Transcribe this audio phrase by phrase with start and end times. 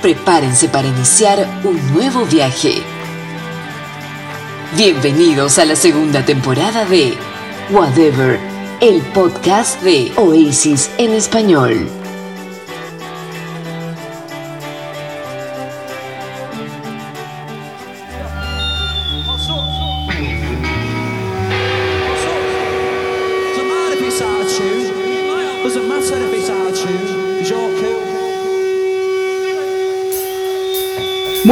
[0.00, 2.82] prepárense para iniciar un nuevo viaje.
[4.76, 7.14] Bienvenidos a la segunda temporada de
[7.70, 8.38] Whatever,
[8.80, 11.97] el podcast de Oasis en español.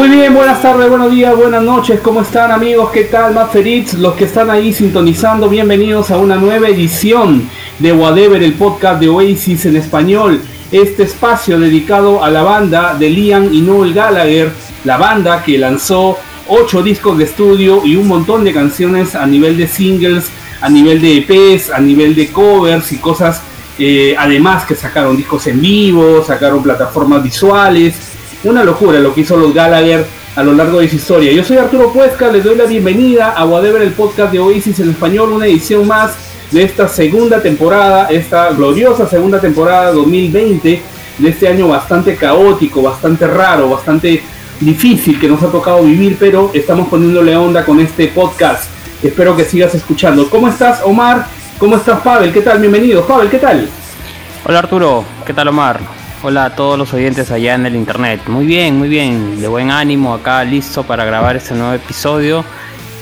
[0.07, 2.91] Muy bien, buenas tardes, buenos días, buenas noches, ¿cómo están amigos?
[2.93, 3.95] ¿Qué tal, Maferits?
[3.95, 9.09] Los que están ahí sintonizando, bienvenidos a una nueva edición de Whatever, el podcast de
[9.09, 10.41] Oasis en español.
[10.71, 14.53] Este espacio dedicado a la banda de Liam y Noel Gallagher,
[14.85, 16.17] la banda que lanzó
[16.47, 20.31] 8 discos de estudio y un montón de canciones a nivel de singles,
[20.61, 23.43] a nivel de EPs, a nivel de covers y cosas.
[23.77, 28.16] Eh, además que sacaron discos en vivo, sacaron plataformas visuales
[28.47, 31.33] una locura lo que hizo los Gallagher a lo largo de su historia.
[31.33, 34.91] Yo soy Arturo Puesca, les doy la bienvenida a Whatever, el podcast de Oasis en
[34.91, 36.15] español, una edición más
[36.53, 40.83] de esta segunda temporada, esta gloriosa segunda temporada 2020,
[41.19, 44.23] de este año bastante caótico, bastante raro, bastante
[44.61, 48.71] difícil que nos ha tocado vivir, pero estamos poniéndole onda con este podcast.
[49.03, 50.31] Espero que sigas escuchando.
[50.31, 51.27] ¿Cómo estás, Omar?
[51.59, 52.33] ¿Cómo estás, Pavel?
[52.33, 52.61] ¿Qué tal?
[52.61, 53.05] Bienvenido.
[53.05, 53.69] Pavel, ¿qué tal?
[54.45, 55.05] Hola, Arturo.
[55.27, 56.06] ¿Qué tal, Omar?
[56.23, 58.23] Hola a todos los oyentes allá en el internet.
[58.27, 62.43] Muy bien, muy bien, de buen ánimo acá listo para grabar este nuevo episodio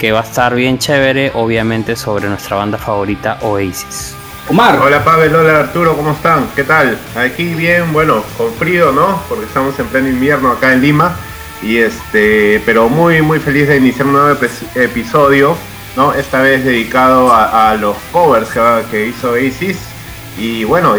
[0.00, 4.16] que va a estar bien chévere, obviamente sobre nuestra banda favorita Oasis.
[4.48, 4.80] Omar.
[4.80, 6.48] Hola Pavel, hola Arturo, ¿cómo están?
[6.56, 6.98] ¿Qué tal?
[7.16, 9.22] Aquí bien, bueno, con frío, ¿no?
[9.28, 11.14] Porque estamos en pleno invierno acá en Lima.
[11.62, 14.36] Y este, pero muy, muy feliz de iniciar un nuevo
[14.74, 15.56] episodio,
[15.96, 16.12] ¿no?
[16.12, 19.78] Esta vez dedicado a, los covers que, que hizo Oasis
[20.36, 20.96] y bueno,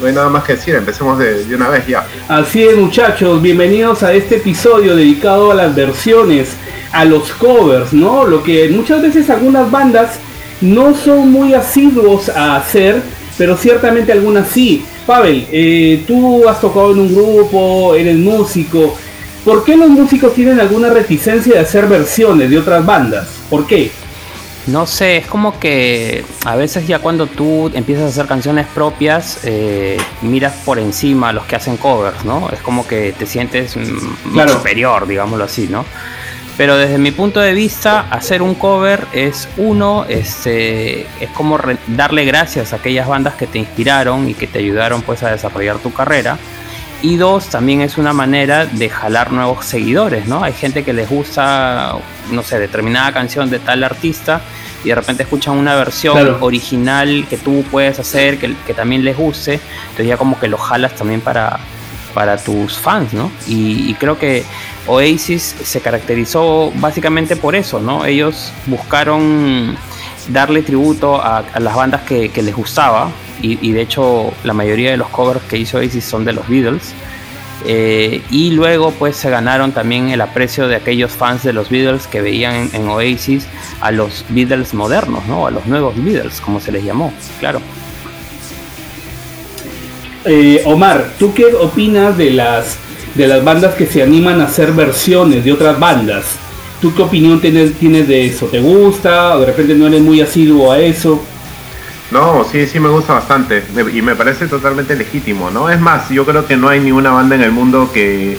[0.00, 2.06] no hay nada más que decir, empecemos de, una vez ya.
[2.28, 6.50] Así es muchachos, bienvenidos a este episodio dedicado a las versiones,
[6.92, 8.24] a los covers, ¿no?
[8.24, 10.18] Lo que muchas veces algunas bandas
[10.60, 13.02] no son muy asiduos a hacer,
[13.36, 14.84] pero ciertamente algunas sí.
[15.06, 18.96] Pavel, eh, tú has tocado en un grupo, eres músico.
[19.44, 23.26] ¿Por qué los músicos tienen alguna reticencia de hacer versiones de otras bandas?
[23.48, 23.90] ¿Por qué?
[24.68, 29.40] No sé, es como que a veces ya cuando tú empiezas a hacer canciones propias,
[29.44, 32.50] eh, miras por encima a los que hacen covers, ¿no?
[32.50, 35.86] Es como que te sientes superior, digámoslo así, ¿no?
[36.58, 42.26] Pero desde mi punto de vista, hacer un cover es uno, este, es como darle
[42.26, 45.94] gracias a aquellas bandas que te inspiraron y que te ayudaron pues a desarrollar tu
[45.94, 46.36] carrera.
[47.00, 50.42] Y dos, también es una manera de jalar nuevos seguidores, ¿no?
[50.42, 51.96] Hay gente que les gusta,
[52.32, 54.40] no sé, determinada canción de tal artista
[54.82, 59.16] y de repente escuchan una versión original que tú puedes hacer, que, que, también les
[59.16, 61.60] guste, entonces ya como que lo jalas también para,
[62.14, 63.30] para tus fans, ¿no?
[63.46, 64.44] Y, creo que
[64.88, 68.04] Oasis se caracterizó básicamente por eso, ¿no?
[68.04, 69.76] Ellos buscaron
[70.28, 73.10] darle tributo a, las bandas que, que les gustaba,
[73.40, 76.94] y, de hecho la mayoría de los covers que hizo Oasis son de los Beatles.
[77.66, 82.06] Eh, y luego pues se ganaron también el aprecio de aquellos fans de los Beatles
[82.06, 83.46] que veían en, Oasis
[83.80, 85.46] a los Beatles modernos, ¿no?
[85.46, 87.60] A los nuevos Beatles, como se les llamó, claro.
[90.24, 92.76] Eh, Omar, ¿tú qué opinas de las,
[93.14, 96.26] de las bandas que se animan a hacer versiones de otras bandas?
[96.80, 98.46] ¿Tú qué opinión tienes, tienes de eso?
[98.46, 99.36] ¿Te gusta?
[99.36, 101.20] ¿O de repente no eres muy asiduo a eso?
[102.10, 105.68] No, sí, sí me gusta bastante y me parece totalmente legítimo, ¿no?
[105.68, 108.38] Es más, yo creo que no hay ninguna banda en el mundo que,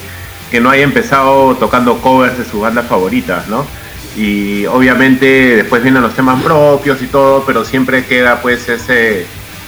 [0.59, 3.65] no haya empezado tocando covers de sus bandas favoritas, ¿no?
[4.17, 9.27] Y obviamente después vienen los temas propios y todo, pero siempre queda pues ese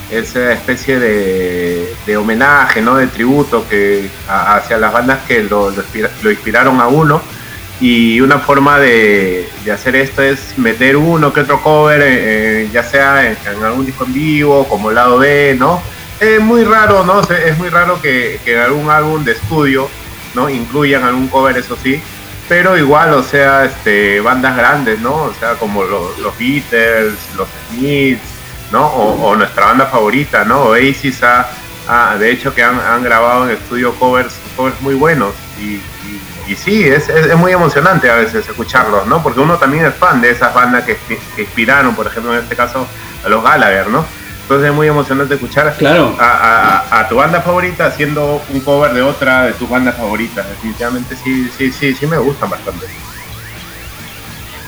[0.09, 2.95] esa especie de, homenaje, ¿no?
[2.95, 5.71] De tributo que hacia las bandas que lo,
[6.23, 7.21] lo inspiraron a uno
[7.81, 12.05] y una forma de, hacer esto es meter uno que otro cover, eh,
[12.63, 15.81] eh, ya sea en, algún disco en vivo, como lado B, ¿no?
[16.19, 17.21] Es muy raro, ¿no?
[17.21, 19.89] Es muy raro que, en algún álbum de estudio,
[20.35, 20.47] ¿no?
[20.47, 21.99] Incluyan algún cover, eso sí.
[22.47, 25.15] Pero igual, o sea, este, bandas grandes, ¿no?
[25.15, 28.21] O sea, como los, los Beatles, los Smiths,
[28.71, 28.85] ¿no?
[28.85, 30.65] O, nuestra banda favorita, ¿no?
[30.65, 35.79] Oasis ha, de hecho que han, han grabado en estudio covers, covers muy buenos y
[36.47, 39.21] y sí, es, es, muy emocionante a veces escucharlos, ¿no?
[39.21, 40.97] Porque uno también es fan de esas bandas que,
[41.37, 42.87] inspiraron, por ejemplo, en este caso,
[43.23, 44.05] a los Gallagher, ¿no?
[44.43, 46.15] Entonces es muy emocionante escuchar claro.
[46.19, 50.45] a, tu banda favorita haciendo un cover de otra de tus bandas favoritas.
[50.49, 52.85] Definitivamente sí, sí, sí, sí me gustan bastante.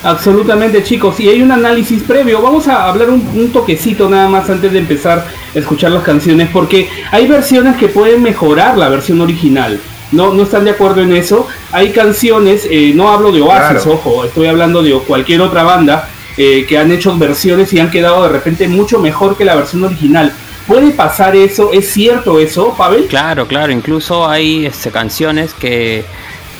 [0.03, 4.49] Absolutamente chicos, y hay un análisis previo, vamos a hablar un, un, toquecito nada más
[4.49, 5.25] antes de empezar
[5.55, 9.79] a escuchar las canciones, porque hay versiones que pueden mejorar la versión original.
[10.13, 11.47] No, no están de acuerdo en eso.
[11.71, 16.07] Hay canciones, eh, no hablo de Oasis, ojo, estoy hablando de cualquier otra banda
[16.37, 19.83] eh, que han hecho versiones y han quedado de repente mucho mejor que la versión
[19.83, 20.33] original.
[20.67, 21.71] ¿Puede pasar eso?
[21.73, 23.07] ¿Es cierto eso, Pavel?
[23.07, 23.73] Claro, claro.
[23.73, 26.05] Incluso hay este, canciones que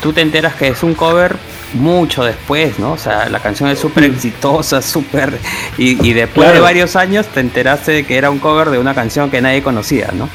[0.02, 1.36] tú te enteras que es un cover
[1.72, 2.92] mucho después, ¿no?
[2.92, 5.38] O sea, la canción es súper exitosa, súper...
[5.78, 9.30] Y, después de varios años te enteraste de que era un cover de una canción
[9.30, 10.28] que nadie conocía, ¿no?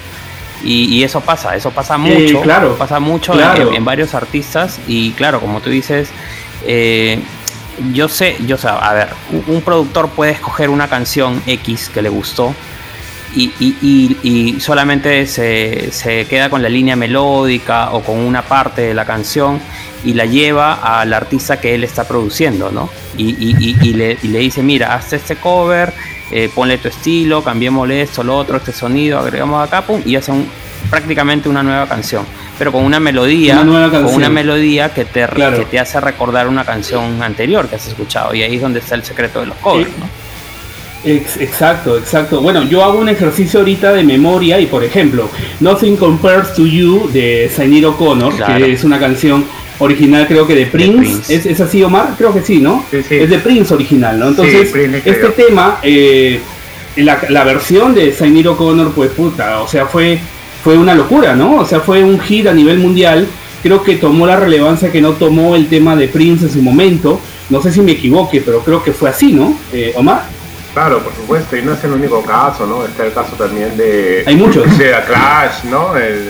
[0.63, 3.33] Y, eso pasa, eso pasa mucho, claro, pasa mucho
[3.73, 6.09] en, varios artistas y claro, como tú dices,
[6.65, 7.19] eh,
[7.94, 9.09] yo sé, yo sé, a ver,
[9.47, 12.53] un, productor puede escoger una canción X que le gustó
[13.36, 18.94] y, y solamente se, se, queda con la línea melódica o con una parte de
[18.94, 19.60] la canción
[20.04, 22.90] y la lleva al artista que él está produciendo, ¿no?
[23.18, 25.94] Y, le, le, dice, mira, hazte este cover,
[26.31, 30.31] eh, ponle tu estilo, cambiémosle esto, lo otro, este sonido, agregamos acá, pum, y hace
[30.90, 32.26] prácticamente una nueva canción.
[32.58, 37.22] Pero con una melodía, con una melodía que te, que te hace recordar una canción
[37.22, 38.34] anterior que has escuchado.
[38.34, 40.29] Y ahí es donde está el secreto de los covers, ¿no?
[41.04, 42.42] Exacto, exacto.
[42.42, 45.30] Bueno, yo hago un ejercicio ahorita de memoria y por ejemplo,
[45.60, 49.46] Nothing Compares to You de Sainir O'Connor, que es una canción
[49.80, 51.34] original creo que de Prince.
[51.34, 52.16] ¿Es, ¿Es, así, Omar?
[52.18, 52.86] Creo que sí, ¿no?
[52.92, 54.30] Es de Prince original, ¿no?
[54.30, 54.74] Entonces,
[55.06, 56.40] este tema, eh,
[56.98, 60.19] la, la, versión de Sainir O'Connor, pues puta, o sea, fue,
[60.63, 61.56] fue una locura, ¿no?
[61.56, 63.25] O sea, fue un hit a nivel mundial.
[63.63, 67.19] Creo que tomó la relevancia que no tomó el tema de Prince en su momento.
[67.50, 69.57] No sé si me equivoque, pero creo que fue así, ¿no?
[69.74, 70.38] Eh, Omar.
[70.74, 72.86] Claro, por supuesto, y no es el único caso, ¿no?
[72.86, 74.24] Está el caso también de...
[74.25, 74.77] Hay muchos.
[74.77, 75.98] De Clash, ¿no?
[75.98, 76.30] El,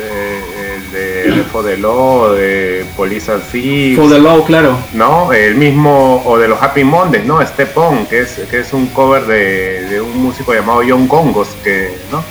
[0.91, 3.97] de, For the Law, de Police and Thieves.
[3.97, 4.77] For the Law, claro.
[4.93, 5.31] ¿No?
[5.33, 7.45] El mismo, o de los Happy Mondays, ¿no?
[7.45, 11.97] Step On, que es, que es un cover de, un músico llamado John Congos, que,
[12.11, 12.23] ¿no?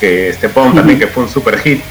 [0.00, 1.82] Que Step On también, que fue un super hit.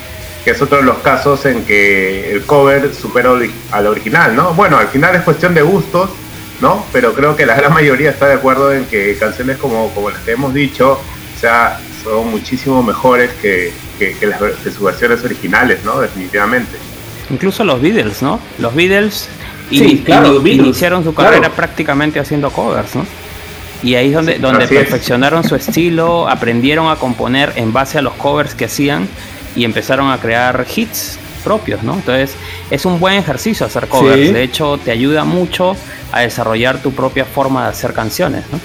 [0.45, 3.31] Que es otro de los casos en que el cover supera
[3.71, 4.53] al original, ¿no?
[4.53, 6.09] Bueno, al final es cuestión de gustos,
[6.63, 6.83] ¿no?
[6.93, 10.21] Pero creo que la gran mayoría está de acuerdo en que canciones como, como las
[10.21, 15.99] que hemos dicho, o sea, son muchísimo mejores que, que, las, sus versiones originales, ¿no?
[15.99, 16.71] Definitivamente.
[17.29, 18.39] Incluso los Beatles, ¿no?
[18.57, 19.29] Los Beatles,
[19.69, 23.05] iniciaron su carrera prácticamente haciendo covers, ¿no?
[23.81, 28.13] Y ahí es donde, donde perfeccionaron su estilo, aprendieron a componer en base a los
[28.13, 29.09] covers que hacían
[29.55, 31.95] y empezaron a crear hits propios, ¿no?
[31.95, 32.35] Entonces
[32.71, 35.75] es un buen ejercicio hacer covers, de hecho te ayuda mucho
[36.11, 38.59] a desarrollar tu propia forma de hacer canciones, ¿no?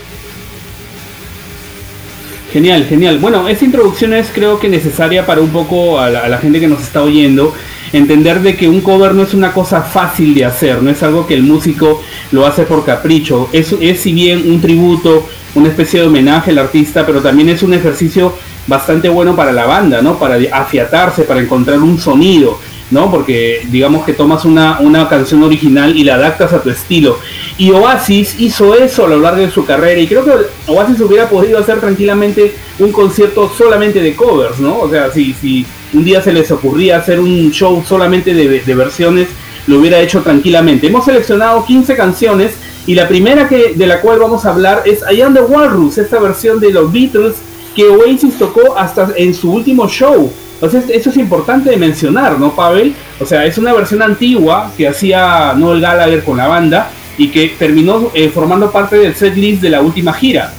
[2.52, 3.18] Genial, genial.
[3.18, 6.80] Bueno, esta introducción es creo que necesaria para un poco a la, gente que nos
[6.80, 7.54] está oyendo
[7.92, 11.26] entender de que un cover no es una cosa fácil de hacer, no es algo
[11.26, 12.02] que el músico
[12.32, 16.58] lo hace por capricho, es, es si bien un tributo, una especie de homenaje al
[16.58, 18.34] artista, pero también es un ejercicio
[18.66, 20.18] bastante bueno para la banda, ¿no?
[20.18, 22.58] Para afiatarse, para encontrar un sonido.
[22.90, 23.10] ¿No?
[23.10, 27.18] Porque digamos que tomas una, una canción original y la adaptas a tu estilo.
[27.56, 30.32] Y Oasis hizo eso a lo largo de su carrera y creo que
[30.66, 34.78] Oasis hubiera podido hacer tranquilamente un concierto solamente de covers, ¿no?
[34.80, 38.74] O sea, si, si un día se les ocurría hacer un show solamente de, de
[38.74, 39.28] versiones,
[39.66, 40.86] lo hubiera hecho tranquilamente.
[40.86, 42.52] Hemos seleccionado 15 canciones
[42.86, 45.98] y la primera que, de la cual vamos a hablar es I Am The Walrus,
[45.98, 47.34] esta versión de los Beatles
[47.76, 50.32] que Oasis tocó hasta en su último show.
[50.60, 52.92] Entonces, eso es importante de mencionar, ¿no, Pavel?
[53.20, 57.54] O sea, es una versión antigua que hacía Noel Gallagher con la banda y que
[57.56, 60.52] terminó eh, formando parte del setlist de la última gira.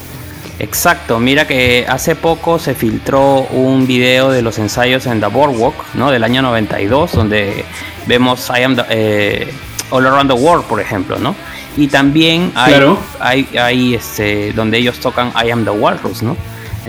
[0.58, 5.76] Exacto, mira que hace poco se filtró un video de los ensayos en The Boardwalk,
[5.96, 6.12] ¿no?
[6.12, 7.66] Del año 92, donde
[8.08, 9.54] vemos I Am eh,
[9.90, 11.36] All Around the World, por ejemplo, ¿no?
[11.76, 12.74] Y también hay,
[13.20, 16.38] hay, hay este, donde ellos tocan I Am the Walrus, ¿no?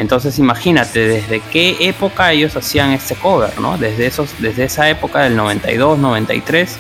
[0.01, 3.77] Entonces imagínate desde qué época ellos hacían este cover, ¿no?
[3.77, 6.77] Desde, esos, desde esa época del 92, 93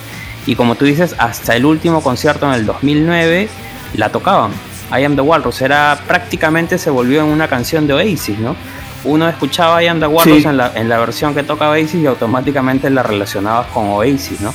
[0.46, 3.48] y como tú dices, hasta el último concierto en el 2009
[3.94, 4.52] la tocaban.
[4.90, 8.56] I Am The Walrus era prácticamente se volvió en una canción de Oasis, ¿no?
[9.04, 12.06] Uno escuchaba I Am The Walrus en, la, en la versión que toca Oasis y
[12.06, 14.54] automáticamente la relacionabas con Oasis, ¿no?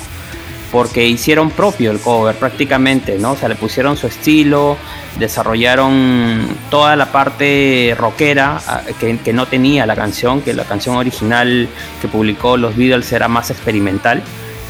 [0.72, 3.32] porque hicieron propio el cover prácticamente, ¿no?
[3.32, 4.78] O sea, le pusieron su estilo,
[5.20, 11.68] desarrollaron toda la parte rockera ah, que, no tenía la canción, que la canción original
[12.02, 14.22] que publicó los Beatles era más experimental,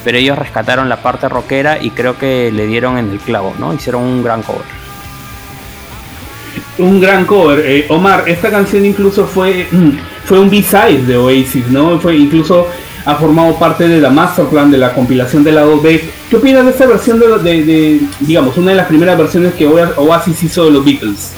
[0.03, 3.73] pero ellos rescataron la parte rockera y creo que le dieron en el clavo, ¿no?
[3.73, 4.65] Hicieron un gran cover.
[6.77, 7.63] Un gran cover.
[7.65, 9.67] Eh, Omar, esta canción incluso fue,
[10.25, 11.99] fue un B-side de Oasis, ¿no?
[11.99, 12.67] Fue incluso
[13.05, 16.03] ha formado parte de la master plan de la compilación del lado B.
[16.29, 20.65] ¿Qué opinas de esta versión de, digamos, una de las primeras versiones que Oasis hizo
[20.65, 21.33] de los Beatles?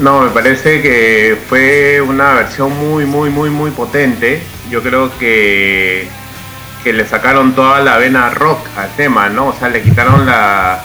[0.00, 4.42] No, me parece que fue una versión muy, muy, muy, muy potente.
[4.68, 6.08] Yo creo que,
[6.82, 9.48] que le sacaron toda la vena rock al tema, ¿no?
[9.48, 10.82] O sea, le quitaron la,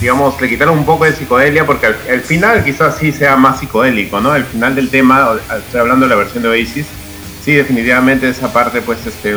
[0.00, 4.20] digamos, le quitaron un poco de psicodelia porque al, final quizás sí sea más psicodélico,
[4.20, 4.34] ¿no?
[4.36, 6.86] El final del tema, estoy hablando de la versión de Oasis,
[7.44, 9.34] sí, definitivamente esa parte, pues, este,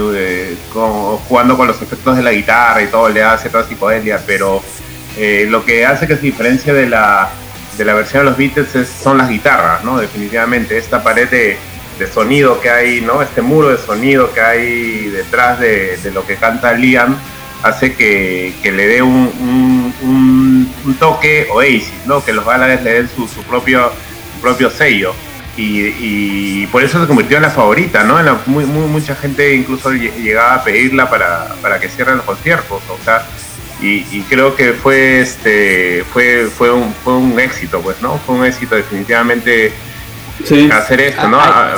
[1.28, 4.62] jugando con los efectos de la guitarra y todo, le hace toda psicodelia, pero
[5.18, 7.30] eh, lo que hace que se diferencia de la,
[7.78, 10.00] de la versión de los Beatles son las guitarras, ¿no?
[10.00, 11.58] Definitivamente, esta pared de
[12.08, 13.22] sonido que hay, ¿no?
[13.22, 17.18] Este muro de sonido que hay detrás de, lo que canta Liam
[17.64, 20.70] hace que, le dé un,
[21.00, 22.24] toque Oasis, ¿no?
[22.24, 23.92] Que los Gallagher le den su, propio,
[24.42, 25.14] propio sello.
[25.58, 28.20] Y, por eso se convirtió en la favorita, ¿no?
[28.20, 33.26] En muy, mucha gente incluso llegaba a pedirla para, que cierren los conciertos, o sea,
[33.82, 38.18] y, creo que fue este fue fue un, fue un éxito, pues, ¿no?
[38.26, 39.72] Fue un éxito definitivamente
[40.72, 41.40] hacer esto, ¿no?
[41.40, 41.76] Ah,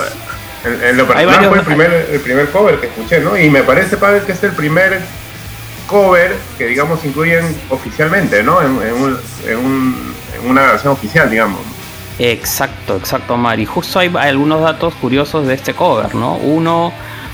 [0.65, 3.37] en, lo personal fue el primer, el primer cover que escuché, ¿no?
[3.37, 4.99] Y me parece, Pavel, que es el primer
[5.87, 8.61] cover que, digamos, incluyen oficialmente, ¿no?
[8.61, 9.17] En,
[10.45, 11.61] una versión oficial, digamos.
[12.19, 13.65] Exacto, exacto, Mari.
[13.65, 16.35] Justo hay, algunos datos curiosos de este cover, ¿no?
[16.35, 16.91] Uno,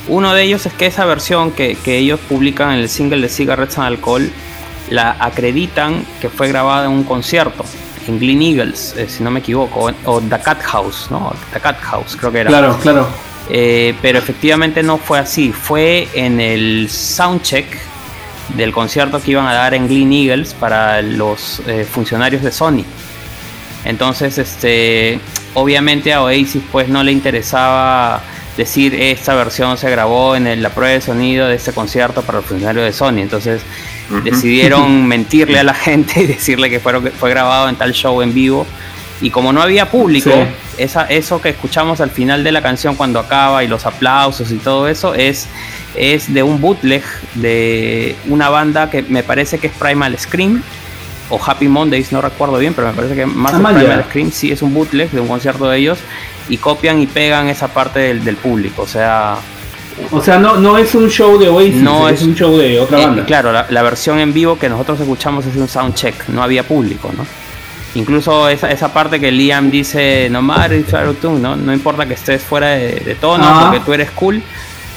[0.07, 3.29] uno de ellos es que esa versión que, que ellos publican en el single de
[3.29, 4.29] Cigarettes and Alcohol
[4.89, 7.63] la acreditan que fue grabada en un concierto
[8.07, 11.33] en Glen Eagles, eh, si no me equivoco, o, The Cat House, ¿no?
[11.53, 12.49] The Cat House, creo que era.
[12.49, 13.07] Claro, claro.
[13.49, 17.65] Eh, pero efectivamente no fue así, fue en el soundcheck
[18.55, 22.83] del concierto que iban a dar en Glen Eagles para los eh, funcionarios de Sony.
[23.85, 25.19] Entonces, este,
[25.53, 28.21] obviamente a Oasis pues no le interesaba
[28.57, 32.45] decir esta versión se grabó en la prueba de sonido de este concierto para los
[32.45, 33.19] funcionarios de Sony.
[33.19, 33.61] Entonces
[34.23, 38.33] decidieron mentirle a la gente y decirle que fue, fue grabado en tal show en
[38.33, 38.65] vivo.
[39.21, 40.31] Y como no había público,
[40.77, 44.57] esa, eso que escuchamos al final de la canción cuando acaba y los aplausos y
[44.57, 45.47] todo eso es,
[45.95, 47.03] es de un bootleg
[47.35, 50.61] de una banda que me parece que es Primal Scream
[51.33, 54.51] o Happy Mondays, no recuerdo bien, pero me parece que más ah, Primal Scream sí
[54.51, 55.97] es un bootleg de un concierto de ellos
[56.47, 58.83] y copian y pegan esa parte del, del público.
[58.83, 59.37] O sea,
[60.11, 63.01] o sea, no, no es un show de Oasis, no es, un show de otra
[63.01, 63.25] eh, banda.
[63.25, 67.25] Claro, la, versión en vivo que nosotros escuchamos es un soundcheck, no había público, ¿no?
[67.95, 70.83] Incluso esa, esa parte que Liam dice, no matter
[71.23, 71.55] ¿no?
[71.55, 73.61] no importa que estés fuera de, tono ah.
[73.63, 74.41] porque tú eres cool,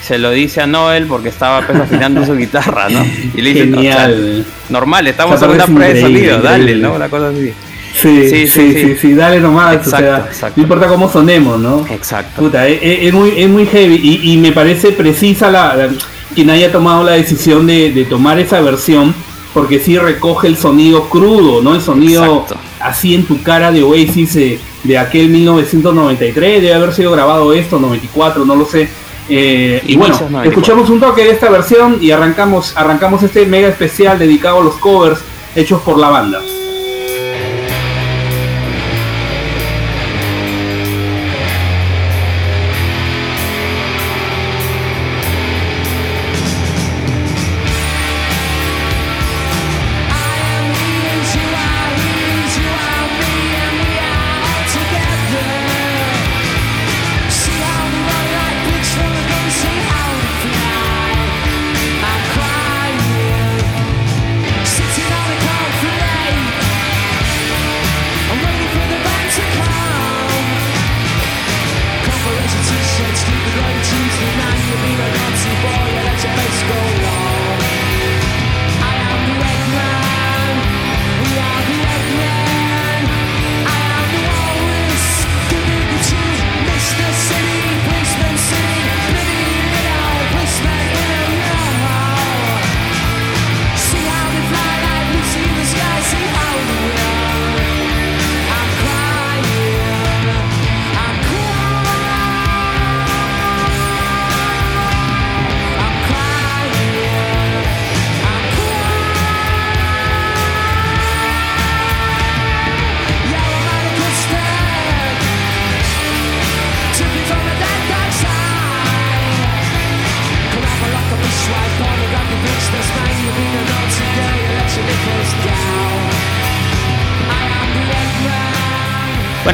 [0.07, 3.05] se lo dice a Noel porque estaba pues, afinando su guitarra, ¿no?
[3.35, 4.45] Y le dice, Genial.
[4.69, 6.95] normal, estamos en una prueba de sonido, dale, ¿no?
[6.95, 7.53] Una cosa así.
[7.93, 9.85] Sí, sí, sí, sí, dale nomás.
[9.85, 11.85] o sea, No importa cómo sonemos, ¿no?
[11.91, 12.43] Exacto.
[12.43, 15.89] Puta, es, muy, es muy heavy y, me parece precisa la,
[16.35, 19.13] quien haya tomado la decisión de, de, tomar esa versión
[19.53, 21.75] porque sí recoge el sonido crudo, ¿no?
[21.75, 22.47] El sonido
[22.79, 24.35] así en tu cara de Oasis
[24.85, 28.89] de aquel 1993, debe haber sido grabado esto, 94, no lo sé.
[29.29, 34.19] Eh, y bueno, escuchamos un toque de esta versión y arrancamos, arrancamos este mega especial
[34.19, 35.21] dedicado a los covers
[35.55, 36.41] hechos por la banda.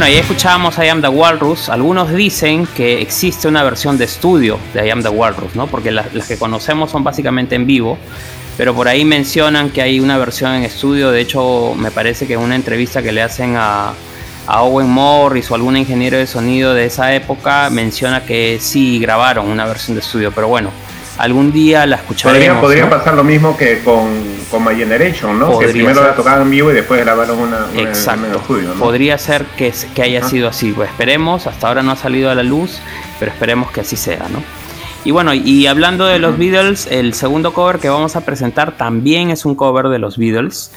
[0.02, 1.68] Bueno, ahí escuchábamos I Am the Walrus.
[1.68, 5.68] Algunos dicen que existe una versión de estudio de I Am the Walrus, ¿no?
[5.68, 7.96] Porque las, que conocemos son básicamente en vivo.
[8.56, 11.12] Pero por ahí mencionan que hay una versión en estudio.
[11.12, 13.92] De hecho, me parece que en una entrevista que le hacen a,
[14.48, 19.46] a Owen Morris o algún ingeniero de sonido de esa época menciona que sí grabaron
[19.46, 20.32] una versión de estudio.
[20.32, 20.70] Pero bueno,
[21.22, 22.60] algún día la escucharemos.
[22.60, 24.10] Podría, pasar lo mismo que con,
[24.50, 25.56] con My Generation, ¿no?
[25.56, 28.26] que primero la tocaban en vivo y después grabaron una, una Exacto.
[28.26, 28.72] en estudio.
[28.74, 30.72] Podría ser que, que haya sido así.
[30.72, 32.80] Pues esperemos, hasta ahora no ha salido a la luz,
[33.20, 34.42] pero esperemos que así sea, ¿no?
[35.04, 39.30] Y bueno, y hablando de los Beatles, el segundo cover que vamos a presentar también
[39.30, 40.72] es un cover de los Beatles,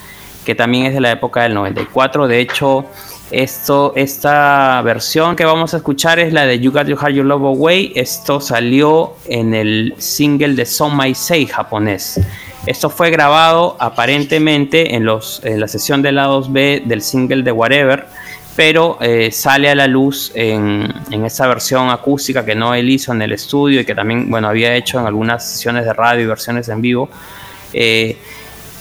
[0.45, 2.27] que también es de la época del 94.
[2.27, 2.85] De hecho,
[3.31, 7.25] esto, esta versión que vamos a escuchar es la de You Got Your Heart Your
[7.25, 7.93] Love Away.
[7.95, 12.19] Esto salió en el single de Son My Say japonés.
[12.65, 17.51] Esto fue grabado aparentemente en, los, en la sesión de lados B del single de
[17.51, 18.05] Whatever
[18.55, 20.89] pero eh, sale a la luz en,
[21.25, 24.99] esa versión acústica que Noel hizo en el estudio y que también bueno, había hecho
[24.99, 27.09] en algunas sesiones de radio y versiones en vivo
[27.73, 28.17] eh,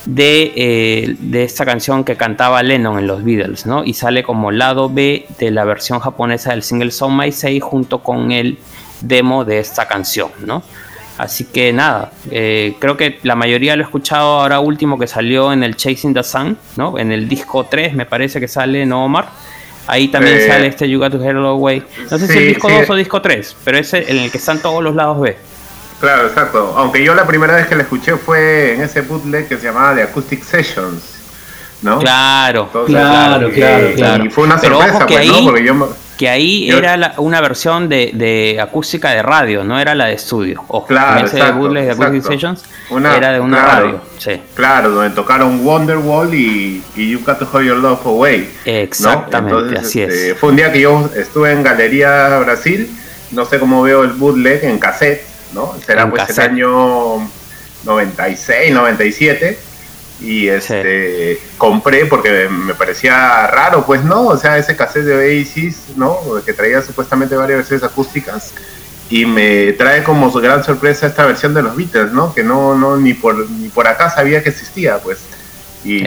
[0.07, 3.85] eh, de, esta canción que cantaba Lennon en los Beatles, ¿no?
[3.85, 8.03] Y sale como lado B de la versión japonesa del single Son My Say junto
[8.03, 8.59] con el
[9.01, 10.63] demo de esta canción, ¿no?
[11.17, 15.63] Así que nada, creo que la mayoría lo he escuchado ahora último que salió en
[15.63, 16.99] el Chasing the Sun, ¿no?
[16.99, 19.29] En el disco 3 me parece que sale, ¿no, Omar?
[19.87, 21.83] Ahí también eh, sale este You Got to Hello Away.
[22.11, 24.61] No sé si el disco 2 o disco 3, pero es en el que están
[24.61, 25.37] todos los lados B.
[26.05, 26.75] Claro, exacto.
[26.77, 29.95] Aunque yo la primera vez que la escuché fue en ese bootleg que se llamaba
[29.95, 31.03] The Acoustic Sessions.
[31.81, 31.99] ¿no?
[31.99, 35.45] Claro, claro, claro, claro, Y fue una sorpresa, pues, ¿no?
[35.45, 40.13] Porque yo que ahí era una versión de, acústica de radio, no era la de
[40.13, 40.63] estudio.
[40.69, 42.65] O claro, ese exacto, de Acoustic Sessions
[43.17, 44.01] era de una radio.
[44.19, 44.43] Sí.
[44.55, 48.51] Claro, donde tocaron Wonderwall y, y You Got to Hold Your Love Away.
[48.67, 50.39] Exactamente, así este, es.
[50.39, 52.95] Fue un día que yo estuve en Galería Brasil,
[53.31, 55.75] no sé cómo veo el bootleg en cassette, ¿no?
[55.85, 57.29] Será pues el año
[57.85, 59.59] 96, 97
[60.21, 65.97] y este compré porque me parecía raro, pues no, o sea, ese cassette de Oasis,
[65.97, 66.19] ¿no?
[66.45, 68.53] Que traía supuestamente varias versiones acústicas
[69.11, 72.33] y me trae como gran sorpresa esta versión de los Beatles, ¿no?
[72.35, 75.19] Que no, no ni por ni por acá sabía que existía, pues.
[75.85, 76.07] Y,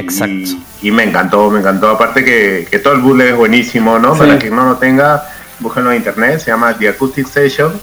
[0.82, 1.90] y, me encantó, me encantó.
[1.90, 4.18] Aparte que, que todo el bootleg es buenísimo, ¿no?
[4.18, 5.30] Para quien no lo tenga,
[5.60, 7.80] búsquenlo en internet, se llama The Acoustic Session,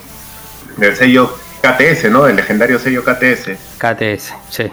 [0.76, 2.26] del sello KTS, ¿no?
[2.26, 3.52] El legendario sello KTS.
[3.78, 4.64] KTS, sí.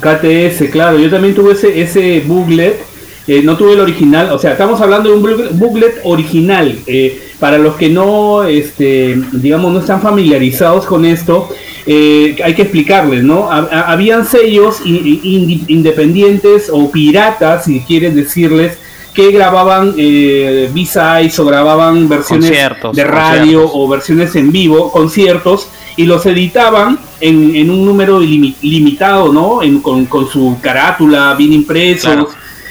[0.00, 0.98] KTS, claro.
[0.98, 2.80] Yo también tuve ese, ese booklet.
[3.26, 4.32] Eh, no tuve el original.
[4.32, 6.78] O sea, estamos hablando de un booklet original.
[6.86, 11.48] Eh, para los que no, este, digamos, no están familiarizados con esto,
[11.86, 13.50] eh, hay que explicarles, ¿no?
[13.50, 18.78] habían sellos independientes o piratas, si quieren decirles,
[19.14, 22.50] que grababan eh, B-sides o grababan versiones
[22.92, 29.60] de radio o versiones en vivo, conciertos, y los editaban en, un número limitado, ¿no?
[29.82, 32.28] con, su carátula bien impresos.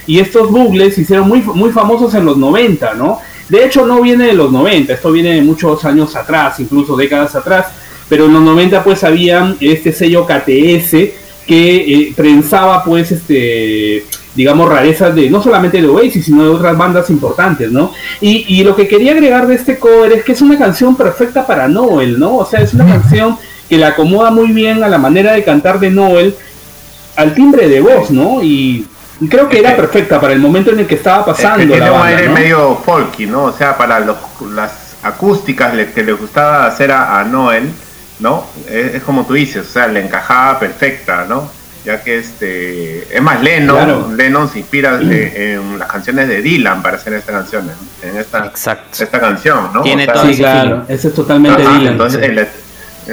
[0.07, 3.19] Y estos buggles se hicieron muy, muy famosos en los 90, ¿no?
[3.47, 7.35] De hecho, no viene de los 90, esto viene de muchos años atrás, incluso décadas
[7.35, 7.67] atrás.
[8.09, 10.91] Pero en los 90 pues había este sello KTS
[11.45, 16.77] que eh, prensaba pues este digamos, rarezas de no solamente de Oasis, sino de otras
[16.77, 17.91] bandas importantes, ¿no?
[18.21, 21.45] Y, y, lo que quería agregar de este cover es que es una canción perfecta
[21.45, 22.37] para Noel, ¿no?
[22.37, 23.37] O sea, es una canción
[23.71, 26.35] que le acomoda muy bien a la manera de cantar de Noel,
[27.15, 28.43] al timbre de voz, ¿no?
[28.43, 28.85] Y,
[29.29, 31.61] creo que era perfecta para el momento en el que estaba pasando.
[31.61, 33.45] Es que tiene un aire medio folky, ¿no?
[33.45, 34.17] O sea, para los,
[34.53, 37.71] las acústicas que le gustaba hacer a, Noel,
[38.19, 38.45] ¿no?
[38.69, 41.49] Es, como tú dices, o sea, le encajaba perfecta, ¿no?
[41.83, 46.97] Ya que este es más Lennon, Lennon se inspira en las canciones de Dylan para
[46.97, 47.69] hacer esta canción,
[48.03, 49.81] en esta, esta canción, ¿no?
[49.81, 51.87] Tiene sí, claro, ese es totalmente Dylan.
[51.87, 52.47] Entonces,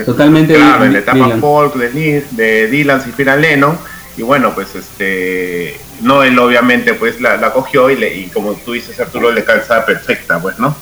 [0.04, 3.76] Totalmente claro, en la etapa folk de, de, Dylan se inspira Lennon
[4.16, 9.00] y bueno pues este Noel obviamente pues la, cogió y, le, y como tú dices
[9.00, 10.76] Arturo le calza perfecta pues no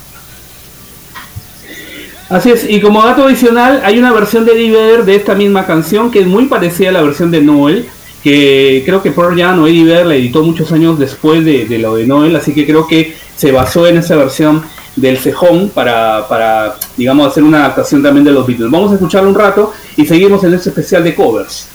[2.28, 6.10] Así es, y como dato adicional, hay una versión de Eddie de esta misma canción
[6.10, 7.86] que es muy parecida a la versión de Noel,
[8.24, 11.78] que creo que Pearl Jam o Eddie Vedder la editó muchos años después de, de,
[11.78, 14.64] lo de Noel, así que creo que se basó en esa versión
[14.96, 18.70] del cejón para, para, digamos, hacer una adaptación también de los Beatles.
[18.70, 21.68] Vamos a escucharlo un rato y seguimos en este especial de covers.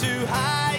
[0.00, 0.71] Got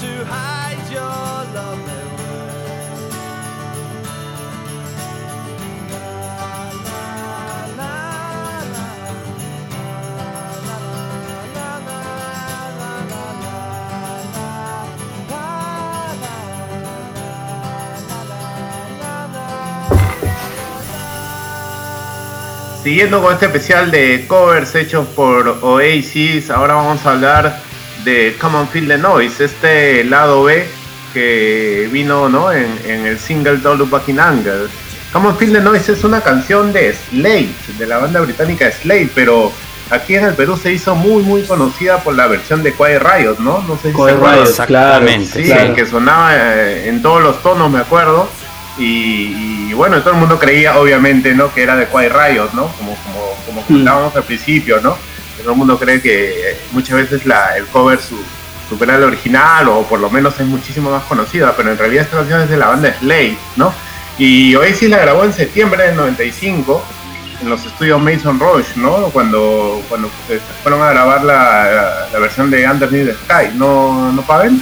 [0.00, 1.36] to hide your
[22.86, 27.65] Siguiendo con este especial de covers hechos por Oasis, ahora vamos a hablar
[28.06, 30.64] de Come on Feel the Noise, este lado B
[31.12, 32.52] que vino ¿no?
[32.52, 34.68] en, el single Don't Look Back in Anger.
[35.12, 39.10] Come on Feel the Noise es una canción de Slade, de la banda británica Slade,
[39.12, 39.50] pero
[39.90, 43.38] aquí en el Perú se hizo muy muy conocida por la versión de Quiet Riot,
[43.40, 43.62] ¿no?
[43.66, 44.46] No sé si Quiet Riot.
[45.26, 48.28] Sí, que sonaba eh, en todos los tonos, me acuerdo.
[48.78, 51.52] Y, bueno, todo el mundo creía, obviamente, ¿no?
[51.52, 52.68] Que era de Quiet Riot, ¿no?
[52.68, 53.64] Como, como, como mm.
[53.64, 54.96] contábamos al principio, ¿no?
[55.46, 58.18] Todo el mundo cree que muchas veces la, el cover su,
[58.68, 62.16] supera al original o por lo menos es muchísimo más conocida, pero en realidad esta
[62.16, 63.72] canción es de la banda Slade, ¿no?
[64.18, 66.84] Y Oasis la grabó en septiembre del 95
[67.42, 69.10] en los estudios Mason Roche, ¿no?
[69.10, 70.10] Cuando, cuando
[70.64, 74.60] fueron a grabar la, la, versión de Underneath the Sky, ¿no, no Pavel?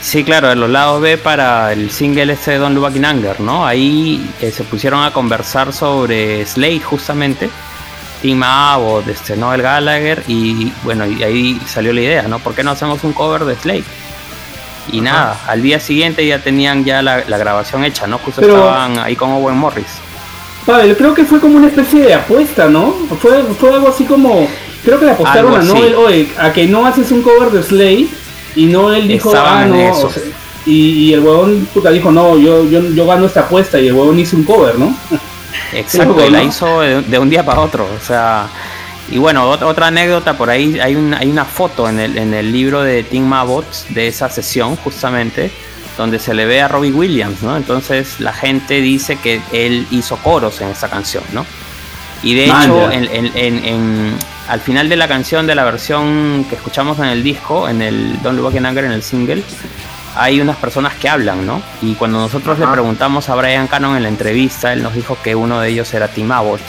[0.00, 3.64] Sí, claro, de los lados B para el single ese de Don Lubac Anger, ¿no?
[3.64, 7.50] Ahí eh, se pusieron a conversar sobre Slade justamente,
[8.24, 12.38] Tim Abbott, este, Noel Gallagher, y bueno, y ahí salió la idea, ¿no?
[12.38, 13.84] ¿Por qué no hacemos un cover de Slade?
[14.90, 18.16] Y nada, al día siguiente ya tenían ya la, grabación hecha, ¿no?
[18.16, 19.98] Justo estaban ahí con Owen Morris.
[20.66, 22.94] Vale, creo que fue como una especie de apuesta, ¿no?
[23.20, 24.48] Fue, fue algo así como,
[24.82, 28.08] creo que le apostaron a Noel, oye, a que no haces un cover de Slade
[28.56, 29.92] y no él dijo, ah, no.
[30.64, 34.18] y, el huevón puta dijo, no, yo, yo, yo gano esta apuesta y el huevón
[34.18, 34.96] hizo un cover, ¿no?
[35.72, 37.86] Exacto, y la hizo de, un día para otro.
[37.96, 38.48] O sea,
[39.10, 42.52] y bueno, otra, anécdota por ahí, hay, un, hay una foto en el, en el
[42.52, 45.50] libro de Tim Mabots de esa sesión, justamente,
[45.96, 47.56] donde se le ve a Robbie Williams, ¿no?
[47.56, 51.46] Entonces la gente dice que él hizo coros en esa canción, ¿no?
[52.22, 54.16] Y de hecho, en,
[54.48, 58.22] al final de la canción de la versión que escuchamos en el disco, en el
[58.22, 59.42] Don't Look in Anger, en el single,
[60.16, 61.62] hay unas personas que hablan, ¿no?
[61.82, 65.34] Y cuando nosotros le preguntamos a Brian Cannon en la entrevista, él nos dijo que
[65.34, 66.60] uno de ellos era Tim Abbott.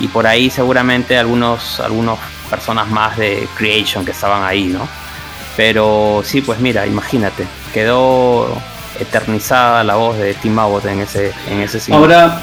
[0.00, 2.18] Y por ahí seguramente algunos, algunos
[2.50, 4.88] personas más de Creation que estaban ahí, ¿no?
[5.56, 8.60] Pero sí, pues mira, imagínate, quedó
[8.98, 12.02] eternizada la voz de Tim Abbott en ese, en ese single.
[12.02, 12.40] Ahora,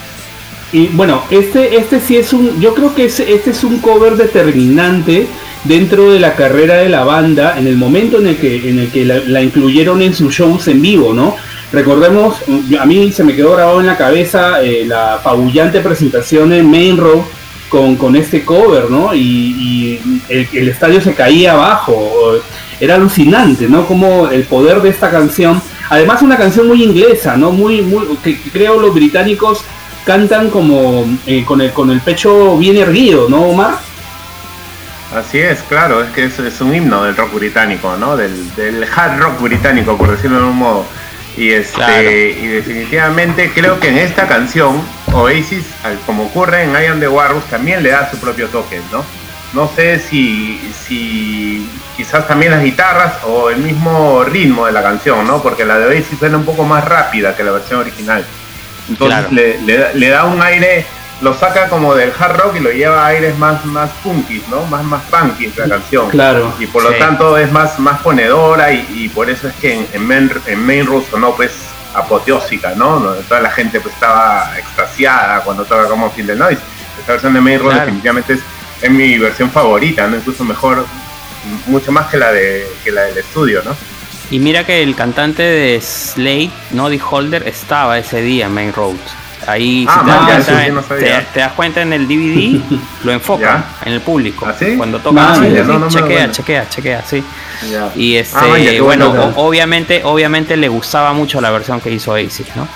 [0.72, 5.28] y bueno, este, este sí es un, yo creo que este es un cover determinante
[5.64, 8.92] dentro de la carrera de la banda en el momento en el que, en el
[8.92, 11.36] que la, incluyeron en sus shows en vivo, ¿no?
[11.72, 12.38] Recordemos,
[12.80, 16.98] a mí se me quedó grabado en la cabeza eh, la pabullante presentación en Main
[16.98, 17.22] Road
[17.70, 19.16] con, con este cover, ¿no?
[19.16, 22.34] Y, el, estadio se caía abajo.
[22.80, 23.86] Era alucinante, ¿no?
[23.86, 25.62] Como el poder de esta canción.
[25.90, 27.52] Además, una canción muy inglesa, ¿no?
[27.52, 29.64] Muy, muy, que creo los británicos
[30.06, 33.91] cantan como eh, con, el, con el pecho bien erguido, ¿no, Omar?
[35.16, 38.16] Así es, claro, es que es, un himno del rock británico, ¿no?
[38.16, 40.86] Del, hard rock británico, por decirlo de un modo.
[41.38, 44.82] Y, este, y definitivamente creo que en esta canción
[45.14, 45.66] Oasis,
[46.06, 49.04] como ocurre en I Am The Warriors, también le da su propio toque, ¿no?
[49.54, 55.28] No sé si, si quizás también las guitarras o el mismo ritmo de la canción,
[55.28, 55.42] ¿no?
[55.42, 58.26] Porque la de Oasis suena un poco más rápida que la versión original.
[58.90, 60.86] Entonces le, da un aire,
[61.22, 64.66] lo saca como del hard rock y lo lleva a aires más, más punky, ¿no?
[64.66, 66.10] Más, más funky la canción.
[66.10, 66.54] Claro.
[66.60, 70.32] Y por lo tanto es más, más ponedora y, por eso es que en, Main,
[70.48, 70.88] en Main
[71.20, 71.36] ¿no?
[71.36, 71.52] Pues
[71.94, 73.00] apoteósica, ¿no?
[73.28, 76.62] Toda la gente pues estaba extasiada cuando toca como Fin del Noise.
[77.00, 80.18] Esta versión de Main Russo definitivamente es, mi versión favorita, ¿no?
[80.18, 80.86] Incluso mejor,
[81.68, 83.76] mucho más que la de que la del estudio, ¿no?
[84.32, 88.96] Y mira que el cantante de Slade, Noddy Holder, estaba ese día en Main Road.
[89.48, 90.40] Ahí ah,
[91.34, 92.62] te, das cuenta en el DVD,
[93.04, 94.46] lo enfoca en el público.
[94.48, 95.40] ¿Ah, Cuando toca,
[95.88, 97.24] chequea, chequea, chequea, sí.
[97.96, 102.68] Y este, ah, bueno, obviamente, obviamente le gustaba mucho la versión que hizo Oasis, ¿no?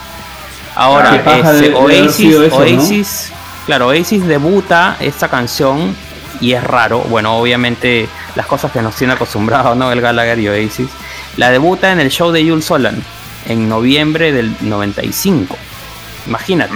[0.75, 3.31] Ahora, este, Oasis, Oasis,
[3.65, 5.95] claro, Oasis debuta esta canción
[6.41, 6.99] y es raro.
[7.01, 9.91] Bueno, obviamente las cosas que nos tiene acostumbrados, ¿no?
[9.91, 10.89] El Gallagher y Oasis
[11.37, 13.01] la debuta en el show de Jules Solan
[13.47, 15.57] en noviembre del 95.
[16.27, 16.73] Imagínate,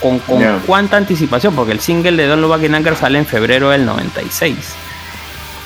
[0.00, 0.20] con,
[0.66, 3.84] cuánta anticipación, porque el single de Don't Look Back in Anger sale en febrero del
[3.84, 4.56] 96.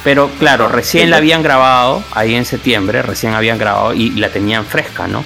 [0.04, 4.64] Pero claro, recién la habían grabado ahí en septiembre, recién habían grabado y la tenían
[4.64, 5.24] fresca, ¿no?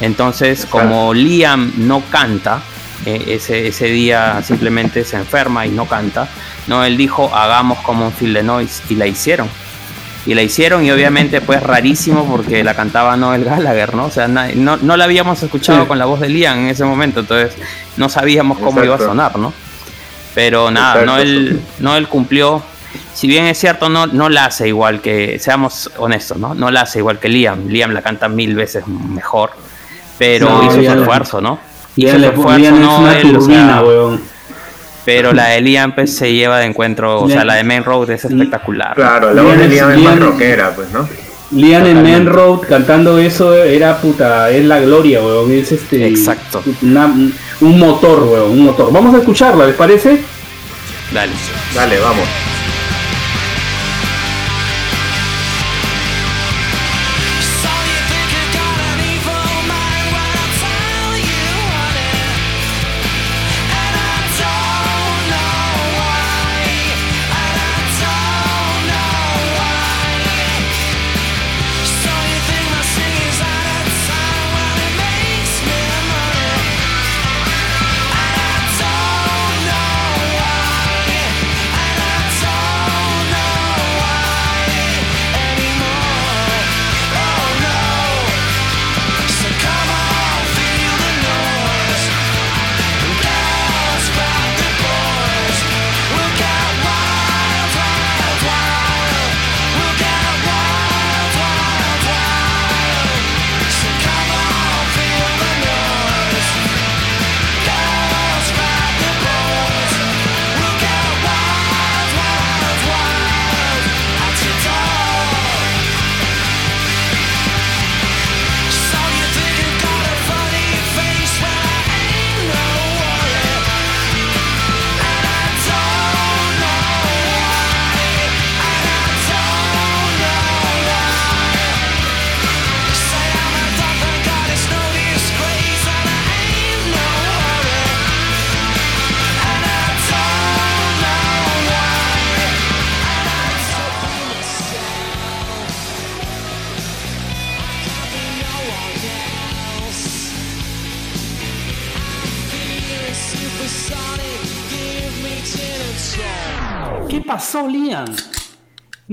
[0.00, 2.60] Entonces, como Liam no canta,
[3.06, 6.28] eh, ese, ese día simplemente se enferma y no canta,
[6.66, 9.48] no, él dijo, hagamos como un Feel de Noise y la hicieron.
[10.26, 14.06] Y la hicieron y obviamente pues rarísimo porque la cantaba Noel Gallagher, ¿no?
[14.06, 17.20] O sea, no, no la habíamos escuchado con la voz de Liam en ese momento,
[17.20, 17.54] entonces
[17.96, 19.52] no sabíamos cómo iba a sonar, ¿no?
[20.34, 22.62] Pero nada, Noel, Noel cumplió
[23.14, 26.54] si bien es cierto, no, no la hace igual que, seamos honestos, ¿no?
[26.54, 27.66] No la hace igual que Liam.
[27.66, 29.50] Liam la canta mil veces mejor,
[30.18, 31.58] pero hizo su esfuerzo, ¿no?
[31.96, 34.18] Hizo su esfuerzo, ¿no?
[35.08, 38.10] Pero la de Liam pues, se lleva de encuentro, o sea, la de Main Road
[38.10, 38.94] es espectacular.
[38.94, 41.08] Claro, la de Liam es más rockera, pues, ¿no?
[41.50, 45.50] Liam en Main Road cantando eso era puta, es la gloria, weón.
[45.50, 46.06] Es este.
[46.06, 46.62] Exacto.
[46.62, 48.92] un motor, weón, un motor.
[48.92, 50.20] Vamos a escucharla, ¿les parece?
[51.10, 51.32] Dale.
[51.74, 52.47] Dale, vamos.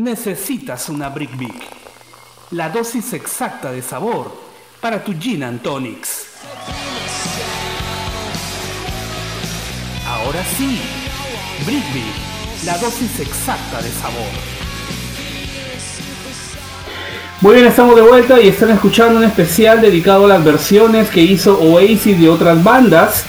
[0.06, 1.56] Necesitas una Brick Big.
[2.52, 4.32] La dosis exacta de sabor
[4.80, 6.28] para tu Gin and Tonics.
[10.08, 10.80] Ahora sí,
[11.66, 11.84] Brick
[12.68, 14.30] la dosis exacta de sabor.
[17.42, 21.22] Muy bien, estamos de vuelta y están escuchando un especial dedicado a las versiones que
[21.22, 23.26] hizo Oasis de otras bandas.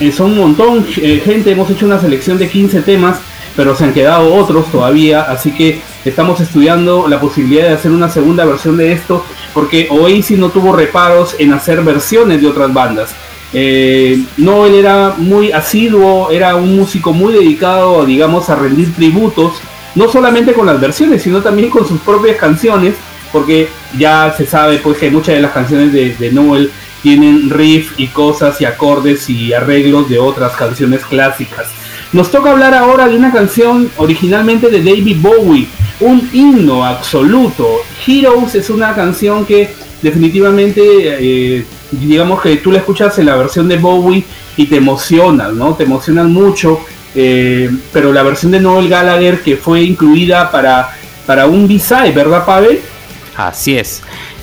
[0.00, 3.18] Eh, son un montón, eh, gente, hemos hecho una selección de 15 temas
[3.56, 8.08] pero se han quedado otros todavía, así que estamos estudiando la posibilidad de hacer una
[8.08, 13.14] segunda versión de esto, porque Oasis no tuvo reparos en hacer versiones de otras bandas.
[13.52, 19.54] Eh, no, él era muy asiduo, era un músico muy dedicado, digamos, a rendir tributos,
[19.94, 22.94] no solamente con las versiones, sino también con sus propias canciones,
[23.32, 26.70] porque ya se sabe pues que muchas de las canciones de Noel
[27.02, 31.68] tienen riff y cosas y acordes y arreglos de otras canciones clásicas.
[32.12, 35.68] Nos toca hablar ahora de una canción originalmente de David Bowie,
[36.00, 37.66] un himno absoluto.
[38.06, 39.70] Heroes es una canción que
[40.02, 44.24] definitivamente, eh, digamos que tú la escuchas en la versión de Bowie
[44.56, 45.74] y te emocionas, ¿no?
[45.74, 46.80] Te emocionan mucho,
[47.14, 50.90] eh, pero la versión de Noel Gallagher que fue incluida para,
[51.26, 52.80] para un B-side, ¿verdad, Pavel?
[53.36, 54.02] Así es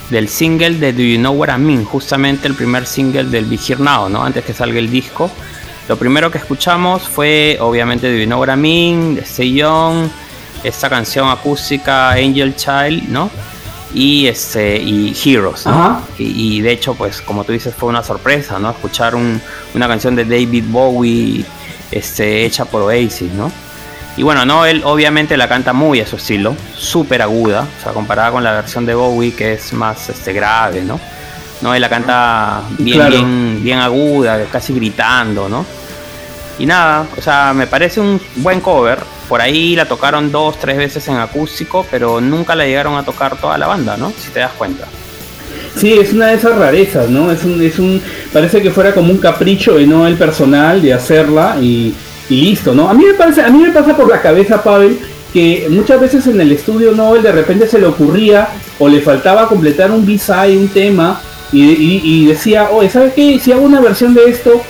[0.10, 3.56] del single de Do You Know What I Mean, justamente el primer single del Be
[3.56, 4.24] Here Now, ¿no?
[4.24, 5.32] Antes que salga el disco.
[5.90, 10.08] Lo primero que escuchamos fue obviamente de Vinogramin, de Young,
[10.64, 13.30] esta canción acústica Angel Child, ¿no?
[13.94, 16.02] Y este y Heroes, ¿no?
[16.18, 18.72] Y, de hecho, pues como tú dices, fue una sorpresa, ¿no?
[18.72, 21.46] Escuchar una canción de David Bowie
[21.92, 23.52] este, hecha por Oasis, ¿no?
[24.16, 27.94] Y bueno, no, él obviamente la canta muy a su estilo, súper aguda, o sea,
[27.94, 31.00] comparada con la versión de Bowie que es más este, grave, ¿no?
[31.62, 31.74] ¿no?
[31.74, 35.66] Él la canta bien, bien, bien aguda, casi gritando, ¿no?
[36.60, 39.00] Y nada, o sea, me parece un buen cover.
[39.28, 43.38] Por ahí la tocaron dos, tres veces en acústico, pero nunca la llegaron a tocar
[43.38, 44.12] toda la banda, ¿no?
[44.12, 44.86] Si te das cuenta.
[45.76, 47.32] Sí, es una de esas rarezas, ¿no?
[47.32, 50.94] Es un, es un, parece que fuera como un capricho de no el personal de
[50.94, 51.94] hacerla y,
[52.30, 52.90] listo, ¿no?
[52.90, 55.00] A mí me parece, a mí me pasa por la cabeza, Pavel,
[55.34, 59.48] que muchas veces en el estudio Nobel de repente se le ocurría o le faltaba
[59.48, 61.20] completar un B-side, un tema,
[61.54, 63.40] y, decía, oye, ¿sabes qué?
[63.40, 64.62] Si hago una versión de esto,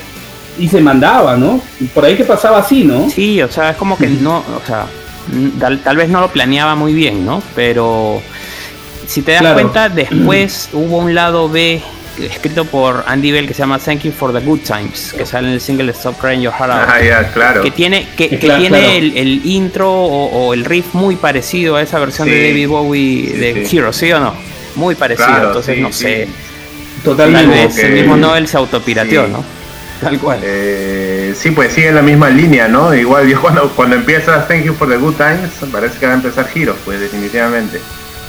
[0.58, 1.62] y se mandaba, ¿no?
[1.94, 3.10] Por ahí que pasaba así, ¿no?
[3.10, 4.86] Sí, o sea, es como que no, o sea,
[5.60, 7.42] tal, tal vez no lo planeaba muy bien, ¿no?
[7.56, 8.22] Pero
[9.08, 11.82] si te das cuenta, después hubo un lado B
[12.22, 15.48] escrito por Andy Bell que se llama Thank You for the Good Times, que sale
[15.48, 16.90] en el single Stop Crying Your Heart Out.
[16.90, 17.62] Ah, claro.
[17.64, 22.50] Que tiene, que, tiene el, intro o, el riff muy parecido a esa versión de
[22.50, 24.34] David Bowie de Hero, ¿sí o no?
[24.76, 26.28] Muy parecido, entonces no sé.
[27.04, 27.86] Totalmente.
[27.86, 29.44] el mismo Noel se autopirateó, ¿no?
[30.04, 30.40] Tal cual.
[30.42, 32.94] Eh, sí, pues sigue en la misma línea, ¿no?
[32.94, 36.16] Igual yo cuando, cuando empieza Thank You for the Good Times, parece que va a
[36.16, 37.80] empezar Heroes, pues definitivamente.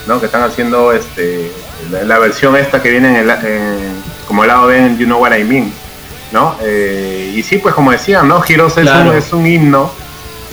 [0.06, 0.20] ¿no?
[0.20, 1.50] Que están haciendo este
[1.90, 3.36] la, versión esta que viene en el,
[4.26, 5.72] como el lado B en You Know What I Mean,
[6.32, 6.56] ¿no?
[6.62, 8.42] Eh, y sí, pues como decían, ¿no?
[8.46, 9.90] Heroes es, un, es un himno,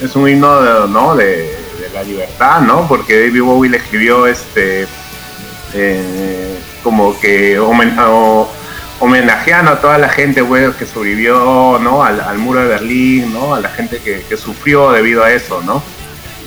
[0.01, 1.15] es un himno de, ¿no?
[1.15, 1.57] de,
[1.93, 2.87] la libertad, ¿no?
[2.87, 4.87] Porque David Bowie le escribió este
[5.73, 7.59] eh, como que
[9.01, 10.45] homenajeando a toda la gente
[10.77, 12.03] que sobrevivió ¿no?
[12.03, 13.55] Al, muro de Berlín, ¿no?
[13.55, 15.83] a la gente que, sufrió debido a eso, ¿no?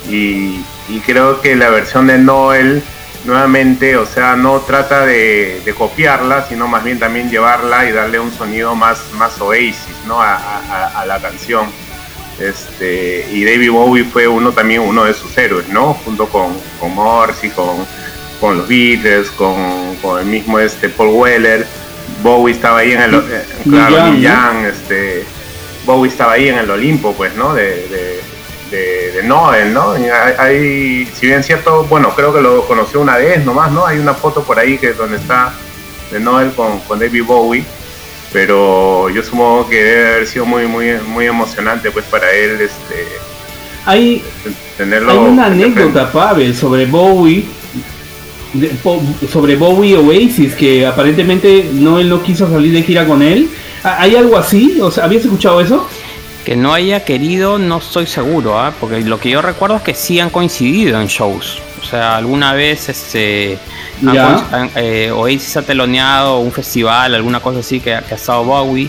[0.09, 0.61] Y,
[1.05, 2.83] creo que la versión de Noel
[3.25, 8.33] nuevamente, o sea, no trata de, copiarla, sino más bien también llevarla y darle un
[8.33, 10.21] sonido más, más oasis, ¿no?
[10.21, 11.67] A, la canción.
[12.39, 15.95] Este, y David Bowie fue uno también uno de sus héroes, ¿no?
[16.05, 17.87] Junto con, con Morrissey, con,
[18.41, 21.67] con los Beatles, con, el mismo este Paul Weller.
[22.25, 25.25] Bowie estaba ahí en el eh, claro, este
[25.85, 27.53] Bowie estaba ahí en el Olimpo, pues, ¿no?
[27.53, 28.23] de,
[28.71, 29.93] de, Noel, ¿no?
[30.39, 33.87] Hay, si bien cierto, bueno, creo que lo conoció una vez nomás, ¿no?
[33.87, 35.53] Hay una foto por ahí que es donde está
[36.11, 37.65] de Noel con, con David Bowie,
[38.33, 43.07] pero yo supongo que debe haber sido muy, muy, muy emocionante, pues, para él, este...
[43.87, 44.25] Hay,
[44.79, 47.47] hay una anécdota, Pavel, sobre Bowie,
[49.31, 53.49] sobre Bowie Oasis, que aparentemente Noel no quiso salir de gira con él.
[53.83, 54.79] ¿Hay algo así?
[54.81, 55.89] O sea, ¿Habías escuchado eso?
[56.45, 58.73] Que no haya querido, no estoy seguro, ¿ah?
[58.79, 61.59] porque lo que yo recuerdo es que sí han coincidido en shows.
[61.83, 63.59] O sea, alguna vez este,
[64.07, 68.89] han, eh, Oasis ha teloneado un festival, alguna cosa así que, ha estado Bowie.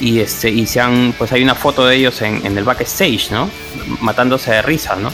[0.00, 3.48] Y, este, y se han, pues hay una foto de ellos en, el backstage, ¿no?
[4.00, 5.12] Matándose de risa, ¿no?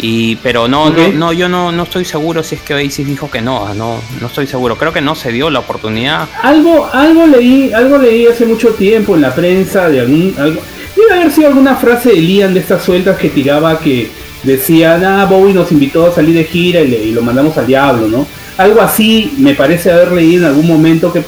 [0.00, 3.30] Y, pero no, no, no, yo no, no estoy seguro si es que Oasis dijo
[3.30, 4.76] que no, no, no estoy seguro.
[4.76, 6.28] Creo que no se dio la oportunidad.
[6.42, 10.62] Algo, algo leí, algo leí hace mucho tiempo en la prensa de algún, algo,
[10.98, 14.10] Debe haber sido alguna frase de Liam de estas sueltas que tiraba que
[14.42, 18.26] decía, ah, Bowie nos invitó a salir de gira y, lo mandamos al diablo, ¿no?
[18.56, 21.22] Algo así me parece haber leído en algún momento que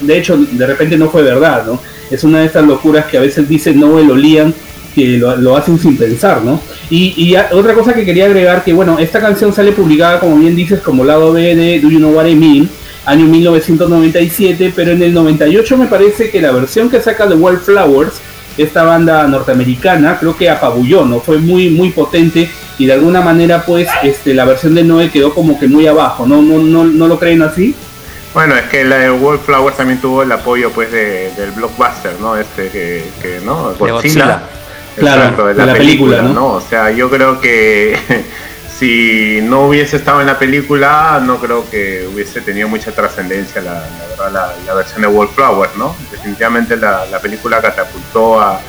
[0.00, 1.80] de, hecho de repente no fue verdad, ¿no?
[2.10, 4.52] Es una de estas locuras que a veces dicen Noel o Liam
[4.94, 6.60] que lo, hacen sin pensar, ¿no?
[6.90, 10.80] Y, otra cosa que quería agregar, que bueno, esta canción sale publicada, como bien dices,
[10.80, 12.70] como lado B de Do You Know What I Mean,
[13.06, 18.20] año 1997, pero en el 98 me parece que la versión que saca de Wildflowers
[18.58, 21.20] esta banda norteamericana creo que apabulló, ¿no?
[21.20, 25.34] Fue muy, muy potente y de alguna manera pues este, la versión de Noé quedó
[25.34, 26.42] como que muy abajo, ¿no?
[26.42, 27.74] ¿No, no, no lo creen así?
[28.34, 32.36] Bueno, es que la de Wallflowers también tuvo el apoyo pues del blockbuster, ¿no?
[32.36, 33.74] Este que, que ¿no?
[33.78, 34.42] Godzilla.
[34.96, 36.54] Claro, de la, película, ¿no?
[36.54, 37.96] O sea, yo creo que
[38.78, 43.84] si no hubiese estado en la película, no creo que hubiese tenido mucha trascendencia la,
[44.30, 45.94] la, versión de Wallflower, ¿no?
[46.10, 48.60] Definitivamente la, película catapultó a,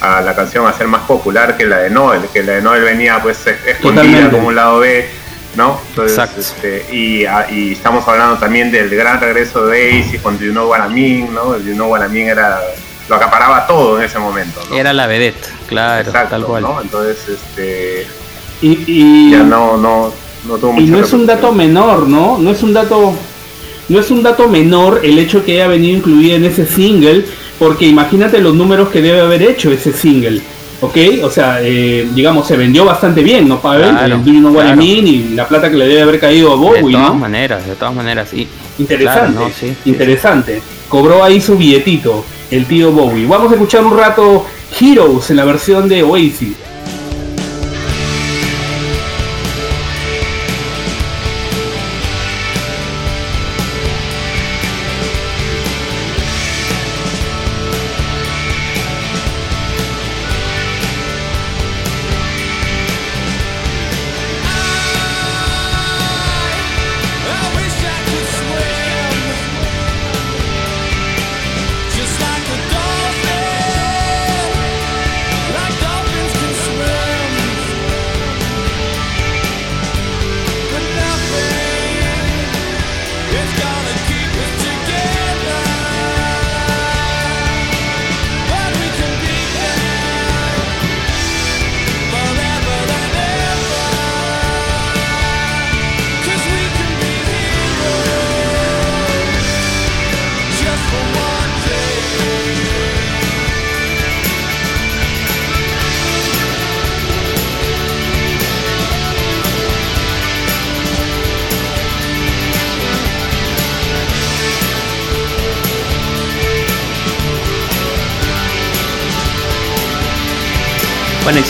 [0.00, 3.20] la canción a ser más popular que la de Noel, que la de Noel venía
[3.22, 5.08] pues escondida como un lado B,
[5.56, 5.80] ¿no?
[5.90, 7.24] Entonces, este, y,
[7.72, 11.34] estamos hablando también del gran regreso de Ace y con You Know What I Mean,
[11.34, 11.54] ¿no?
[11.54, 12.60] El You Know What I Mean era
[13.08, 14.60] lo acaparaba todo en ese momento.
[14.72, 16.62] Era la vedette, claro, tal cual.
[16.62, 16.80] ¿no?
[16.80, 18.06] Entonces, este
[18.62, 20.12] y, ya no, no,
[20.46, 22.38] no Y no es un dato menor, ¿no?
[22.38, 23.14] No es un dato.
[23.88, 27.24] No es un dato menor el hecho que haya venido incluida en ese single,
[27.58, 30.42] porque imagínate los números que debe haber hecho ese single.
[30.80, 30.96] ¿ok?
[31.22, 33.90] O sea, eh, digamos, se vendió bastante bien, ¿no, Pavel?
[33.90, 37.66] Claro, el y la plata que le debe haber caído a Bowie, De todas maneras,
[37.66, 38.48] de todas maneras, sí.
[38.78, 40.62] Interesante, interesante.
[40.88, 43.26] Cobró ahí su billetito, el tío Bowie.
[43.26, 44.44] Vamos a escuchar un rato
[44.78, 46.65] Heroes en la versión de Oasis.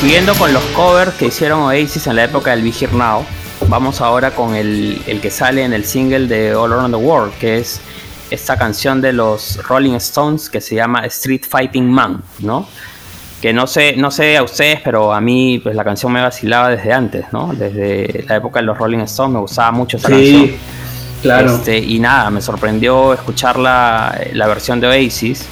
[0.07, 3.25] Siguiendo con los covers que hicieron Oasis en la época del Be Here Now,
[3.67, 7.35] vamos ahora con el, el, que sale en el single de All Around the World,
[7.41, 7.81] que es
[8.31, 12.69] esta canción de los Rolling Stones que se llama Street Fighting Man, ¿no?
[13.43, 16.69] Que no sé, no sé a ustedes, pero a mí pues la canción me vacilaba
[16.69, 17.53] desde antes, ¿no?
[17.53, 20.53] Desde la época de los Rolling Stones me gustaba mucho esa canción.
[21.21, 21.57] Claro.
[21.57, 25.49] Este, y nada, me sorprendió escuchar la, la versión de Oasis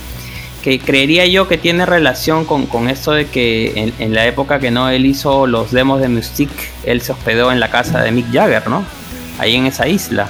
[0.65, 4.71] que creería yo que tiene relación con, con esto de que en, la época que
[4.71, 8.33] no él hizo los demos de Mystique, él se hospedó en la casa de Mick
[8.33, 8.83] Jagger, ¿no?
[9.39, 10.27] Ahí en esa isla.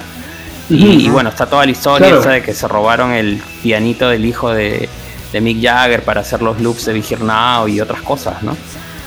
[0.69, 4.89] Y, bueno, está toda la historia de que se robaron el pianito del hijo de,
[5.31, 8.57] de Mick Jagger para hacer los loops de Vigirnao y otras cosas, ¿no?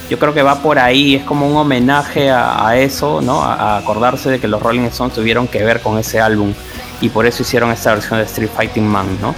[0.08, 3.42] Yo creo que va por ahí, es como un homenaje a, eso, ¿no?
[3.42, 6.54] A, a, acordarse de que los Rolling Stones tuvieron que ver con ese álbum
[7.02, 9.34] y por eso hicieron esta versión de Street Fighting Man, ¿no?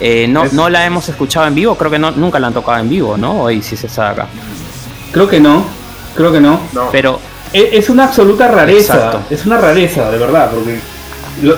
[0.00, 2.78] Eh, no, no la hemos escuchado en vivo, creo que no, nunca la han tocado
[2.78, 3.42] en vivo, ¿no?
[3.42, 4.26] Hoy sí se saca.
[5.12, 5.64] Creo que no,
[6.14, 6.60] creo que no.
[6.90, 7.20] Pero
[7.52, 10.78] e, es una absoluta rareza, es una rareza, de verdad, porque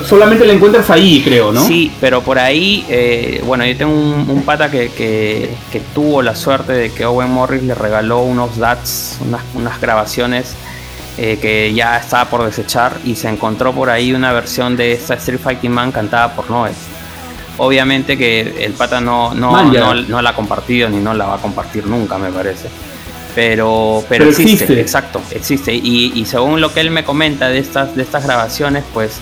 [0.07, 1.65] solamente la encuentras ahí, creo, ¿no?
[1.65, 6.73] Sí, pero por ahí, eh, bueno, yo tengo un, pata que, que, tuvo la suerte
[6.73, 10.55] de que Owen Morris le regaló unos DATs, unas, unas grabaciones
[11.19, 15.15] eh, que ya estaba por desechar y se encontró por ahí una versión de esta
[15.15, 16.75] Street Fighting Man cantada por Noel.
[17.59, 21.39] Obviamente que el pata no, no, no, la ha compartido ni no la va a
[21.39, 22.69] compartir nunca, me parece.
[23.35, 25.75] Pero, pero, existe, exacto, existe.
[25.75, 29.19] Y, según lo que él me comenta de estas, de estas grabaciones, pues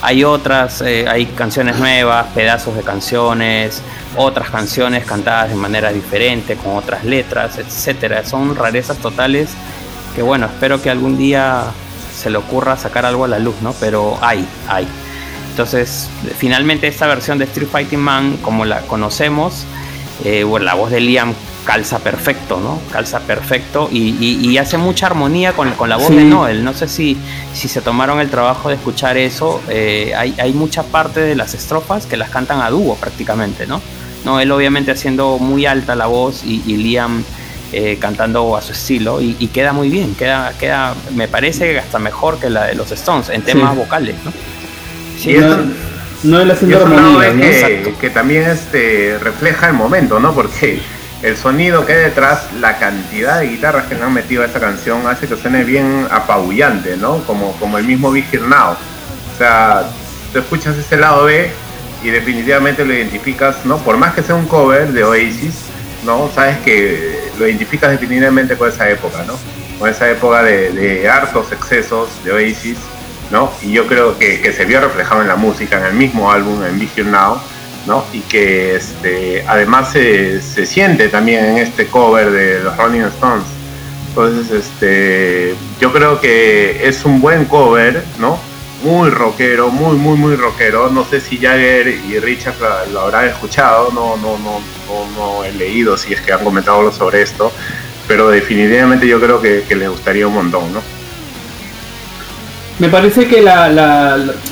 [0.00, 3.82] hay otras, eh, hay canciones nuevas, pedazos de canciones,
[4.16, 8.24] otras canciones cantadas de manera diferente, con otras letras, etcétera.
[8.24, 9.50] Son rarezas totales
[10.14, 11.64] que bueno, espero que algún día
[12.12, 13.72] se le ocurra sacar algo a la luz, ¿no?
[13.74, 14.88] Pero hay, hay.
[15.58, 19.64] Entonces, finalmente esta versión de Street Fighting Man, como la conocemos,
[20.24, 21.34] eh, bueno, la voz de Liam
[21.64, 22.78] calza perfecto, ¿no?
[22.92, 26.62] Calza perfecto y, hace mucha armonía con, la voz de Noel.
[26.62, 27.16] No sé si,
[27.54, 29.60] si se tomaron el trabajo de escuchar eso.
[29.68, 33.82] Eh, hay, hay, mucha parte de las estrofas que las cantan a dúo prácticamente, ¿no?
[34.24, 37.24] Noel obviamente haciendo muy alta la voz y, Liam
[37.72, 42.38] eh, cantando a su estilo y, queda muy bien, queda, queda, me parece hasta mejor
[42.38, 44.32] que la de los Stones en temas vocales, ¿no?
[45.18, 45.36] Sí,
[46.24, 50.34] no, es la que, que, también este, refleja el momento, ¿no?
[50.34, 50.80] Porque
[51.22, 54.58] el sonido que hay detrás, la cantidad de guitarras que le han metido a esta
[54.58, 57.18] canción hace que suene bien apabullante, ¿no?
[57.24, 58.72] Como, como el mismo Big Now.
[58.72, 59.84] O sea,
[60.32, 61.50] tú escuchas ese lado B
[62.02, 63.78] y definitivamente lo identificas, ¿no?
[63.78, 65.54] Por más que sea un cover de Oasis,
[66.04, 66.30] ¿no?
[66.34, 69.34] Sabes que lo identificas definitivamente con esa época, ¿no?
[69.78, 72.76] Con esa época de, de hartos excesos de Oasis
[73.30, 73.52] ¿no?
[73.62, 76.78] Y yo creo que, se vio reflejado en la música, en el mismo álbum, en
[76.78, 77.38] Be Now,
[77.86, 78.04] ¿no?
[78.12, 83.46] Y que este, además se, siente también en este cover de los Rolling Stones.
[84.08, 88.38] Entonces, este, yo creo que es un buen cover, ¿no?
[88.82, 90.88] Muy rockero, muy, muy, muy rockero.
[90.88, 92.56] No sé si Jagger y Richard
[92.92, 94.60] lo, habrán escuchado, no, no, no,
[95.16, 97.52] no, he leído si es que han comentado sobre esto,
[98.06, 100.97] pero definitivamente yo creo que, que les gustaría un montón, ¿no?
[102.78, 103.68] Me parece que la,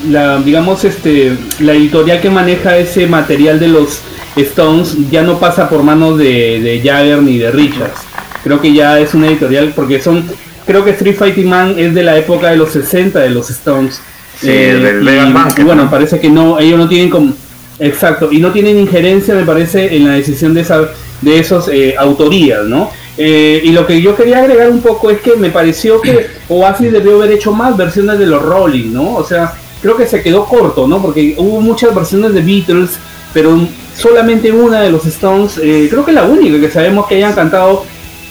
[0.09, 4.01] la, digamos, este, la editorial que maneja ese material de los
[4.35, 8.01] Stones ya no pasa por manos de, de Jagger ni de Richards.
[8.43, 10.25] Creo que ya es una editorial porque son,
[10.67, 14.01] creo que Street Fighting Man es de la época de los 60 de los Stones.
[14.41, 15.01] Sí, eh,
[15.57, 17.33] y, bueno, parece que no, ellos no tienen como,
[17.79, 20.83] exacto, y no tienen injerencia, me parece, en la decisión de esa,
[21.23, 22.91] de esos eh, autorías, ¿no?
[23.19, 26.93] Eh, y lo que yo quería agregar un poco es que me pareció que Oasis
[26.93, 29.15] debió haber hecho más versiones de los Rolling, ¿no?
[29.15, 31.01] O sea, creo que se quedó corto, ¿no?
[31.01, 32.99] Porque hubo muchas versiones de Beatles,
[33.33, 33.59] pero
[33.97, 37.85] solamente una de los Stones, eh, creo que la única que sabemos que hayan cantado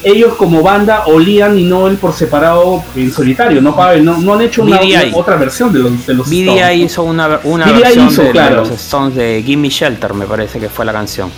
[0.04, 4.06] ellos como banda o Liam y Noel por separado en solitario, ¿no, Pavel?
[4.06, 4.80] No, no han hecho una,
[5.14, 6.78] otra versión de los, de los Stones.
[6.78, 10.86] hizo una, una versión de, de, los Stones de Gimme Shelter, me parece que fue
[10.86, 11.32] la canción.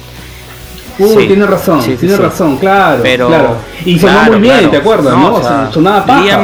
[0.99, 3.57] Uy, tiene razón, tiene razón, claro, Pero, claro.
[3.85, 5.15] Y sonó muy bien, ¿te acuerdas?
[5.15, 6.39] No, sonaba paja.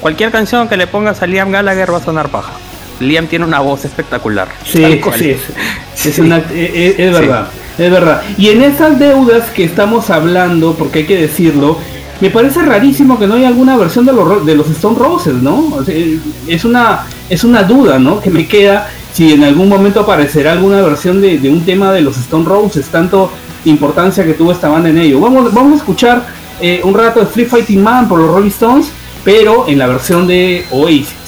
[0.00, 2.52] cualquier canción que le pongas a Liam Gallagher va a sonar paja.
[3.00, 4.48] Liam tiene una voz espectacular.
[4.64, 4.82] Sí,
[5.16, 5.36] sí,
[6.08, 8.22] es, una, e, e, es, verdad, es verdad.
[8.38, 11.76] Y en esas deudas que estamos hablando, porque hay que decirlo,
[12.20, 15.84] me parece rarísimo que no haya alguna versión de los, de los Stone Roses, ¿no?
[16.46, 18.20] es una es una duda, ¿no?
[18.20, 22.02] Que me queda si en algún momento aparecerá alguna versión de, de un tema de
[22.02, 23.30] los Stone Roses, tanto
[23.66, 25.20] importancia que tuvo esta banda en ello.
[25.20, 26.26] Vamos, vamos a escuchar
[26.60, 28.90] eh, un rato de Street Fighting Man por los Rolling Stones,
[29.24, 31.25] pero en la versión de Oasis.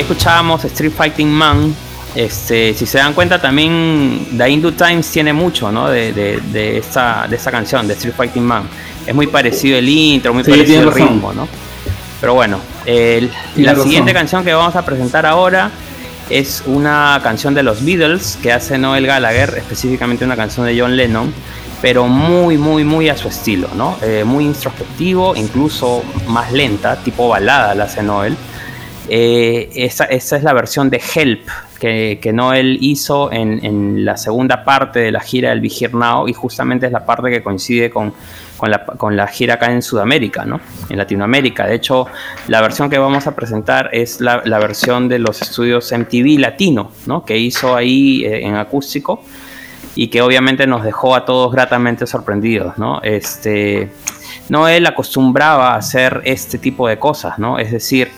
[0.00, 1.74] Ahí escuchábamos Street Fighting Man.
[2.14, 5.88] Este, si se dan cuenta, también The Hindu Times tiene mucho ¿no?
[5.88, 8.62] de, de, esta, de esta canción, de Street Fighting Man.
[9.06, 11.46] Es muy parecido el intro, muy parecido el ritmo, ¿no?
[12.20, 12.58] Pero bueno,
[13.56, 15.70] la siguiente canción que vamos a presentar ahora
[16.30, 20.96] es una canción de los Beatles que hace Noel Gallagher, específicamente una canción de John
[20.96, 21.32] Lennon,
[21.82, 23.96] pero muy, muy, muy a su estilo, ¿no?
[24.02, 28.36] Eh, muy introspectivo, incluso más lenta, tipo balada la hace Noel.
[29.12, 31.48] Eh, esa, es la versión de Help
[31.80, 36.32] que, que Noel hizo en, la segunda parte de la gira del Vigir Now y
[36.32, 38.14] justamente es la parte que coincide con,
[38.56, 40.60] con, la, gira acá en Sudamérica, ¿no?
[40.88, 41.66] en Latinoamérica.
[41.66, 42.06] De hecho,
[42.46, 47.24] la versión que vamos a presentar es la, versión de los estudios MTV Latino, ¿no?
[47.24, 49.24] que hizo ahí eh, en acústico
[49.96, 52.78] y que obviamente nos dejó a todos gratamente sorprendidos.
[52.78, 53.00] ¿no?
[53.02, 53.90] Este,
[54.48, 57.58] Noel acostumbraba a hacer este tipo de cosas, ¿no?
[57.58, 58.12] es decir,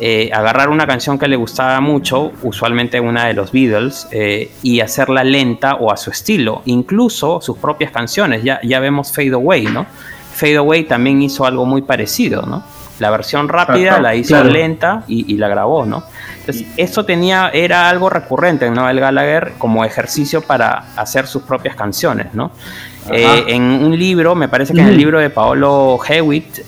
[0.00, 4.80] eh, agarrar una canción que le gustaba mucho, usualmente una de los Beatles, eh, y
[4.80, 8.42] hacerla lenta o a su estilo, incluso sus propias canciones.
[8.42, 9.86] Ya, ya vemos Fade Away, ¿no?
[10.34, 12.64] Fade Away también hizo algo muy parecido, ¿no?
[12.98, 16.04] La versión rápida la hizo lenta y, la grabó, ¿no?
[16.40, 21.76] Entonces, eso tenía, era algo recurrente en Noel Gallagher como ejercicio para hacer sus propias
[21.76, 22.50] canciones, ¿no?
[23.10, 26.60] Eh, en un libro, me parece que en el libro de Paolo Hewitt,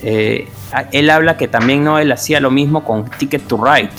[0.93, 3.91] él habla que también no él hacía lo mismo con Ticket to Ride.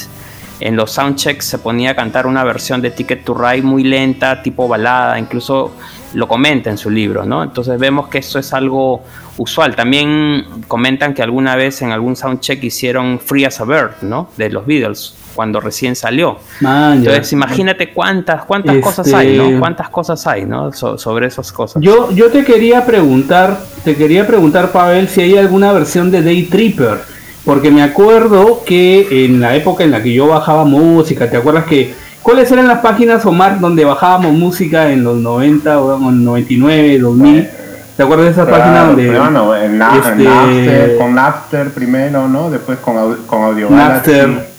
[0.60, 4.42] En los soundchecks se ponía a cantar una versión de Ticket to Ride muy lenta,
[4.42, 5.74] tipo balada, incluso
[6.14, 7.44] lo comenta en su libro, ¿no?
[7.44, 9.04] Entonces vemos que eso es algo
[9.38, 9.76] usual.
[9.76, 14.30] También comentan que alguna vez en algún soundcheck hicieron Free as a Bird, ¿no?
[14.38, 16.40] De los Beatles cuando recién salió.
[16.60, 19.46] Entonces, imagínate cuántas, cuántas cosas hay, ¿no?
[19.46, 20.74] Este, cuántas cosas hay, ¿no?
[20.74, 21.80] sobre esas cosas.
[21.80, 26.46] Yo, yo te quería preguntar, te quería preguntar, Pavel, si hay alguna versión de Day
[26.46, 26.98] Tripper,
[27.46, 31.66] porque me acuerdo que en la época en la que yo bajaba música, ¿te acuerdas
[31.66, 36.98] que cuáles eran las páginas, Omar, donde bajábamos música en los 90 o en 99,
[36.98, 37.50] 2000?
[37.96, 39.20] ¿Te acuerdas de esa página donde...
[39.20, 42.50] Bueno, en, este, con Napster primero, ¿no?
[42.50, 44.57] Después con, con Audio Napster.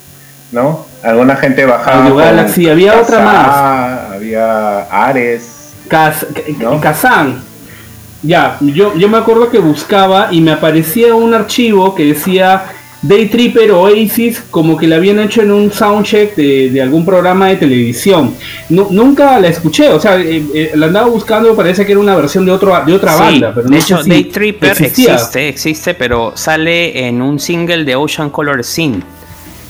[0.52, 0.86] ¿No?
[1.02, 2.04] Alguna gente bajaba.
[2.04, 4.14] Audio Galaxy, había otra más.
[4.14, 5.72] Había Ares.
[5.88, 7.42] Kazan.
[8.22, 12.64] Ya, yo, yo me acuerdo que buscaba y me aparecía un archivo que decía
[13.00, 17.48] Day Tripper Oasis como que la habían hecho en un soundcheck de, de algún programa
[17.48, 18.34] de televisión.
[18.70, 22.44] nunca la escuché, o sea, eh, eh, la andaba buscando, parece que era una versión
[22.44, 23.52] de, otro, de otra banda.
[23.54, 28.64] Pero de hecho, Day Tripper existe, existe, pero sale en un single de Ocean Color
[28.64, 29.00] Scene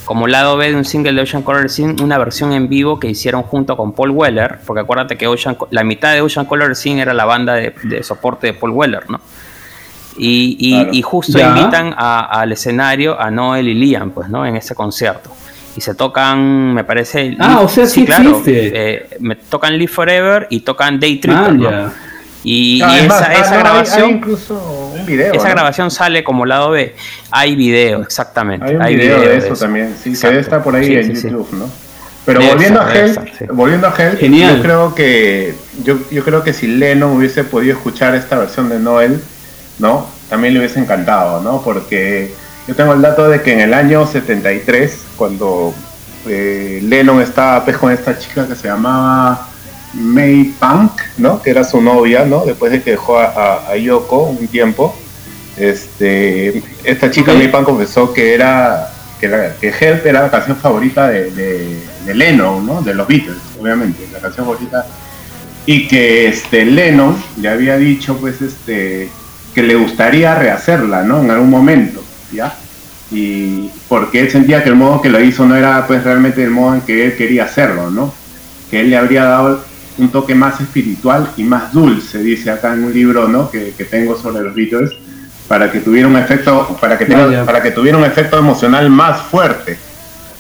[0.08, 3.08] como lado B de un single de Ocean Color Scene, una versión en vivo que
[3.08, 7.02] hicieron junto con Paul Weller, porque acuérdate que Ocean, la mitad de Ocean Color Scene
[7.02, 9.20] era la banda de, soporte de Paul Weller, ¿no?
[10.16, 14.46] Y, justo invitan al escenario a Noel y Liam, pues, ¿no?
[14.46, 15.28] En ese concierto.
[15.76, 17.36] Y se tocan, me parece.
[17.38, 18.42] Ah, o sea, sí, claro.
[18.46, 21.92] Eh, me tocan Live Forever y tocan Day Tripper, ah,
[22.50, 26.94] y, esa, grabación, incluso un video, esa grabación sale como lado B.
[27.30, 28.76] Hay video, exactamente.
[28.80, 29.94] Hay, video, de eso, también.
[30.02, 31.68] Sí, que está por ahí en YouTube, ¿no?
[32.24, 33.18] Pero volviendo a Hell,
[33.52, 38.14] volviendo a Hell, yo creo que yo, yo creo que si Lennon hubiese podido escuchar
[38.14, 39.20] esta versión de Noel,
[39.78, 40.06] ¿no?
[40.30, 41.62] También le hubiese encantado, ¿no?
[41.62, 42.32] Porque
[42.66, 45.74] yo tengo el dato de que en el año 73, cuando
[46.26, 49.48] eh, Lennon estaba pues, con esta chica que se llamaba
[49.94, 51.42] May Punk, ¿no?
[51.42, 52.44] Que era su novia, ¿no?
[52.44, 54.94] Después de que dejó a, Yoko un tiempo.
[55.56, 60.56] Este, esta chica May Punk confesó que era que, la, que Help era la canción
[60.56, 62.82] favorita de, de, Lennon, ¿no?
[62.82, 64.86] De los Beatles, obviamente, la canción favorita.
[65.66, 69.10] Y que este Lennon le había dicho, pues, este,
[69.54, 71.22] que le gustaría rehacerla, ¿no?
[71.22, 72.54] En algún momento, ¿ya?
[73.10, 76.50] Y porque él sentía que el modo que lo hizo no era, pues, realmente el
[76.50, 78.14] modo en que él quería hacerlo, ¿no?
[78.70, 79.67] Que él le habría dado
[79.98, 83.50] un toque más espiritual y más dulce, dice acá en un libro ¿no?
[83.50, 84.92] que, tengo sobre los Beatles,
[85.46, 89.78] para que tuviera un efecto, para que, para que tuviera un efecto emocional más fuerte,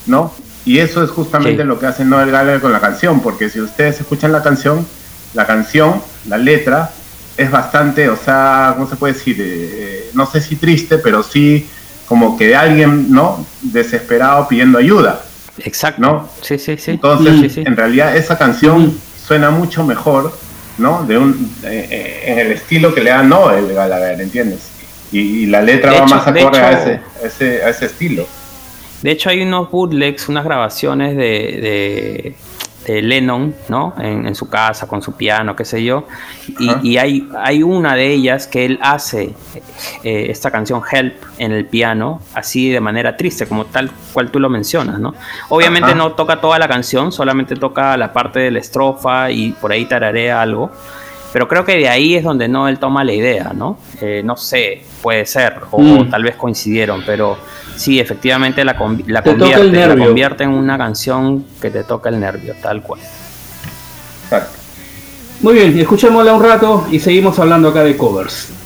[0.06, 0.32] ¿no?
[0.64, 4.00] Y eso es justamente lo que hace Noel Gallagher con la canción, porque si ustedes
[4.00, 4.86] escuchan la canción,
[5.32, 6.90] la canción, la letra,
[7.38, 9.36] es bastante, o sea, ¿cómo se puede decir?
[9.40, 11.66] Eh, eh, no sé si triste, pero sí
[12.06, 13.46] como que de alguien, ¿no?
[13.62, 15.22] Desesperado pidiendo ayuda.
[15.58, 16.00] Exacto.
[16.00, 16.28] ¿no?
[16.42, 16.92] Sí, sí, sí.
[16.92, 18.94] Entonces, en realidad esa canción
[19.28, 20.32] suena mucho mejor,
[20.78, 21.04] ¿no?
[21.04, 24.70] De un, eh, eh, en el estilo que le da Noel Gallagher, ¿entiendes?
[25.12, 28.26] Y, la letra va más acorde a, ese, a ese estilo.
[29.02, 32.34] De hecho, hay unos bootlegs, unas grabaciones de, de,
[32.88, 33.94] Lennon, ¿no?
[33.98, 36.04] En, su casa, con su piano, qué sé yo.
[36.82, 39.34] Y, hay, hay una de ellas que él hace
[40.04, 44.40] eh, esta canción Help en el piano, así de manera triste, como tal cual tú
[44.40, 45.14] lo mencionas, ¿no?
[45.48, 49.72] Obviamente no toca toda la canción, solamente toca la parte de la estrofa y por
[49.72, 50.70] ahí tararea algo.
[51.32, 53.78] Pero creo que de ahí es donde no él toma la idea, ¿no?
[54.00, 56.10] Eh, no sé, puede ser, o mm.
[56.10, 57.38] tal vez coincidieron, pero
[57.76, 58.72] sí, efectivamente la,
[59.06, 63.00] la, convierte, en una canción que te toca el nervio, tal cual.
[65.40, 68.57] Muy bien, escuchémosla un rato y seguimos hablando acá de covers.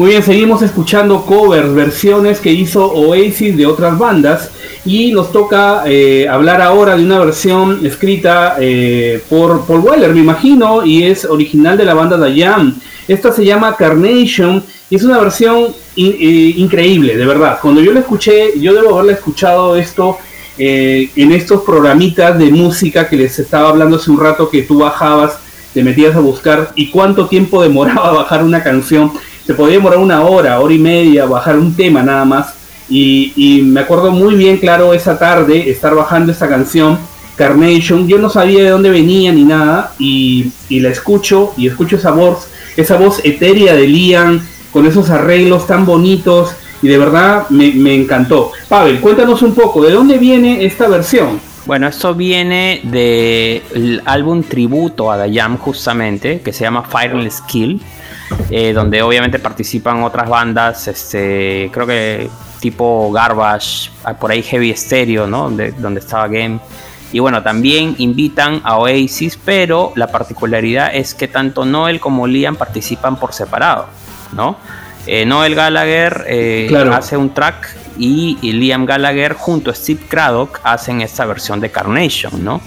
[0.00, 4.50] Muy bien, seguimos escuchando covers, versiones que hizo Oasis de otras bandas
[4.86, 10.20] y nos toca eh, hablar ahora de una versión escrita eh, por Paul Weller, me
[10.20, 12.76] imagino, y es original de la banda Dayan.
[13.08, 17.58] Esta se llama Carnation y es una versión eh, increíble, de verdad.
[17.60, 20.16] Cuando yo la escuché, yo debo haberla escuchado esto
[20.56, 25.38] en estos programitas de música que les estaba hablando hace un rato que tú bajabas,
[25.74, 29.12] te metías a buscar y cuánto tiempo demoraba bajar una canción
[29.50, 32.54] se podía demorar una hora, hora y media, bajar un tema nada más.
[32.88, 37.00] Y, me acuerdo muy bien, claro, esa tarde estar bajando esta canción,
[37.34, 38.06] Carnation.
[38.06, 39.92] Yo no sabía de dónde venía ni nada.
[39.98, 42.46] Y, la escucho, y escucho esa voz,
[42.76, 44.40] esa voz etérea de Liam,
[44.72, 46.52] con esos arreglos tan bonitos.
[46.80, 48.52] Y de verdad me encantó.
[48.68, 51.40] Pavel, cuéntanos un poco, ¿de dónde viene esta versión?
[51.66, 57.80] Bueno, esto viene del álbum tributo a Dayam justamente, que se llama Fireless Kill
[58.50, 62.30] eh, donde obviamente participan otras bandas, este, creo que
[62.60, 65.44] tipo Garbage, ah, por ahí Heavy Stereo, ¿no?
[65.44, 66.60] Donde, donde estaba Game.
[67.12, 72.54] Y bueno, también invitan a Oasis, pero la particularidad es que tanto Noel como Liam
[72.54, 73.86] participan por separado,
[74.32, 74.56] ¿no?
[75.06, 81.00] Eh, Noel Gallagher eh, hace un track y, Liam Gallagher junto a Steve Craddock hacen
[81.00, 82.60] esta versión de Carnation, ¿no?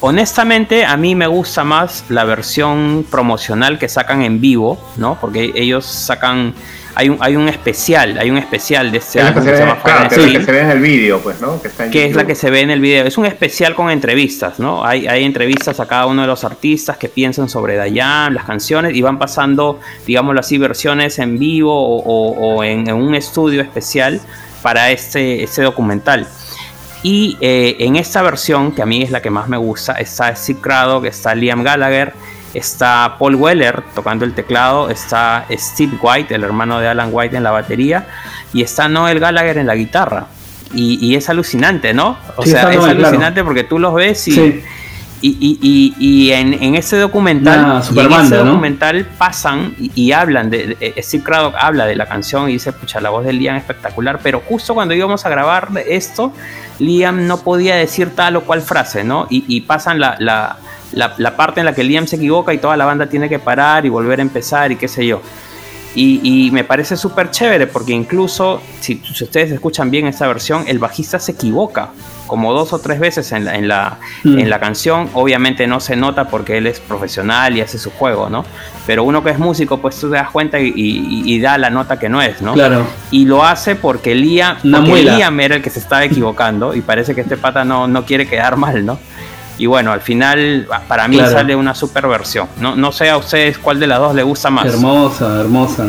[0.00, 5.18] honestamente a mí me gusta más la versión promocional que sacan en vivo, ¿no?
[5.20, 6.54] Porque ellos sacan
[6.94, 10.08] hay un, hay un especial, hay un especial de este álbum que, se, llama claro,
[10.08, 11.60] que, que se ve en el vídeo, pues, ¿no?
[11.90, 13.06] Que, es la que se ve en el vídeo.
[13.06, 14.84] Es un especial con entrevistas, ¿no?
[14.84, 18.94] Hay, hay entrevistas a cada uno de los artistas que piensan sobre Dayan, las canciones,
[18.94, 24.20] y van pasando, digámoslo así, versiones en vivo o, en, un estudio especial
[24.62, 26.26] para este, este documental.
[27.02, 30.34] Y eh, en esta versión, que a mí es la que más me gusta, está
[30.36, 32.12] Steve Craddock, está Liam Gallagher,
[32.54, 37.42] está Paul Weller tocando el teclado, está Steve White, el hermano de Alan White en
[37.42, 38.06] la batería,
[38.52, 40.26] y está Noel Gallagher en la guitarra.
[40.72, 42.16] Y, es alucinante, ¿no?
[42.36, 44.62] O sea, es alucinante porque tú los ves y,
[45.22, 52.48] y, en, ese documental, documental pasan y, hablan de, Steve Craddock habla de la canción
[52.48, 56.32] y dice, pucha, la voz de Liam espectacular, pero justo cuando íbamos a grabar esto,
[56.78, 59.26] Liam no podía decir tal o cual frase, ¿no?
[59.28, 60.56] Y, pasan la, la,
[61.36, 63.88] parte en la que Liam se equivoca y toda la banda tiene que parar y
[63.88, 65.20] volver a empezar y qué sé yo.
[65.94, 70.78] Y, me parece súper chévere porque incluso si, si, ustedes escuchan bien esta versión, el
[70.78, 71.90] bajista se equivoca
[72.28, 74.38] como dos o tres veces en la, en la, mm.
[74.38, 75.10] en la canción.
[75.14, 78.44] Obviamente no se nota porque él es profesional y hace su juego, ¿no?
[78.86, 82.08] Pero uno que es músico, pues tú te das cuenta y, da la nota que
[82.08, 82.54] no es, ¿no?
[82.54, 82.86] Claro.
[83.10, 87.16] Y lo hace porque Liam, porque Liam era el que se estaba equivocando y parece
[87.16, 89.00] que este pata no, no quiere quedar mal, ¿no?
[89.60, 92.48] Y bueno, al final para mí sale una super versión.
[92.58, 94.66] No, no sé a ustedes cuál de las dos le gusta más.
[94.66, 95.86] Hermosa, hermosa.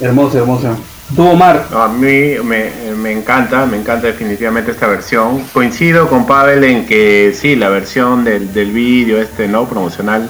[0.00, 0.76] Hermosa, hermosa.
[1.14, 1.68] ¿Tú, Omar?
[1.72, 5.44] a mí me, encanta, me encanta definitivamente esta versión.
[5.52, 9.66] Coincido con Pavel en que sí, la versión del, del vídeo este, ¿no?
[9.66, 10.28] Promocional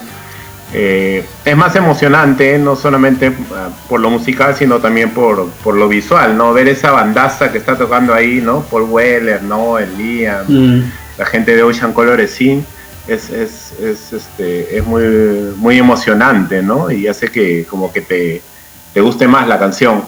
[0.72, 6.36] eh, es más emocionante, no solamente ah, por lo musical, sino también por, lo visual,
[6.36, 6.52] ¿no?
[6.52, 8.62] Ver esa bandaza que está tocando ahí, ¿no?
[8.62, 9.78] Paul Weller, ¿no?
[9.78, 10.92] El Liam, mm.
[11.18, 15.04] La gente de Ocean Color es, es, es, este, es muy,
[15.56, 16.90] muy emocionante, ¿no?
[16.90, 18.42] Y hace que como que te,
[18.92, 20.04] te guste más la canción.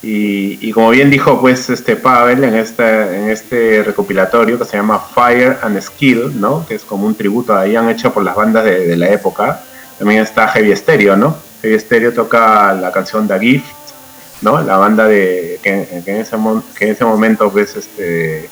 [0.00, 5.00] Y, como bien dijo pues este Pavel en este, en este recopilatorio que se llama
[5.00, 6.64] Fire and Skill, ¿no?
[6.66, 9.60] que es como un tributo a Ian hecho por las bandas de, la época,
[9.98, 11.36] también está Heavy Stereo, ¿no?
[11.62, 13.66] Heavy Stereo toca la canción The Gift,
[14.42, 14.62] ¿no?
[14.62, 16.36] La banda de que, en, ese,
[16.78, 18.48] que en ese momento pues este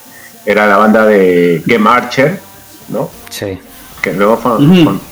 [0.47, 2.41] era la banda de Game Archer,
[2.89, 3.11] ¿no?
[3.29, 3.59] Sí.
[4.01, 4.41] Que luego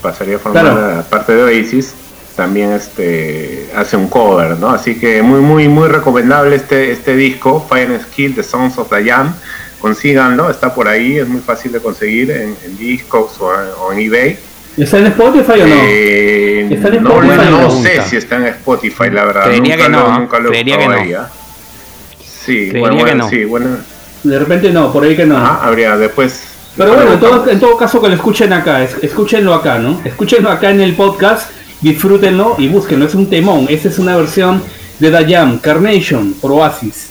[0.01, 1.93] pasaría a formar parte de Oasis
[2.35, 4.69] también este hace un cover, ¿no?
[4.69, 8.89] Así que muy muy muy recomendable este este disco Fire and Skill The Songs of
[8.89, 9.33] the Jam.
[9.79, 14.37] Consíganlo, está por ahí, es muy fácil de conseguir en, discos o, en eBay.
[14.77, 15.75] ¿Está en Spotify o no?
[15.75, 19.43] Eh, ¿Está en Spotify no, no sé si está en Spotify, la verdad.
[19.43, 19.99] Creería nunca que no.
[19.99, 21.27] Lo, nunca lo Creería que no.
[22.45, 23.29] Sí, bueno, bueno, no.
[23.29, 23.67] sí, bueno.
[24.25, 25.37] De repente no, por ahí que no.
[25.37, 26.41] Ajá, habría después.
[26.75, 30.01] Pero bueno, en todo, en todo caso que lo escuchen acá, escúchenlo acá, ¿no?
[30.03, 31.49] Escúchenlo acá en el podcast
[31.81, 33.67] disfrútenlo y búsquenlo, es un temón.
[33.69, 34.63] Esta es una versión
[34.99, 37.09] de Dayam, Carnation, por Oasis.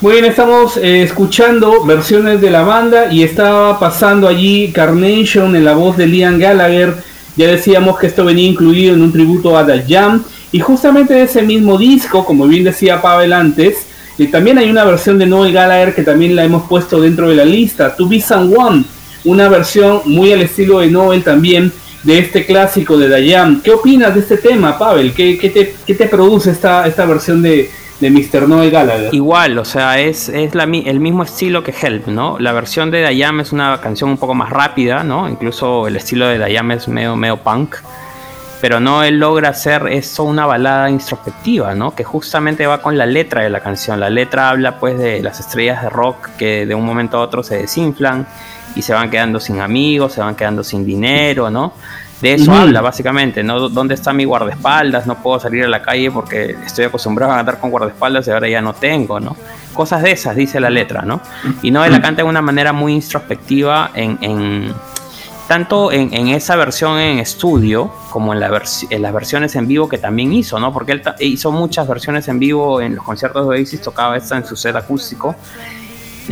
[0.00, 5.62] Muy bien, estamos eh, escuchando versiones de la banda y estaba pasando allí Carnation en
[5.62, 6.94] la voz de Liam Gallagher.
[7.36, 10.24] Ya decíamos que esto venía incluido en un tributo a The Jam.
[10.52, 13.86] Y justamente de ese mismo disco, como bien decía Pavel antes,
[14.18, 17.36] eh, también hay una versión de Noel Gallagher que también la hemos puesto dentro de
[17.36, 17.94] la lista.
[17.94, 18.84] To Be Someone,
[19.26, 21.70] una versión muy al estilo de Noel también
[22.04, 23.60] de este clásico de Jam.
[23.60, 25.12] ¿Qué opinas de este tema, Pavel?
[25.12, 27.68] ¿Qué, te, qué te produce esta, esta versión de,
[28.00, 28.48] de Mr.
[28.48, 29.14] Noel Gallagher.
[29.14, 32.38] Igual, o sea, es, es el mismo estilo que Help, ¿no?
[32.38, 35.28] La versión de Dayam es una canción un poco más rápida, ¿no?
[35.28, 37.76] Incluso el estilo de Dayam es medio, medio punk.
[38.60, 41.94] Pero no, él logra hacer eso una balada introspectiva, ¿no?
[41.94, 44.00] Que justamente va con la letra de la canción.
[44.00, 47.42] La letra habla pues de las estrellas de rock que de un momento a otro
[47.42, 48.26] se desinflan
[48.74, 51.72] y se van quedando sin amigos, se van quedando sin dinero, ¿no?
[52.20, 53.68] De eso habla básicamente, ¿no?
[53.70, 55.06] ¿Dónde está mi guardaespaldas?
[55.06, 58.48] No puedo salir a la calle porque estoy acostumbrado a andar con guardaespaldas y ahora
[58.48, 59.36] ya no tengo, ¿no?
[59.72, 61.20] Cosas de esas, dice la letra, ¿no?
[61.62, 64.74] Y no, la canta de una manera muy introspectiva en,
[65.48, 69.96] tanto en, esa versión en estudio como en, la en, las versiones en vivo que
[69.96, 70.74] también hizo, ¿no?
[70.74, 74.44] Porque él hizo muchas versiones en vivo en los conciertos de Oasis, tocaba esta en
[74.44, 75.34] su set acústico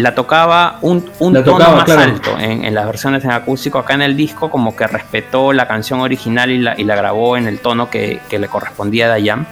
[0.02, 3.78] la tocaba un, tono más alto en, las versiones en acústico.
[3.78, 7.36] Acá en el disco como que respetó la canción original y la, y la grabó
[7.36, 9.46] en el tono que, le correspondía a Dayan.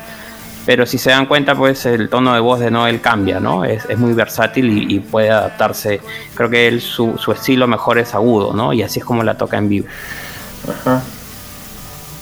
[0.64, 3.64] Pero si se dan cuenta, pues el tono de voz de Noel cambia, ¿no?
[3.64, 6.00] Es, muy versátil y, puede adaptarse.
[6.34, 8.72] Creo que él, su, su, estilo mejor es agudo, ¿no?
[8.72, 9.86] Y así es como la toca en vivo.
[10.68, 11.02] Ajá.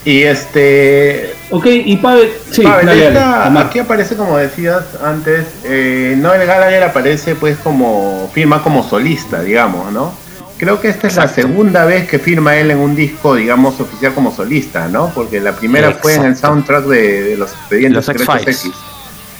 [0.04, 1.34] Y este.
[1.50, 2.30] Ok, y Pavel.
[2.50, 8.30] Sí, aquí aparece, como decías antes, eh, Noel Gallagher aparece, pues, como.
[8.34, 10.12] firma como solista, digamos, ¿no?
[10.58, 14.14] Creo que esta es la segunda vez que firma él en un disco, digamos, oficial
[14.14, 15.10] como solista, ¿no?
[15.14, 18.70] Porque la primera fue en el soundtrack de, los expedientes X.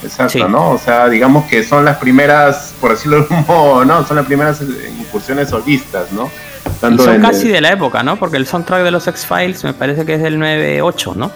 [0.03, 0.73] Exacto, ¿no?
[0.73, 4.05] O sea, digamos que son las primeras, por decirlo de un modo, ¿no?
[4.07, 4.61] Son las primeras
[4.99, 6.31] incursiones solistas, ¿no?
[6.67, 8.17] Y son casi de la época, ¿no?
[8.17, 11.31] Porque el soundtrack de los X-Files me parece que es del 9.8, ¿no?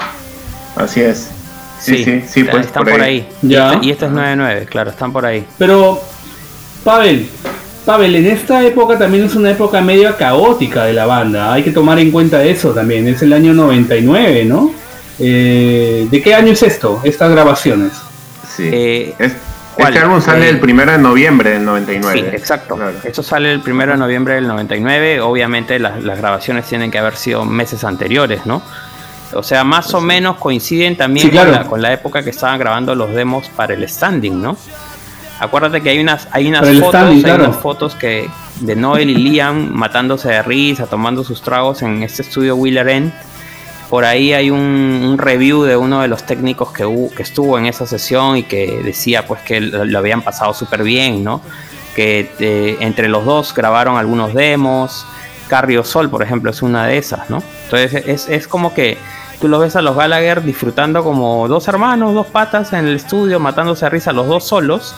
[0.77, 1.31] Así es.
[1.81, 3.29] Sí, sí, sí, pues están por ahí.
[3.43, 3.55] Y,
[3.91, 5.47] este, es 9.9, claro, están por ahí.
[5.59, 6.01] Pero,
[6.85, 7.29] Pavel,
[7.85, 11.53] Pavel, en esta época también es una época medio caótica de la banda.
[11.53, 13.07] Hay que tomar en cuenta eso también.
[13.07, 14.73] Es el año 99, ¿no?
[15.19, 17.93] Eh, ¿De qué año es esto, estas grabaciones?
[18.57, 18.69] Sí.
[18.73, 19.15] Eh,
[19.79, 22.21] este álbum sale el primero de noviembre del 99.
[22.21, 22.79] Sí, exacto.
[23.05, 25.21] Esto sale el primero de noviembre del 99.
[25.21, 28.63] Obviamente las, grabaciones tienen que haber sido meses anteriores, ¿no?
[29.35, 31.31] O sea, más o menos coinciden también
[31.69, 34.57] con, la, época que estaban grabando los demos para el standing, ¿no?
[35.39, 38.29] Acuérdate que hay unas, hay unas fotos, fotos que
[38.61, 43.13] de Noel y Liam matándose de risa, tomando sus tragos en este estudio Wheeler End
[43.89, 46.85] por ahí hay un, review de uno de los técnicos que,
[47.17, 51.25] que, estuvo en esa sesión y que decía pues que lo, habían pasado súper bien,
[51.25, 51.41] ¿no?
[51.97, 55.07] Que eh, entre los dos grabaron algunos demos.
[55.49, 57.43] Carrio Sol, por ejemplo, es una de esas, ¿no?
[57.65, 58.99] Entonces es, es como que
[59.41, 63.41] tú lo ves a los Gallagher disfrutando como dos hermanos, dos patas en el estudio,
[63.41, 64.95] matándose a risa los dos solos.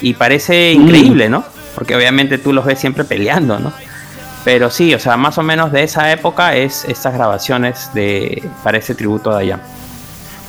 [0.00, 0.82] Y parece mm.
[0.82, 1.44] increíble, ¿no?
[1.76, 3.72] Porque obviamente tú los ves siempre peleando, ¿no?
[4.44, 8.78] Pero sí, o sea, más o menos de esa época es estas grabaciones de para
[8.78, 9.60] ese tributo de allá.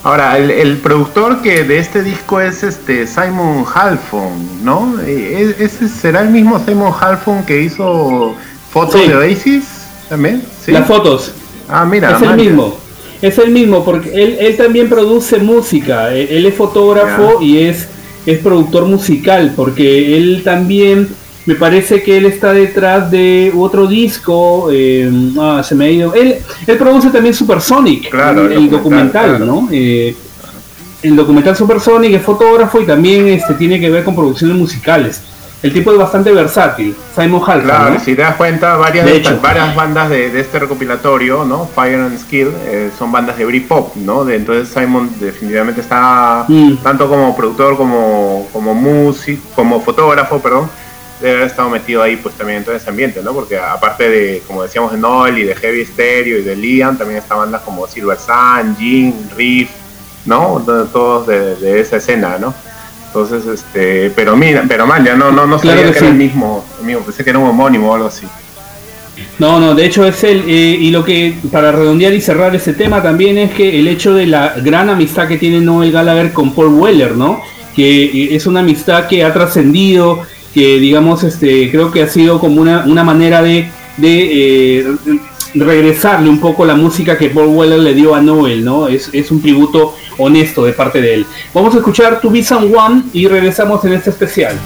[0.04, 5.00] Ahora, el, productor que de este disco es este Simon Halfon, ¿no?
[5.04, 8.36] Eh, ¿Ese será el mismo Simon Halfon que hizo
[8.70, 9.64] fotos de Oasis
[10.08, 10.44] también?
[10.68, 11.34] Las fotos.
[11.68, 12.16] Ah, mira.
[12.16, 12.78] Es el mismo.
[13.20, 16.14] Es el mismo porque él, él también produce música.
[16.14, 17.88] Él, es fotógrafo y es,
[18.28, 21.10] es productor musical porque él también
[21.46, 24.70] me parece que él está detrás de otro disco.
[24.72, 26.14] Eh, ah, se me ha ido.
[26.14, 29.68] Él, él produce también Supersonic, claro, el, documental, ¿no?
[29.72, 30.16] Eh,
[31.04, 35.22] el documental Supersonic es fotógrafo y también este, tiene que ver con producciones musicales.
[35.62, 37.64] El tipo es bastante versátil, Simon Halford.
[37.64, 41.68] Claro, si te das cuenta, varias, varias bandas de, este recopilatorio, ¿no?
[41.74, 44.26] Fire and Skill, eh, son bandas de Britpop, ¿no?
[44.26, 46.78] De, entonces Simon definitivamente está mm.
[46.84, 50.70] tanto como productor como, como músico, como fotógrafo, perdón
[51.22, 53.34] debe haber estado metido ahí pues también en todo ese ambiente, ¿no?
[53.34, 57.20] Porque aparte de, como decíamos, de Noel y de Heavy Stereo y de Liam, también
[57.20, 59.70] está bandas como Silver Sun, Jean, Riff,
[60.26, 60.64] ¿no?
[60.92, 62.54] Todos de, esa escena, ¿no?
[63.08, 66.66] Entonces, este, pero mira, pero man, ya no, no, no sabía que, era el mismo,
[66.82, 68.28] amigo, pensé que era un homónimo o algo así.
[69.40, 72.74] No, no, de hecho es él, eh, y lo que, para redondear y cerrar ese
[72.74, 76.54] tema también es que el hecho de la gran amistad que tiene Noel Gallagher con
[76.54, 77.42] Paul Weller, ¿no?
[77.74, 80.24] Que eh, es una amistad que ha trascendido,
[80.56, 84.96] que digamos, este, creo que ha sido como una, una manera de, de eh,
[85.54, 88.88] regresarle un poco la música que Paul Weller le dio a Noel, ¿no?
[88.88, 91.26] Es, es un tributo honesto de parte de él.
[91.54, 94.58] Vamos a escuchar To Be Someone y regresamos en este especial.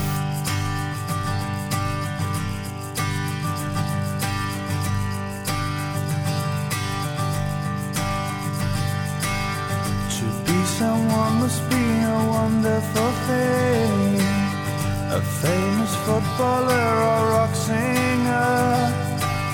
[15.12, 18.94] A famous footballer or rock singer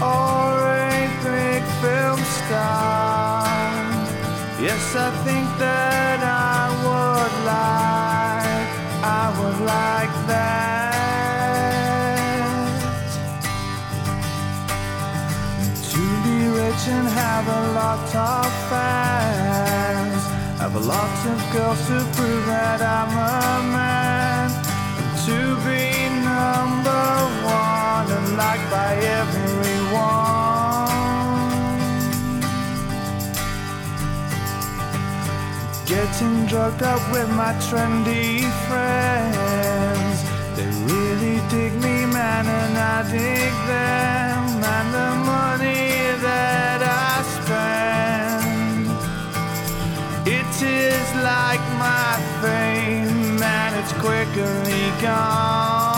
[0.01, 3.47] or a big film star.
[4.61, 8.69] Yes, I think that I would like,
[9.01, 10.95] I would like that.
[15.89, 20.23] To be rich and have a lot of fans.
[20.59, 23.94] Have a lot of girls to prove that I'm a man.
[28.35, 30.89] disliked by everyone.
[35.85, 40.23] Getting drugged up with my trendy friends.
[40.55, 44.63] They really dig me, man, and I dig them.
[44.75, 45.87] And the money
[46.27, 48.87] that I spend,
[50.27, 55.94] it is like my fame, and it's quickly gone.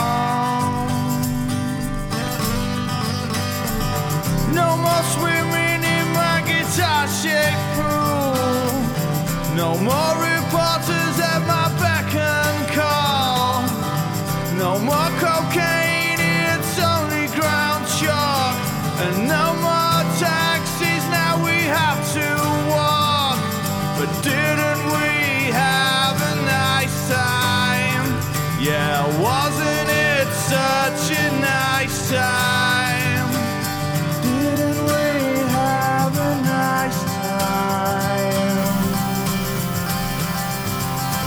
[4.60, 9.56] No more swimming in my guitar shaped pool.
[9.56, 10.27] No more.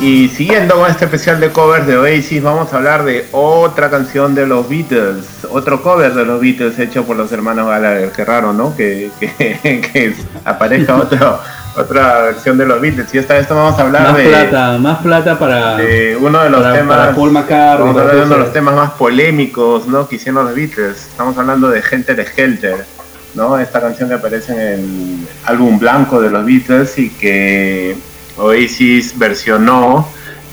[0.01, 4.35] Y siguiendo con este especial de covers de Oasis, vamos a hablar de otra canción
[4.35, 8.11] de los Beatles, otro cover de los Beatles hecho por los hermanos Gallagher.
[8.11, 8.75] Qué raro, ¿no?
[8.75, 10.15] Que, que,
[10.47, 11.39] aparezca otro,
[11.77, 13.15] otra versión de los Beatles.
[13.15, 14.25] Y esta vez vamos a hablar más de.
[14.25, 15.77] Plata, más plata para.
[16.19, 17.15] uno de los temas.
[17.19, 20.09] uno de los temas más polémicos, ¿no?
[20.09, 21.09] Que hicieron los Beatles.
[21.11, 22.87] Estamos hablando de Helter Skelter,
[23.35, 23.59] ¿no?
[23.59, 27.99] Esta canción que aparece en el álbum blanco de los Beatles y que
[28.41, 30.07] Oasis versionó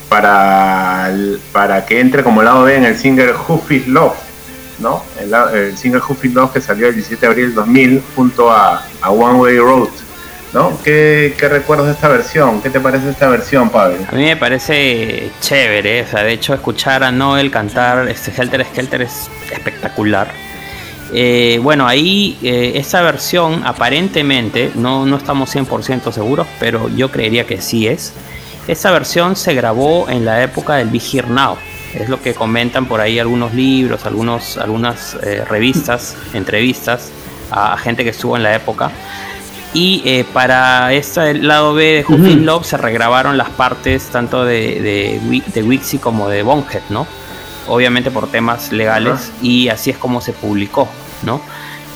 [0.09, 1.11] para,
[1.51, 4.15] para que entre como lado B en el single Who Feels Love,
[4.79, 5.03] ¿no?
[5.19, 8.83] El, single Who Feels Love que salió el 17 de abril del 2000 junto a,
[9.05, 9.89] One Way Road.
[10.53, 10.71] ¿No?
[10.81, 12.61] ¿Qué, ¿Qué, recuerdas de esta versión?
[12.61, 13.97] ¿Qué te parece esta versión, Pablo?
[14.09, 18.65] A mí me parece chévere, o sea, de hecho escuchar a Noel cantar este Helter
[18.65, 20.46] Skelter es espectacular.
[21.13, 27.45] Eh, bueno, ahí eh, esta versión aparentemente, no, no estamos 100% seguros, pero yo creería
[27.45, 28.13] que sí es.
[28.67, 31.57] Esta versión se grabó en la época del Be Here Now.
[31.93, 37.11] Es lo que comentan por ahí algunos libros, algunos, algunas eh, revistas, entrevistas
[37.49, 38.91] a, gente que estuvo en la época.
[39.73, 44.81] Y eh, para este lado B de Who Love se regrabaron las partes tanto de,
[44.81, 47.07] de, de Wixie como de Bonehead, ¿no?
[47.67, 50.87] Obviamente por temas legales y así es como se publicó,
[51.23, 51.41] ¿no?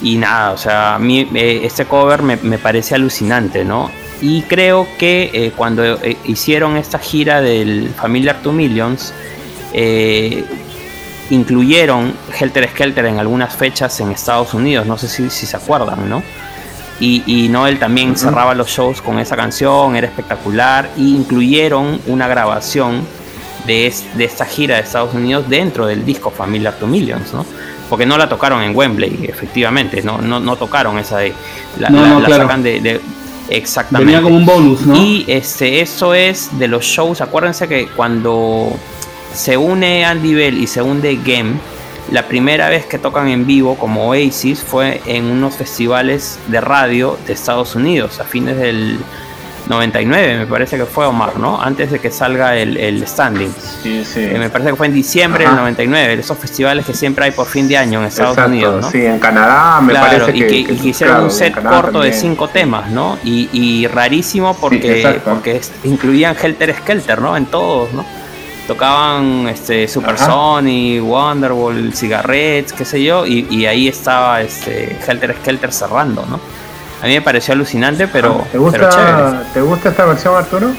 [0.01, 3.91] Y nada, o sea, a mí eh, este cover me, me, parece alucinante, ¿no?
[4.19, 9.13] Y creo que eh, cuando eh, hicieron esta gira del Familiar 2 Millions,
[11.30, 16.22] incluyeron Helter Skelter en algunas fechas en Estados Unidos, no sé si, se acuerdan, ¿no?
[16.99, 23.01] Y, Noel también cerraba los shows con esa canción, era espectacular, e incluyeron una grabación
[23.66, 27.45] de, de, esta gira de Estados Unidos dentro del disco Familiar 2 Millions, ¿no?
[27.89, 31.34] Porque no la tocaron en Wembley, efectivamente, no, no, no tocaron esa de...
[31.78, 33.01] La, sacan de
[33.51, 34.14] Exactamente.
[34.14, 34.95] Venía como un bonus, ¿no?
[34.95, 37.20] Y este, eso es de los shows.
[37.20, 38.72] Acuérdense que cuando
[39.34, 41.55] se une Andy Bell y se une Game,
[42.12, 47.18] la primera vez que tocan en vivo como Oasis fue en unos festivales de radio
[47.28, 48.97] de Estados Unidos a fines del
[49.72, 51.59] 99, me parece que fue Omar, ¿no?
[51.59, 53.51] Antes de que salga el, el standing.
[53.82, 54.19] Sí, sí.
[54.19, 57.47] Eh, me parece que fue en diciembre del 99, esos festivales que siempre hay por
[57.47, 58.91] fin de año en Estados Unidos, ¿no?
[58.91, 62.91] Sí, en Canadá me parece que, y que, hicieron un set corto de cinco temas,
[62.91, 63.17] ¿no?
[63.24, 67.38] Y, y rarísimo porque, porque incluían Helter Skelter, ¿no?
[67.38, 68.05] En todos, ¿no?
[68.67, 75.36] Tocaban este, Super Sony, Wonderwall, Cigarettes, qué sé yo, y, y ahí estaba este, Helter
[75.41, 76.39] Skelter cerrando, ¿no?
[77.02, 78.41] A mí me pareció alucinante, pero.
[78.43, 80.72] Ah, ¿Te gusta, ¿te gusta esta versión, Arturo?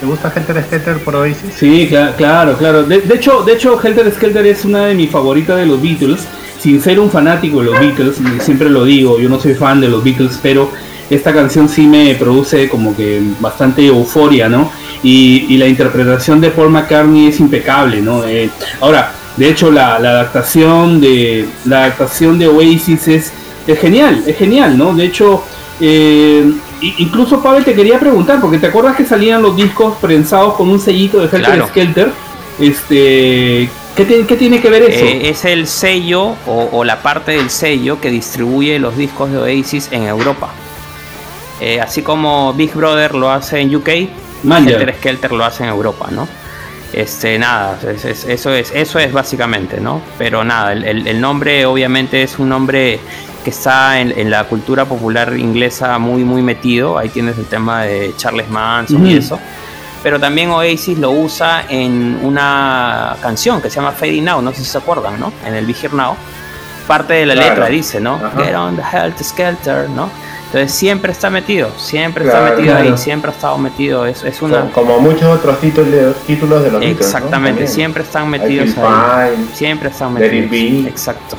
[0.00, 1.54] ¿Te gusta Helter Skelter por Oasis?
[1.56, 2.84] Sí, claro, claro.
[2.84, 6.26] De, hecho, de hecho, Helter Skelter es una de mis favoritas de los Beatles.
[6.60, 9.88] Sin ser un fanático de los Beatles, siempre lo digo, yo no soy fan de
[9.88, 10.68] los Beatles, pero
[11.08, 14.70] esta canción sí me produce como que bastante euforia, ¿no?
[15.04, 18.24] Y, la interpretación de Paul McCartney es impecable, ¿no?
[18.24, 23.32] Eh, ahora, de hecho, la, la, adaptación de la adaptación de Oasis es
[23.72, 24.94] es genial, es genial, ¿no?
[24.94, 25.42] De hecho,
[25.80, 26.50] eh,
[26.80, 30.80] incluso Pavel te quería preguntar, porque te acuerdas que salían los discos prensados con un
[30.80, 32.12] sellito de Helter Skelter.
[32.58, 35.04] Este, ¿qué, tiene que ver eso?
[35.04, 39.88] Eh, es el sello o, la parte del sello que distribuye los discos de Oasis
[39.92, 40.50] en Europa.
[41.60, 43.88] Eh, así como Big Brother lo hace en UK,
[44.44, 46.26] Helter Skelter lo hace en Europa, ¿no?
[46.92, 47.78] Este, nada,
[48.26, 50.00] eso es, eso es básicamente, ¿no?
[50.16, 52.98] Pero nada, el, el, nombre obviamente es un nombre
[53.48, 56.98] que está en, la cultura popular inglesa muy, muy metido.
[56.98, 59.38] Ahí tienes el tema de Charles Manson y eso.
[60.02, 64.58] Pero también Oasis lo usa en una canción que se llama Fading Now, no sé
[64.58, 65.32] si se acuerdan, ¿no?
[65.46, 66.14] En el Be Now.
[66.86, 68.20] Parte de la letra dice, ¿no?
[68.36, 70.10] Get on the Helter Skelter, ¿no?
[70.46, 74.04] Entonces siempre está metido, siempre está metido ahí, siempre ha estado metido.
[74.04, 74.70] Es, es una...
[74.72, 79.50] Como muchos otros títulos, títulos de los Exactamente, siempre están metidos ahí.
[79.54, 80.86] Siempre están metidos.
[80.86, 81.38] Exacto.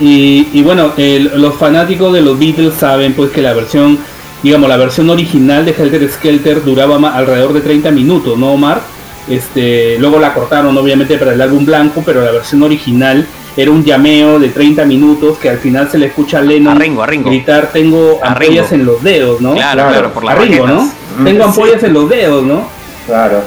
[0.00, 3.98] Y, bueno, los fanáticos de los Beatles saben pues que la versión,
[4.42, 8.80] digamos, la versión original de Helter Skelter duraba alrededor de 30 minutos, ¿no, Omar?
[9.28, 13.26] Este, luego la cortaron obviamente para el álbum blanco, pero la versión original
[13.56, 16.78] era un llameo de 30 minutos que al final se le escucha a Lennon
[17.24, 19.54] gritar tengo ampollas en los dedos, ¿no?
[19.54, 20.92] Claro, claro, por la a ¿no?
[21.24, 22.68] Tengo ampollas en los dedos, ¿no?
[23.06, 23.42] Claro.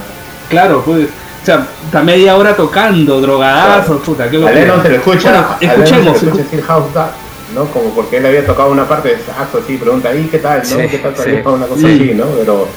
[0.50, 1.08] Claro, pues
[1.42, 6.18] o sea, está media hora tocando, drogadazo, puta, qué A Lennon se le escucha, escuchemos.
[6.18, 7.12] Se escucha House That,
[7.56, 7.66] ¿no?
[7.66, 10.62] Como porque él había tocado una parte, exacto, sí, pregunta ahí, ¿qué tal?
[10.62, 10.78] ¿no?
[10.78, 11.32] ¿Qué tal sí.
[11.46, 12.26] una cosa así, ¿no?
[12.38, 12.68] Pero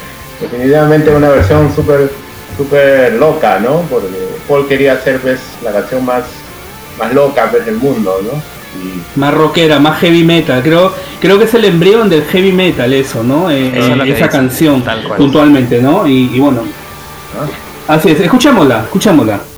[0.41, 2.11] definitivamente una versión súper
[2.57, 3.83] súper loca, ¿no?
[3.91, 4.09] Porque
[4.49, 6.25] Paul quería hacer pues, la canción más,
[6.99, 8.43] más loca pues, del mundo, ¿no?
[9.17, 10.63] Más rockera, más heavy metal.
[10.63, 13.51] Creo, creo que es el embrión del heavy metal eso, ¿no?
[13.51, 13.73] Eh,
[14.07, 14.83] esa canción
[15.17, 16.07] puntualmente, ¿no?
[16.07, 16.63] Y, bueno,
[17.39, 17.47] ah.
[17.89, 19.52] Así es, escuchémosla, escuchémosla.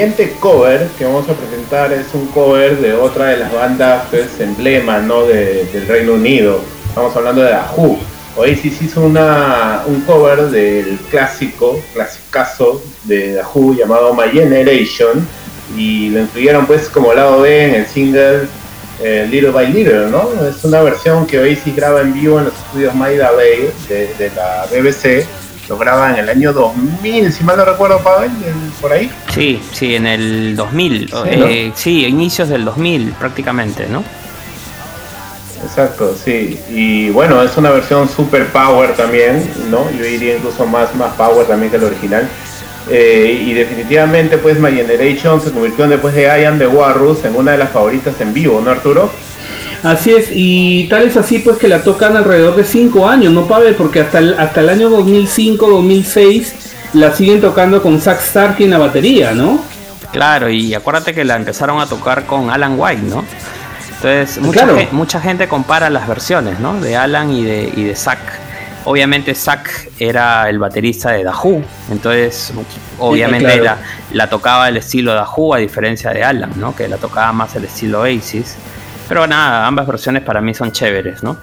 [0.00, 4.40] Siguiente cover que vamos a presentar es un cover de otra de las bandas pues,
[4.40, 5.26] emblema ¿no?
[5.26, 6.62] del Reino Unido.
[6.88, 7.98] Estamos hablando de The Who.
[8.38, 15.28] Oasis hizo un cover del clásico, clasicazo de The Who llamado My Generation
[15.76, 18.48] y lo incluyeron pues como lado B en el single
[19.02, 20.30] eh, Little by Little, ¿no?
[20.48, 24.30] Es una versión que Oasis graba en vivo en los estudios Maida Bay de, de
[24.34, 25.26] la BBC
[25.70, 28.32] lo graba en el año 2000, si mal no recuerdo, Pavel,
[28.80, 29.08] por ahí.
[29.32, 34.02] Sí, sí, en el 2000, sí, eh, sí, inicios del 2000 prácticamente, ¿no?
[35.62, 36.58] Exacto, sí.
[36.68, 39.88] Y bueno, es una versión super power también, ¿no?
[39.92, 42.28] Yo diría incluso más, más power también que el original.
[42.90, 47.36] Eh, y definitivamente, pues, My Generation se convirtió después de I Am The Warrus en
[47.36, 49.08] una de las favoritas en vivo, ¿no, Arturo?
[49.82, 53.46] Así es, y tal es así pues que la tocan alrededor de 5 años, ¿no,
[53.46, 53.74] Pavel?
[53.74, 56.52] Porque hasta el, hasta el año 2005-2006
[56.94, 59.60] la siguen tocando con Zack Stark en la batería, ¿no?
[60.12, 63.24] Claro, y acuérdate que la empezaron a tocar con Alan White, ¿no?
[64.02, 66.80] Entonces, mucha, gente, mucha gente compara las versiones, ¿no?
[66.80, 68.18] De Alan y de, y de Zack.
[68.84, 72.50] Obviamente Zack era el baterista de Dahu, entonces
[72.98, 73.76] obviamente la,
[74.12, 76.74] la, tocaba el estilo Dahu a diferencia de Alan, ¿no?
[76.74, 78.56] Que la tocaba más el estilo Oasis.
[79.10, 81.36] Pero nada, ambas versiones para mí son chéveres, ¿no?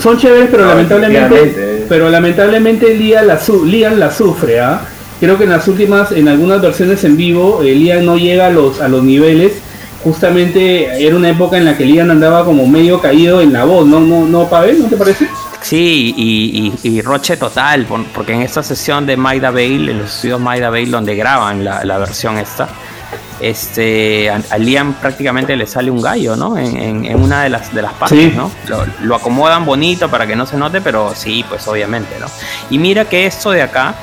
[0.00, 4.80] Son chéveres, pero lamentablemente, pero lamentablemente Liam la, la sufre, ¿ah?
[5.20, 8.50] Creo que en las últimas, en algunas versiones en vivo, eh, Liam no llega a
[8.50, 9.52] los, a los niveles.
[10.02, 13.86] Justamente era una época en la que Liam andaba como medio caído en la voz,
[13.86, 14.00] ¿no?
[14.00, 14.82] ¿No, no Pavel?
[14.82, 15.28] ¿No te parece?
[15.60, 16.12] Sí,
[16.82, 20.90] y, Roche total, porque en esta sesión de Maida Bale, en los estudios Maida Bale,
[20.90, 22.68] donde graban la, la versión esta,
[23.42, 26.56] este, a, Liam prácticamente le sale un gallo, ¿no?
[26.56, 28.50] En, una de las, de las partes, ¿no?
[29.02, 32.26] Lo, acomodan bonito para que no se note, pero sí, pues obviamente, ¿no?
[32.70, 33.94] Y mira que esto de acá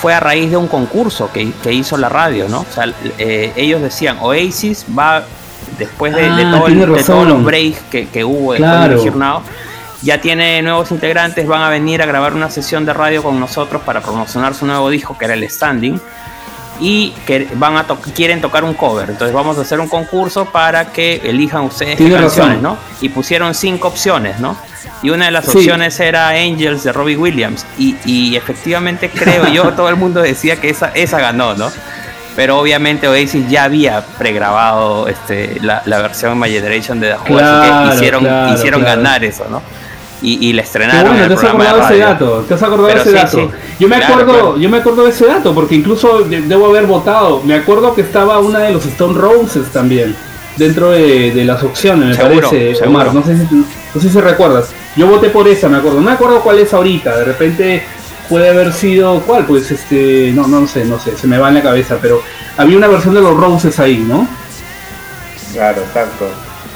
[0.00, 2.60] fue a raíz de un concurso que, hizo la radio, ¿no?
[2.60, 2.84] O sea,
[3.18, 5.24] eh, ellos decían, Oasis va,
[5.76, 6.62] después de, ah,
[7.04, 8.94] todos los breaks que, hubo claro.
[8.94, 9.42] del jornado,
[10.02, 13.82] ya tiene nuevos integrantes, van a venir a grabar una sesión de radio con nosotros
[13.82, 16.00] para promocionar su nuevo disco, que era el Standing
[16.80, 19.10] y que van a quieren tocar un cover.
[19.10, 22.76] Entonces vamos a hacer un concurso para que elijan ustedes qué canciones, ¿no?
[23.00, 24.56] Y pusieron cinco opciones, ¿no?
[25.02, 27.64] Y una de las opciones era Angels de Robbie Williams.
[27.78, 31.70] Y, efectivamente creo yo, todo el mundo decía que esa, esa ganó, ¿no?
[32.36, 37.94] Pero obviamente Oasis ya había pregrabado este, la, versión My Generation de The Who, que
[37.94, 39.60] hicieron, hicieron ganar eso, ¿no?
[40.22, 41.12] Y, y la estrenaron.
[41.12, 43.50] bueno, te has acordado de ese dato, te has acordado de ese dato.
[43.78, 47.42] Yo me acuerdo, yo me acuerdo de ese dato porque incluso debo haber votado.
[47.44, 50.14] Me acuerdo que estaba una de los Stone Roses también
[50.56, 53.14] dentro de, las opciones, me parece, Omar.
[53.14, 54.70] No sé, si, no sé si recuerdas.
[54.96, 56.00] Yo voté por esa, me acuerdo.
[56.00, 57.16] No me acuerdo cuál es ahorita.
[57.16, 57.82] De repente
[58.28, 61.54] puede haber sido cuál, pues este, no, no sé, no sé, se me va en
[61.54, 62.20] la cabeza, pero
[62.56, 64.28] había una versión de los Roses ahí, ¿no?
[65.52, 66.26] Claro, exacto.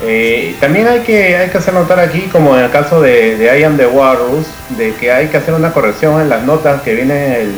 [0.04, 3.58] Eh, también hay que, hay que hacer notar aquí, como en el caso de, de
[3.58, 6.94] I Am the Walrus, de que hay que hacer una corrección en las notas que
[6.94, 7.56] vienen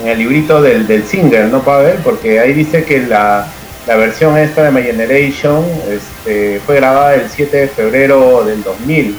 [0.00, 1.98] en el, librito del, del single, ¿no, Pavel?
[2.02, 3.46] Porque ahí dice que la,
[3.86, 9.18] versión esta de My Generation este, fue grabada el 7 de febrero del 2000,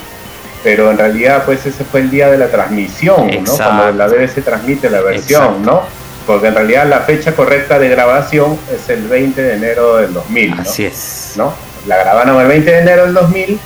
[0.64, 3.56] pero en realidad pues ese fue el día de la transmisión, ¿no?
[3.56, 5.84] Cuando la BBC transmite la versión, ¿no?
[6.26, 10.54] Porque en realidad la fecha correcta de grabación es el 20 de enero del 2000,
[10.62, 11.34] Así es.
[11.36, 11.54] ¿no?
[11.88, 13.60] La grabaron el 20 de enero del 2000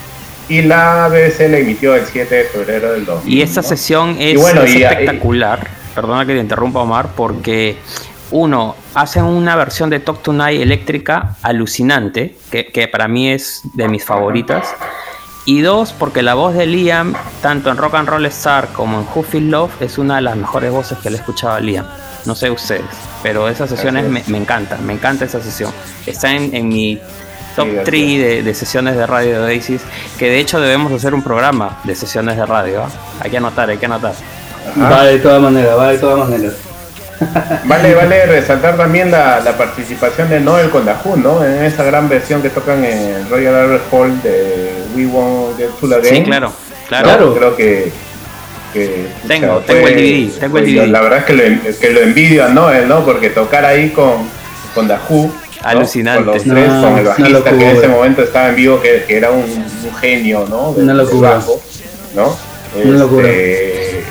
[0.49, 3.33] y la BBC la emitió el 7 de febrero del 2000.
[3.33, 5.67] Y esta sesión es, espectacular.
[5.93, 7.77] Perdona que te interrumpa, Omar, porque
[8.31, 14.03] uno, hacen una versión de Talk Tonight eléctrica alucinante, que, para mí es de mis
[14.03, 14.67] favoritas.
[15.45, 19.07] Y dos, porque la voz de Liam, tanto en Rock and Roll Star como en
[19.15, 21.85] Who Feel Love, es una de las mejores voces que le he escuchado a Liam.
[22.25, 22.83] No sé ustedes,
[23.23, 25.71] pero esas sesiones me, me encantan, me encanta esa sesión.
[26.05, 26.99] Está en, mi
[27.57, 29.81] top 3 de, sesiones de radio de Oasis,
[30.17, 32.83] que de hecho debemos hacer un programa de sesiones de radio.
[32.83, 32.89] ¿ah?
[33.19, 34.13] Hay que anotar, hay que anotar.
[34.79, 36.53] Va de todas maneras, va de todas maneras.
[37.65, 41.43] Vale, vale resaltar también la, participación de Noel con Dahoo, ¿no?
[41.43, 46.03] En esa gran versión que tocan en Royal Albert Hall de We Won't Get to
[46.03, 46.53] Sí, claro,
[46.87, 47.33] claro.
[47.33, 47.91] Creo que,
[49.27, 50.87] tengo, tengo el DVD, tengo el DVD.
[50.89, 53.03] La verdad es que lo, que lo envidio a Noel, ¿no?
[53.03, 54.29] Porque tocar ahí con,
[54.75, 56.23] con Dahoo Alucinante.
[56.23, 59.31] Con los tres, con el bajista que en ese momento estaba en vivo, que, era
[59.31, 59.45] un,
[59.99, 60.73] genio, ¿no?
[60.73, 61.39] De, una locura.
[62.15, 62.35] ¿no?
[62.83, 63.29] Una locura.
[63.29, 64.03] Este,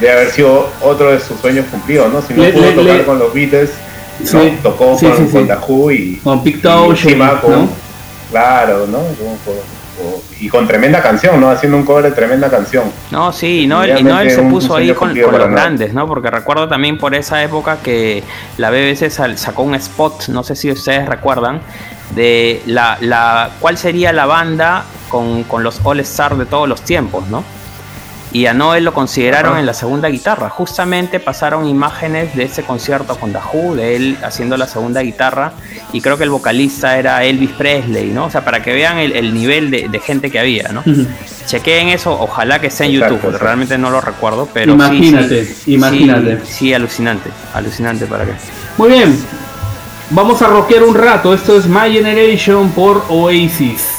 [0.00, 2.22] de haber sido otro de sus sueños cumplidos, ¿no?
[2.22, 3.70] Si no pudo tocar con los Beatles,
[4.62, 7.68] tocó con, con The y con Pictotion, ¿no?
[8.30, 9.00] claro, ¿no?
[10.40, 11.50] Y con tremenda canción, ¿no?
[11.50, 12.84] Haciendo un cover de tremenda canción.
[13.10, 16.06] No, sí, y Noel, y se puso ahí con, los grandes, ¿no?
[16.06, 18.22] Porque recuerdo también por esa época que
[18.58, 21.60] la BBC sacó un spot, no sé si ustedes recuerdan,
[22.14, 26.82] de la, la cuál sería la banda con, con los All Stars de todos los
[26.82, 27.42] tiempos, ¿no?
[28.36, 30.50] Y a Noel lo consideraron en la segunda guitarra.
[30.50, 35.54] Justamente pasaron imágenes de ese concierto con Dahu, de él haciendo la segunda guitarra,
[35.94, 38.26] y creo que el vocalista era Elvis Presley, ¿no?
[38.26, 40.84] O sea, para que vean el, nivel de, gente que había, ¿no?
[41.46, 46.40] Chequeen eso, ojalá que esté en YouTube, realmente no lo recuerdo, pero imagínate, sí, imagínate.
[46.44, 48.32] Sí, alucinante, alucinante para que.
[48.76, 49.18] Muy bien,
[50.10, 53.95] vamos a rockear un rato, esto es My Generation por Oasis.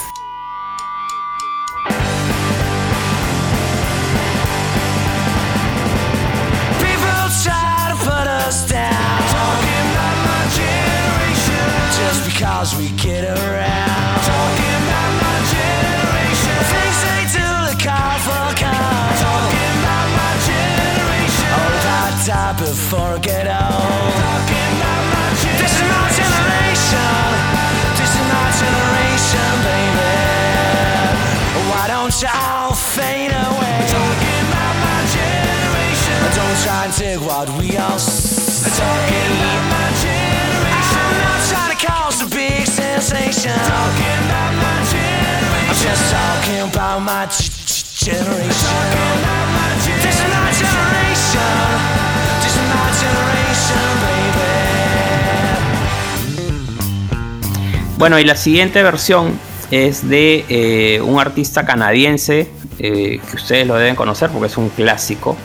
[57.97, 59.39] Bueno, y la siguiente versión
[59.71, 62.47] es de eh, un artista canadiense
[62.77, 65.35] eh, que ustedes lo deben conocer porque es un clásico.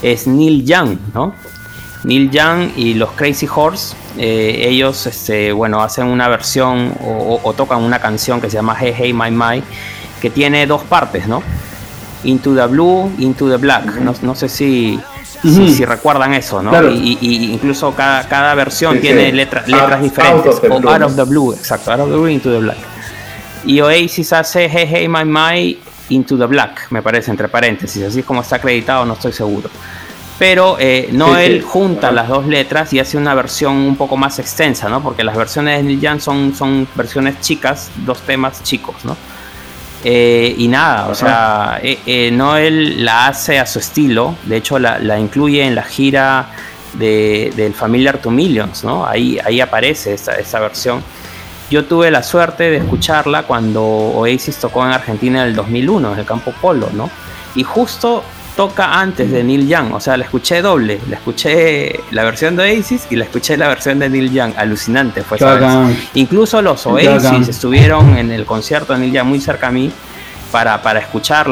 [0.00, 1.34] Es Neil Young, ¿no?
[2.04, 7.82] Neil Young y los Crazy Horse, eh, ellos este, bueno, hacen una versión o, tocan
[7.82, 9.62] una canción que se llama Hey Hey My My,
[10.22, 11.42] que tiene dos partes, ¿no?
[12.24, 13.84] Into the Blue, Into the Black.
[14.22, 14.98] No, sé si,
[15.42, 16.90] si, recuerdan eso, ¿no?
[16.90, 20.60] Y, incluso cada, versión tiene letras diferentes.
[20.68, 22.78] o Out of the Blue, exacto, Out of the Blue, Into the Black.
[23.64, 25.78] Y Oasis hace Hey Hey My My,
[26.10, 28.04] Into the Black, me parece, entre paréntesis.
[28.04, 29.68] Así es como está acreditado, no estoy seguro
[30.38, 34.88] pero eh, Noel junta las dos letras y hace una versión un poco más extensa,
[34.88, 35.02] ¿no?
[35.02, 39.16] Porque las versiones de Neil Young son, son versiones chicas, dos temas chicos, ¿no?
[40.04, 45.18] Eh, y nada, o sea, eh, Noel la hace a su estilo, de hecho la,
[45.18, 46.50] incluye en la gira
[46.92, 49.04] de, del Familiar to Millions, ¿no?
[49.04, 51.02] Ahí, ahí aparece esa, esa versión.
[51.70, 56.18] Yo tuve la suerte de escucharla cuando Oasis tocó en Argentina en el 2001, en
[56.18, 57.10] el campo Polo, ¿no?
[57.56, 58.22] Y justo
[58.58, 62.64] toca antes de Neil Young, o sea, la escuché doble, la escuché la versión de
[62.64, 65.38] Oasis y la escuché la versión de Neil Young, alucinante fue
[66.14, 69.92] Incluso los Oasis estuvieron en el concierto de Neil Young muy cerca a mí
[70.50, 71.46] para, para escuchar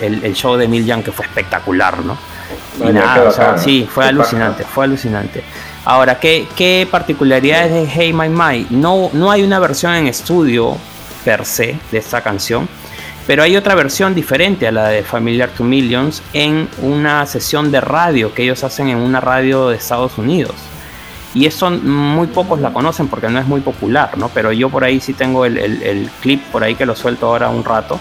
[0.00, 2.16] el, show de Neil Young que fue espectacular, ¿no?
[2.78, 5.42] Y nada, o sea, sí, fue alucinante, fue alucinante.
[5.84, 8.68] Ahora, ¿qué, ¿qué particularidades de Hey My My?
[8.70, 10.76] No, no hay una versión en estudio
[11.24, 12.68] per se de esta canción
[13.26, 17.80] pero hay otra versión diferente a la de Familiar to Millions en una sesión de
[17.80, 20.54] radio que ellos hacen en una radio de Estados Unidos.
[21.34, 24.28] Y eso muy pocos la conocen porque no es muy popular, ¿no?
[24.28, 27.64] Pero yo por ahí sí tengo el, clip por ahí que lo suelto ahora un
[27.64, 27.98] rato.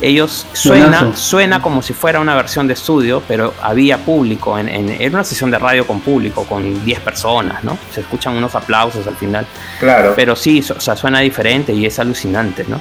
[0.00, 5.14] Ellos suena, suena como si fuera una versión de estudio, pero había público, en, en,
[5.14, 7.78] una sesión de radio con público, con 10 personas, ¿no?
[7.94, 9.46] Se escuchan unos aplausos al final.
[9.78, 10.12] Claro.
[10.14, 12.78] Pero sí, o sea, suena diferente y es alucinante, ¿no?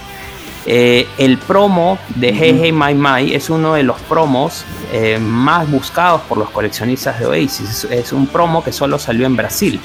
[0.68, 5.70] Eh, el promo de Hey Hey My My es uno de los promos eh, más
[5.70, 7.86] buscados por los coleccionistas de Oasis.
[7.86, 9.80] Es, un promo que solo salió en Brasil.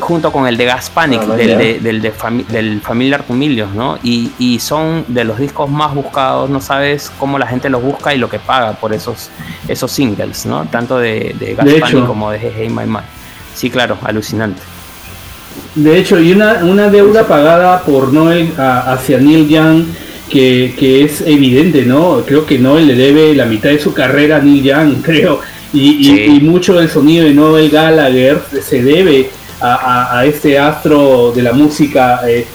[0.00, 3.98] Junto con el de Gas Panic, ah, del, del, Familiar Tumilios, ¿no?
[4.02, 8.18] Y, son de los discos más buscados, no sabes cómo la gente los busca y
[8.18, 9.30] lo que paga por esos,
[9.66, 10.66] esos singles, ¿no?
[10.66, 13.00] Tanto de, Gas Panic como de Hey Hey My My.
[13.54, 14.62] Sí, claro, alucinante.
[15.74, 19.84] De hecho, y una, una deuda pagada por Noel hacia Neil Young
[20.28, 22.22] que, es evidente, ¿no?
[22.26, 25.40] Creo que Noel le debe la mitad de su carrera a Neil Young, creo.
[25.72, 29.30] Y, mucho del sonido de Noel Gallagher se debe
[29.60, 32.46] a, este astro de la música eh,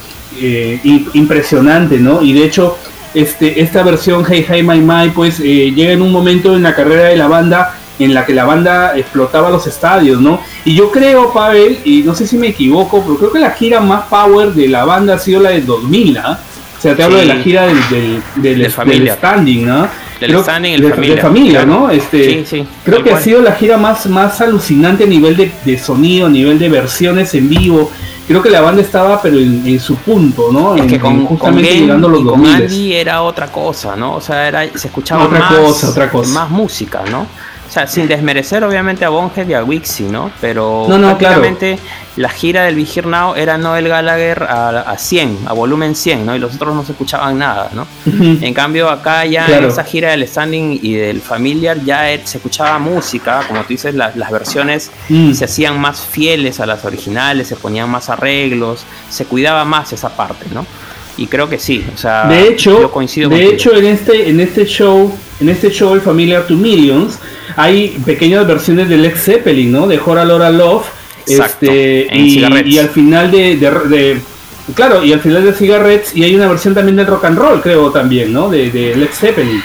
[0.42, 0.80] eh,
[1.14, 2.22] impresionante, ¿no?
[2.24, 2.78] Y de hecho,
[3.14, 6.74] este, esta versión Hey Hey My My, pues eh, llega en un momento en la
[6.74, 10.42] carrera de la banda en la que la banda explotaba los estadios, ¿no?
[10.66, 13.80] Y yo creo, Pavel, y no sé si me equivoco, pero creo que la gira
[13.80, 16.40] más power de la banda ha sido la del 2000, ¿ah?
[16.78, 17.78] O sea, te hablo de la gira del,
[18.36, 18.72] del, del,
[19.10, 19.88] standing, ¿no?
[20.20, 21.22] Del standing de, familia.
[21.22, 21.90] familia ¿no?
[21.90, 26.28] Este, sí, creo que ha sido la gira más, más alucinante a nivel de, sonido,
[26.28, 27.90] a nivel de versiones en vivo.
[28.28, 30.76] Creo que la banda estaba, pero en, su punto, ¿no?
[30.76, 34.16] Es que con, justamente llegando los y con Andy era otra cosa, ¿no?
[34.16, 36.34] O sea, era, se escuchaba otra cosa, otra cosa.
[36.34, 37.28] más música, ¿no?
[37.74, 40.32] O sea, sin desmerecer obviamente a Bonhead y a Wixie, ¿no?
[40.40, 41.18] Pero no,
[42.18, 46.36] la gira del Vigir Now era Noel Gallagher a, 100, a volumen 100, ¿no?
[46.36, 47.88] Y los otros no se escuchaban nada, ¿no?
[48.06, 52.78] En cambio acá ya en esa gira del Standing y del Familiar ya se escuchaba
[52.78, 55.34] música, como tú dices, las versiones mm.
[55.34, 60.10] se hacían más fieles a las originales, se ponían más arreglos, se cuidaba más esa
[60.10, 60.64] parte, ¿no?
[61.18, 64.40] Y creo que sí, o sea, de hecho, yo coincido De hecho, en este, en
[64.40, 67.20] este show, en este show, el Familiar to Millions,
[67.56, 69.88] hay pequeñas versiones del Led Zeppelin, ¿no?
[69.88, 70.86] De Hora Lora Love.
[71.28, 74.20] este, y, al final de,
[74.76, 77.62] Claro, y al final de Cigarettes, y hay una versión también del rock and roll,
[77.62, 78.50] creo también, ¿no?
[78.50, 79.62] De, de Led Zeppelin.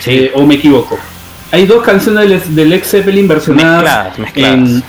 [0.00, 0.10] Sí.
[0.10, 0.98] Eh, o me equivoco.
[1.52, 4.18] Hay dos canciones de Led Zeppelin versionadas.
[4.18, 4.82] Mezcladas,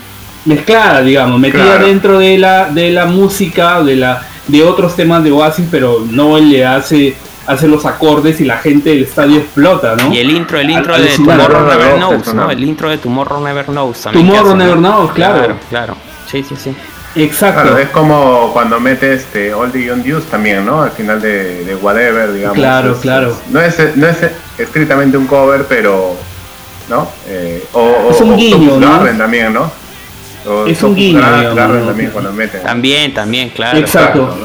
[0.46, 1.06] mezcladas.
[1.06, 5.68] digamos, metidas dentro de la, de la música, de la de otros temas de Oasis,
[5.70, 7.16] pero no le hace
[7.50, 10.14] hace los acordes y la gente del estadio explota, ¿no?
[10.14, 12.52] Y el intro, el intro de Tomorrow Never Knows, ¿no?
[12.52, 14.28] El intro de Tomorrow Never Knows también.
[14.28, 15.56] Tomorrow Never Knows, claro.
[15.70, 15.96] Claro,
[16.28, 16.76] Sí, sí, sí.
[17.16, 17.76] Exacto.
[17.78, 20.84] es como cuando metes este Oldie Young Deuce también, ¿no?
[20.84, 22.56] Al final de, de Whatever, digamos.
[22.56, 23.36] Claro, claro.
[23.50, 24.18] no, es, no es
[24.58, 26.16] estrictamente un cover, pero.
[26.88, 27.08] ¿No?
[27.28, 29.00] Eh, o, es un guiño, ¿no?
[29.18, 29.72] también, ¿no?
[30.68, 31.22] Es un guiño.
[31.56, 32.64] también cuando meten.
[32.64, 33.78] También, también, claro.
[33.78, 34.38] Exacto.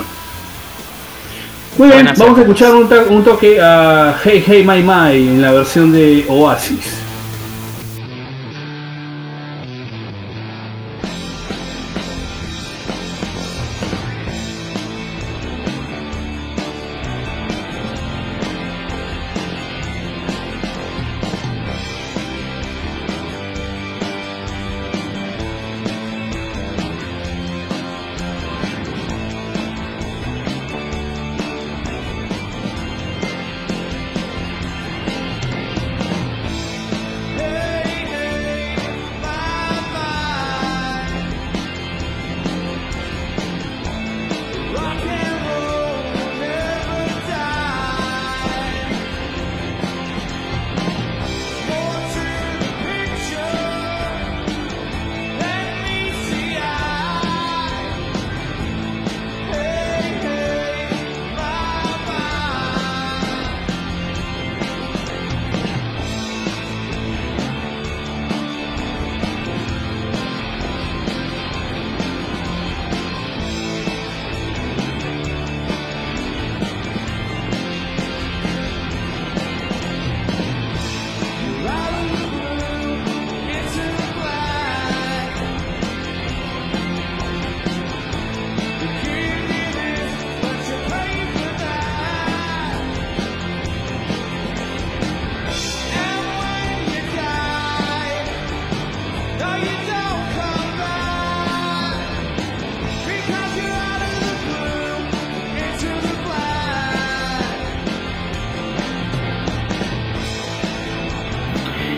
[1.76, 5.52] Muy bien, vamos a escuchar un, un toque a Hey Hey My My en la
[5.52, 7.03] versión de Oasis.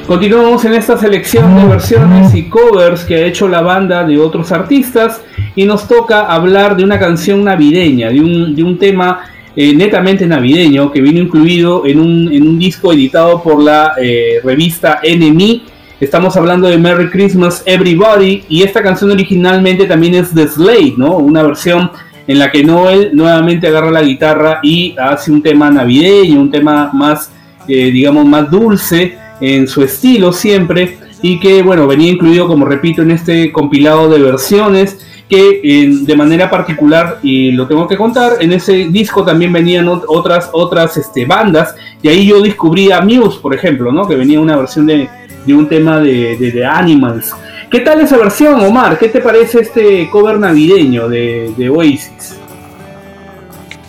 [0.07, 4.53] Continuamos en esta selección de versiones y covers que ha hecho la banda de otros
[4.53, 5.20] artistas
[5.57, 9.24] y nos toca hablar de una canción navideña, de un, de un tema
[9.57, 14.39] eh, netamente navideño que vino incluido en un, en un disco editado por la eh,
[14.45, 15.62] revista NME.
[15.99, 21.16] Estamos hablando de Merry Christmas Everybody y esta canción originalmente también es de Slade, ¿no?
[21.16, 21.91] Una versión
[22.28, 26.91] en la que Noel nuevamente agarra la guitarra y hace un tema navideño, un tema
[26.93, 27.33] más,
[27.66, 33.03] eh, digamos, más dulce en su estilo siempre y que, bueno, venía incluido, como repito,
[33.03, 34.99] en este compilado de versiones
[35.29, 40.51] que de manera particular, y lo tengo que contar, en ese disco también venían otras,
[40.53, 44.07] otras este, bandas, y ahí yo descubrí a Muse, por ejemplo, ¿no?
[44.07, 45.09] que venía una versión de,
[45.49, 47.35] un tema de, de, Animals.
[47.71, 48.99] ¿Qué tal esa versión, Omar?
[48.99, 52.39] ¿Qué te parece este cover navideño de, de Oasis?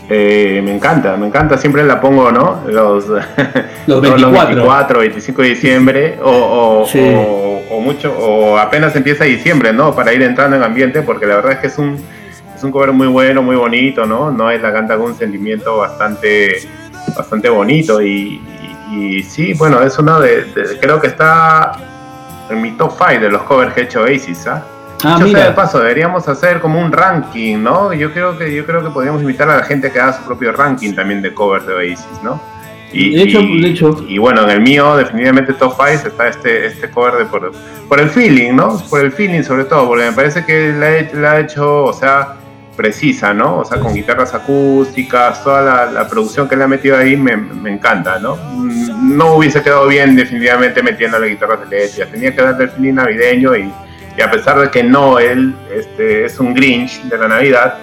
[0.09, 2.61] Eh, me encanta, me encanta, siempre la pongo, ¿no?
[2.67, 3.07] Los,
[3.87, 4.99] los 24.
[4.99, 6.85] 25 de diciembre o,
[7.69, 9.93] o, mucho, o apenas empieza diciembre, ¿no?
[9.93, 12.01] Para ir entrando en ambiente, porque la verdad es que es un,
[12.55, 14.31] es un cover muy bueno, muy bonito, ¿no?
[14.31, 16.69] No es la canta con un sentimiento bastante,
[17.15, 18.41] bastante bonito y,
[18.93, 20.45] y, sí, bueno, es uno de,
[20.79, 21.73] creo que está
[22.49, 24.63] en mi top 5 de los covers que he hecho Oasis, ¿ah?
[25.03, 25.45] Ah, mira.
[25.45, 27.93] de paso, deberíamos hacer como un ranking, ¿no?
[27.93, 30.51] Yo creo que yo creo que podríamos invitar a la gente que haga su propio
[30.51, 32.41] ranking también de covers de Oasis, ¿no?
[32.91, 34.05] Y, de hecho, de hecho.
[34.07, 37.51] Y, bueno, en el mío definitivamente top 5 está este, este cover de por,
[37.87, 38.77] por el feeling, ¿no?
[38.89, 42.35] Por el feeling sobre todo, porque me parece que la, ha hecho, o sea,
[42.77, 43.59] precisa, ¿no?
[43.59, 47.71] O sea, con guitarras acústicas, toda la, producción que le ha metido ahí me, me,
[47.71, 48.37] encanta, ¿no?
[49.01, 53.55] No hubiese quedado bien definitivamente metiendo la guitarra eléctricas, tenía que darle el feeling navideño
[53.55, 53.71] y
[54.17, 57.75] y a pesar de que no, él este, es un Grinch de la Navidad,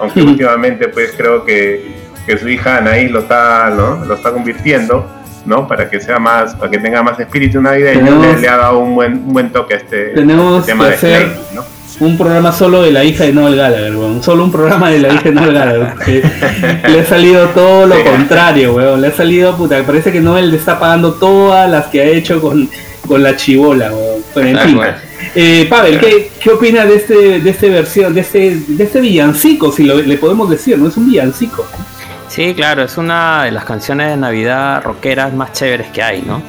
[0.00, 1.96] aunque últimamente pues creo que,
[2.26, 4.02] que, su hija Anaí lo está, ¿no?
[4.04, 5.06] lo está convirtiendo,
[5.44, 5.68] ¿no?
[5.68, 9.12] Para que sea más, para que tenga más espíritu navideño, le, ha dado un buen,
[9.12, 11.28] un buen toque a este, tenemos tema que hacer
[12.00, 14.22] Un programa solo de la hija de Noel Gallagher, weón.
[14.22, 15.94] Solo un programa de la hija de Noel Gallagher.
[16.90, 19.02] le ha salido todo lo contrario, weón.
[19.02, 22.40] Le ha salido, puta, parece que Noel le está pagando todas las que ha hecho
[22.40, 22.68] con,
[23.06, 24.11] con la chivola, weón.
[24.34, 24.80] Pero en fin.
[25.34, 29.72] Eh, Pavel, ¿qué, ¿qué opina de este, de este versión, de este, de este villancico,
[29.72, 30.88] si le podemos decir, ¿no?
[30.88, 31.64] Es un villancico.
[32.28, 36.42] Sí, claro, es una de las canciones de Navidad rockeras más chéveres que hay, ¿no?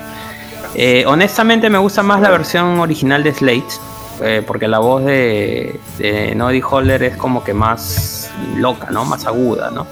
[0.76, 3.73] Eh, honestamente me gusta más la versión original de Slate,
[4.22, 9.05] eh, porque la voz de, de Noddy Holler es como que más loca, ¿no?
[9.05, 9.85] Más aguda, ¿no?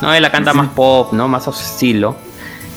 [0.00, 1.28] No, él la canta más pop, ¿no?
[1.28, 2.16] Más a su estilo.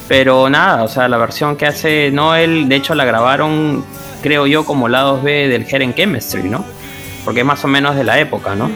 [0.07, 3.83] Pero nada, o sea, la versión que hace Noel, de hecho la grabaron
[4.21, 6.63] creo yo, como lados B del Heren Chemistry, ¿no?
[7.25, 8.69] Porque es más o menos de la época, ¿no?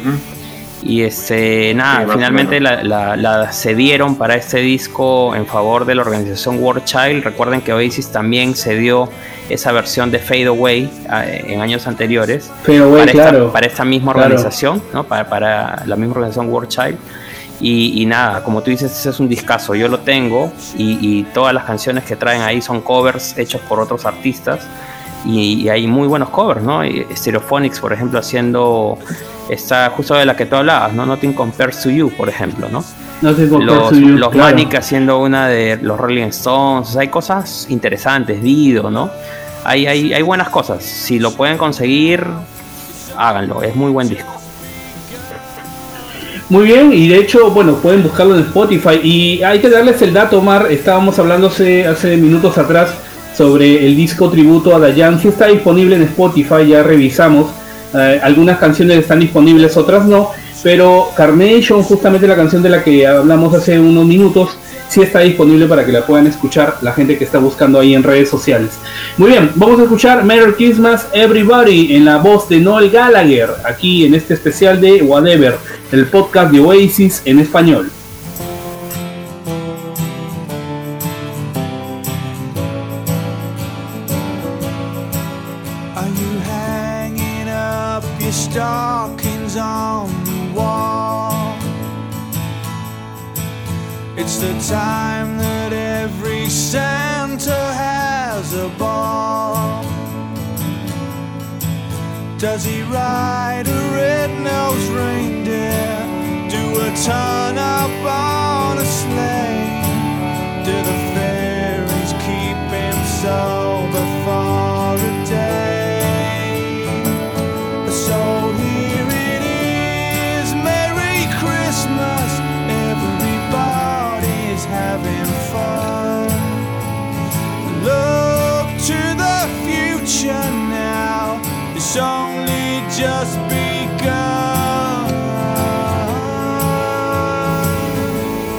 [0.86, 6.84] Y este, nada, finalmente la, cedieron para este disco en favor de la organización War
[6.84, 7.24] Child.
[7.24, 9.10] Recuerden que Oasis también cedió
[9.50, 14.82] esa versión de Fade Away ah, en años anteriores para, esta, para, esta, misma organización,
[14.94, 15.04] ¿no?
[15.04, 16.98] Para, para, la misma organización War Child.
[17.62, 19.74] Y, nada, como tú dices, ese es un discazo.
[19.74, 23.80] Yo lo tengo y, y todas las canciones que traen ahí son covers hechos por
[23.80, 24.68] otros artistas
[25.26, 26.82] y, hay muy buenos covers, ¿no?
[27.16, 28.98] Stereophonics, por ejemplo, haciendo
[29.50, 31.06] esta justo de la que tú hablabas, ¿no?
[31.06, 32.84] Nothing Compares to You, por ejemplo, ¿no?
[33.22, 38.92] los, to you, los Manic haciendo una de los Rolling Stones, hay cosas interesantes, Dido,
[38.92, 39.10] ¿no?
[39.64, 40.84] Hay, hay, hay buenas cosas.
[40.84, 42.24] Si lo pueden conseguir,
[43.18, 44.32] háganlo, es muy buen disco.
[46.50, 49.00] Muy bien, y de hecho, bueno, pueden buscarlo en Spotify.
[49.02, 50.72] Y hay que darles el dato, Omar.
[50.72, 52.94] Estábamos hablando hace minutos atrás
[53.36, 55.20] sobre el disco tributo a Dayan.
[55.20, 57.52] Si está disponible en Spotify, ya revisamos.
[57.94, 60.32] Eh, algunas canciones están disponibles, otras no.
[60.64, 64.57] Pero Carnation, justamente la canción de la que hablamos hace unos minutos,
[64.90, 68.02] sí está disponible para que la puedan escuchar la gente que está buscando ahí en
[68.02, 68.72] redes sociales.
[69.18, 74.06] Muy bien, vamos a escuchar Merry Christmas Everybody en la voz de Noel Gallagher, aquí
[74.06, 75.56] en este especial de Whatever,
[75.91, 77.91] el podcast de Oasis en español.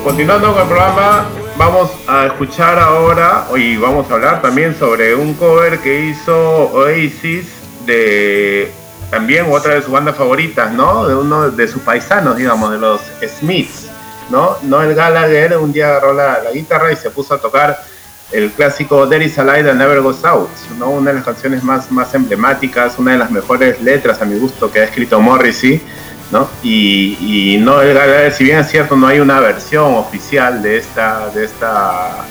[0.06, 1.26] Continuando con el programa,
[1.58, 7.48] vamos a escuchar ahora y vamos a hablar también sobre un cover que hizo Oasis
[7.86, 8.70] de
[9.10, 11.08] también otra de sus bandas favoritas, ¿no?
[11.08, 13.00] De uno de sus paisanos, digamos, de los
[13.40, 13.88] Smiths,
[14.30, 14.56] ¿no?
[14.62, 17.82] Noel Gallagher un día agarró la, guitarra y se puso a tocar
[18.30, 20.90] el clásico There is a Light That Never Goes Out, ¿no?
[20.90, 24.70] Una de las canciones más, más emblemáticas, una de las mejores letras a mi gusto
[24.70, 25.82] que ha escrito Morrissey,
[26.30, 26.48] ¿no?
[26.62, 31.44] Y, y Gallagher, si bien es cierto, no hay una versión oficial de esta, de
[31.44, 32.26] esta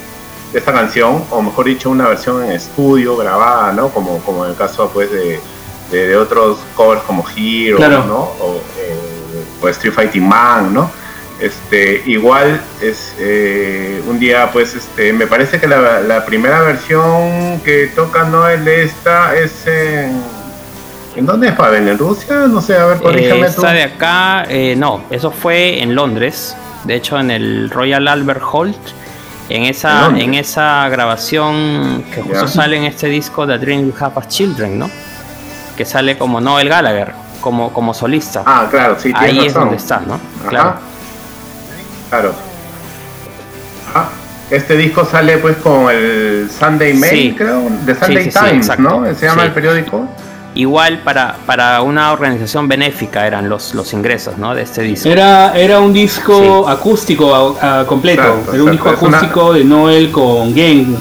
[0.55, 3.89] de esta canción, o mejor dicho, una versión en estudio grabada, ¿no?
[3.89, 5.41] Como, como en el caso pues de,
[5.91, 8.19] de, otros covers como Hero, ¿no?
[8.39, 10.89] O, eh, Street Fighting Man, ¿no?
[11.39, 17.91] Este, igual es eh, un día, pues, este, me parece que la, primera versión que
[17.93, 20.21] toca Noel de esta es en,
[21.15, 21.87] ¿en dónde es Pavel?
[21.87, 22.47] ¿En Rusia?
[22.47, 24.45] No sé, a ver, corrígeme eh, Esta de acá,
[24.77, 28.75] no, eso fue en Londres, de hecho en el Royal Albert Hall
[29.49, 34.13] en esa, en esa grabación que justo sale en este disco de Dream You Have
[34.17, 34.89] as Children, ¿no?
[35.77, 38.43] Que sale como Noel Gallagher, como, como solista.
[38.45, 40.19] Ah, claro, sí, Ahí es donde está, ¿no?
[40.47, 40.75] Claro.
[42.09, 42.33] Claro.
[44.49, 49.03] Este disco sale pues con el Sunday Mail, creo, de Sunday Times, ¿no?
[49.15, 50.07] Se llama el periódico.
[50.55, 54.55] Igual para, para una organización benéfica eran los, los ingresos ¿no?
[54.55, 55.09] de este disco.
[55.09, 60.95] Era, era un disco acústico completo, era un disco acústico de Noel con Gang.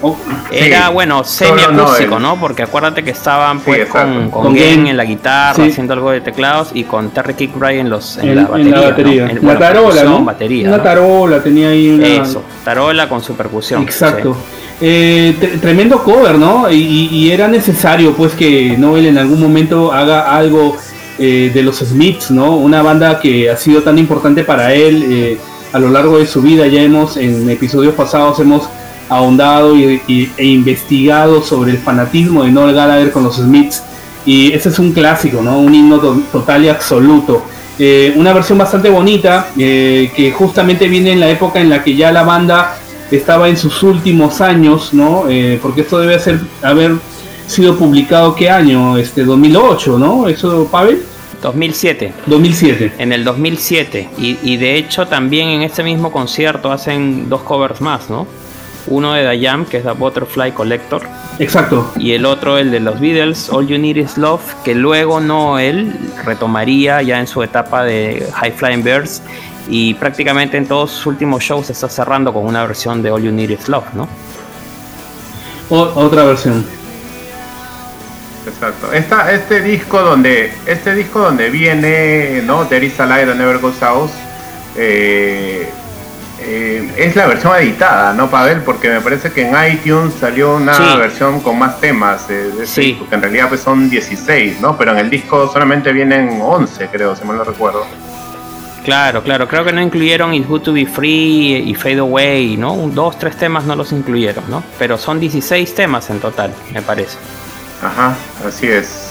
[0.00, 0.16] Oh,
[0.52, 2.38] era bueno, semi acústico, ¿no?
[2.38, 6.84] Porque acuérdate que estaban pues con, con, en la guitarra, haciendo algo de teclados y
[6.84, 8.76] con Terry Kickbray en los en, la batería.
[8.76, 9.38] la, batería.
[9.42, 10.24] la tarola, ¿no?
[10.24, 12.06] Batería, una tarola tenía ahí una...
[12.06, 13.82] Eso, tarola con su percusión.
[13.82, 14.36] Exacto.
[14.80, 16.70] Eh, tremendo cover, ¿no?
[16.70, 20.76] Y, era necesario, pues, que Noel en algún momento haga algo
[21.18, 22.56] eh, de los Smiths, ¿no?
[22.56, 25.38] Una banda que ha sido tan importante para él eh,
[25.72, 26.66] a lo largo de su vida.
[26.68, 28.68] Ya hemos, en episodios pasados, hemos
[29.08, 33.82] ahondado y, e investigado sobre el fanatismo de Noel Gallagher con los Smiths.
[34.24, 35.58] Y ese es un clásico, ¿no?
[35.58, 35.98] Un himno
[36.30, 37.42] total y absoluto.
[38.16, 42.24] una versión bastante bonita, que justamente viene en la época en la que ya la
[42.24, 42.76] banda
[43.10, 45.28] estaba en sus últimos años, ¿no?
[45.28, 46.96] Eh, porque esto debe ser, haber
[47.46, 50.28] sido publicado qué año, este 2008, ¿no?
[50.28, 51.02] Eso, Pavel.
[51.42, 52.12] 2007.
[52.26, 52.92] 2007.
[52.98, 54.10] En el 2007.
[54.18, 58.26] Y, y, de hecho también en este mismo concierto hacen dos covers más, ¿no?
[58.88, 61.02] Uno de Dayam, que es The Butterfly Collector.
[61.38, 61.92] Exacto.
[61.98, 65.58] Y el otro, el de los Beatles, All You Need Is Love, que luego no
[65.58, 65.94] él
[66.24, 69.22] retomaría ya en su etapa de High Flying Birds
[69.68, 73.32] y prácticamente en todos sus últimos shows está cerrando con una versión de All You
[73.32, 74.08] Need Is Love, ¿no?
[75.70, 76.64] otra versión.
[78.46, 78.92] Exacto.
[78.92, 82.64] Esta, este disco donde este disco donde viene, ¿no?
[82.66, 84.10] There is a light that never goes out.
[84.76, 85.68] Eh,
[86.40, 88.62] eh, es la versión editada, ¿no, Pavel?
[88.62, 92.98] Porque me parece que en iTunes salió una versión con más temas de, sí.
[93.08, 94.78] que en realidad pues son 16, ¿no?
[94.78, 97.86] Pero en el disco solamente vienen 11, creo, si mal no recuerdo.
[98.88, 102.74] Claro, claro, creo que no incluyeron It's Good to Be Free y Fade Away, ¿no?
[102.88, 104.64] Dos, tres temas no los incluyeron, ¿no?
[104.78, 107.18] Pero son 16 temas en total, me parece.
[107.82, 108.16] Ajá,
[108.46, 109.07] así es.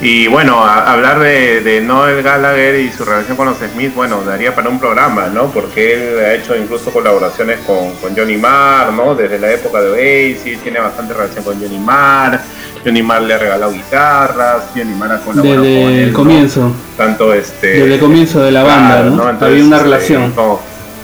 [0.00, 4.68] Y bueno, hablar de, Noel Gallagher y su relación con los Smith, bueno, daría para
[4.68, 5.46] un programa, ¿no?
[5.46, 9.16] Porque él ha hecho incluso colaboraciones con, con Johnny Marr, ¿no?
[9.16, 12.40] Desde la época de Oasis, tiene bastante relación con Johnny Marr.
[12.84, 16.72] Johnny Marr le ha regalado guitarras, Johnny Marr ha colaborado Desde con el comienzo.
[16.96, 17.66] Tanto este.
[17.66, 19.24] Desde el comienzo de la banda, ¿no?
[19.24, 20.32] Había una este, relación.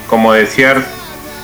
[0.08, 0.76] como, decía,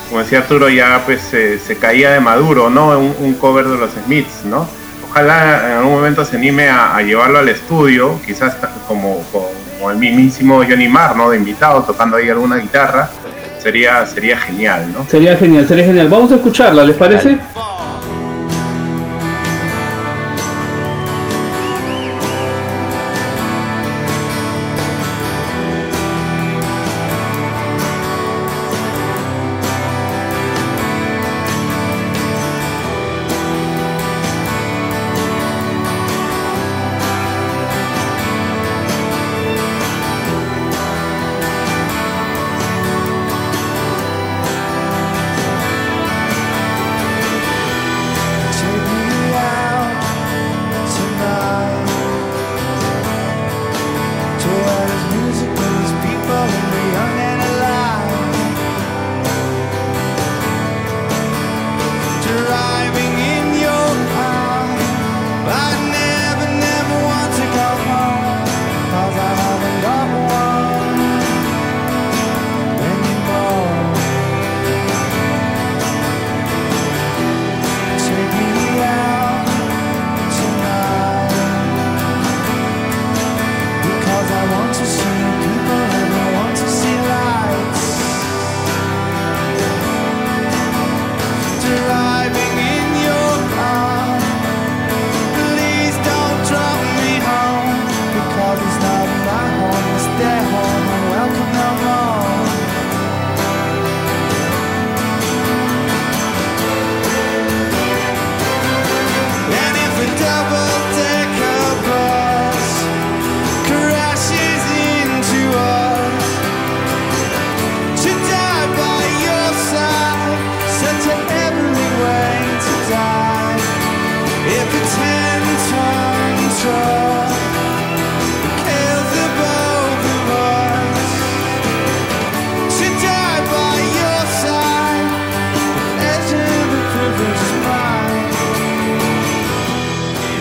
[0.09, 2.97] como decía Arturo, ya pues se caía de maduro, ¿no?
[2.97, 4.69] Un, cover de los Smiths, ¿no?
[5.11, 8.57] Ojalá en algún momento se anime a, llevarlo al estudio, quizás
[8.87, 11.31] como, como, el mismísimo Johnny Marr, ¿no?
[11.31, 13.11] De invitado, tocando ahí alguna guitarra.
[13.59, 15.05] Sería, sería genial, ¿no?
[15.09, 16.09] Sería genial, sería genial.
[16.09, 17.39] Vamos a escucharla, ¿les parece?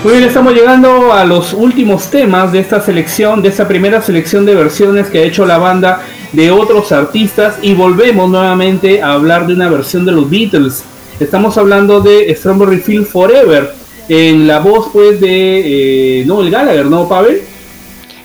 [0.09, 4.43] Muy bien, estamos llegando a los últimos temas de esta selección, de esta primera selección
[4.43, 9.45] de versiones que ha hecho la banda de otros artistas y volvemos nuevamente a hablar
[9.45, 10.83] de una versión de los Beatles.
[11.19, 13.71] Estamos hablando de Strawberry Field Forever,
[14.07, 17.43] en la voz pues de eh, Noel Gallagher, ¿no, Pavel?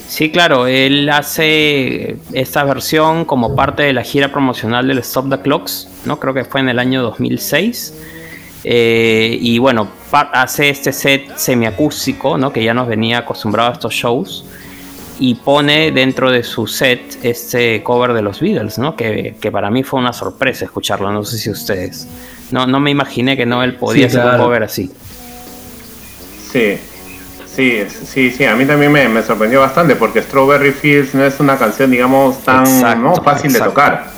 [0.08, 5.42] Sí, claro, él hace esta versión como parte de la gira promocional del Stop the
[5.42, 6.18] Clocks, ¿no?
[6.18, 7.92] Creo que fue en el año 2006.
[8.64, 12.52] Eh, y bueno, hace este set semiacústico, ¿no?
[12.52, 14.44] Que ya nos venía acostumbrado a estos shows.
[15.20, 18.96] Y pone dentro de su set este cover de los Beatles, ¿no?
[18.96, 22.08] Que, para mí fue una sorpresa escucharlo, no sé si ustedes.
[22.50, 24.90] No, no me imaginé que no él podía hacer un cover así.
[26.50, 26.78] Sí,
[27.54, 31.56] Sí, sí, sí, a mí también me, sorprendió bastante porque Strawberry Fields no es una
[31.56, 32.66] canción, digamos, tan
[33.22, 34.10] fácil de tocar.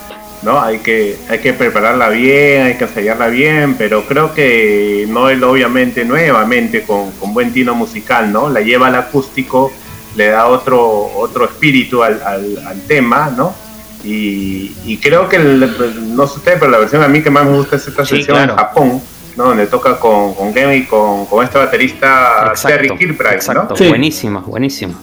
[0.47, 0.61] ¿No?
[0.61, 6.05] Hay que, hay que prepararla bien, hay que ensayarla bien, pero creo que Noel obviamente
[6.05, 8.49] nuevamente con, buen tino musical, ¿no?
[8.49, 9.73] La lleva al acústico,
[10.15, 13.53] le da otro, otro espíritu al, tema, ¿no?
[14.05, 17.75] Y, creo que, no sé usted, pero la versión a mí que más me gusta
[17.75, 19.03] es esta sesión en Japón,
[19.35, 23.35] donde toca con, con Game y con, con este baterista Terry Kilbride.
[23.35, 24.95] Exacto, buenísima, buenísima.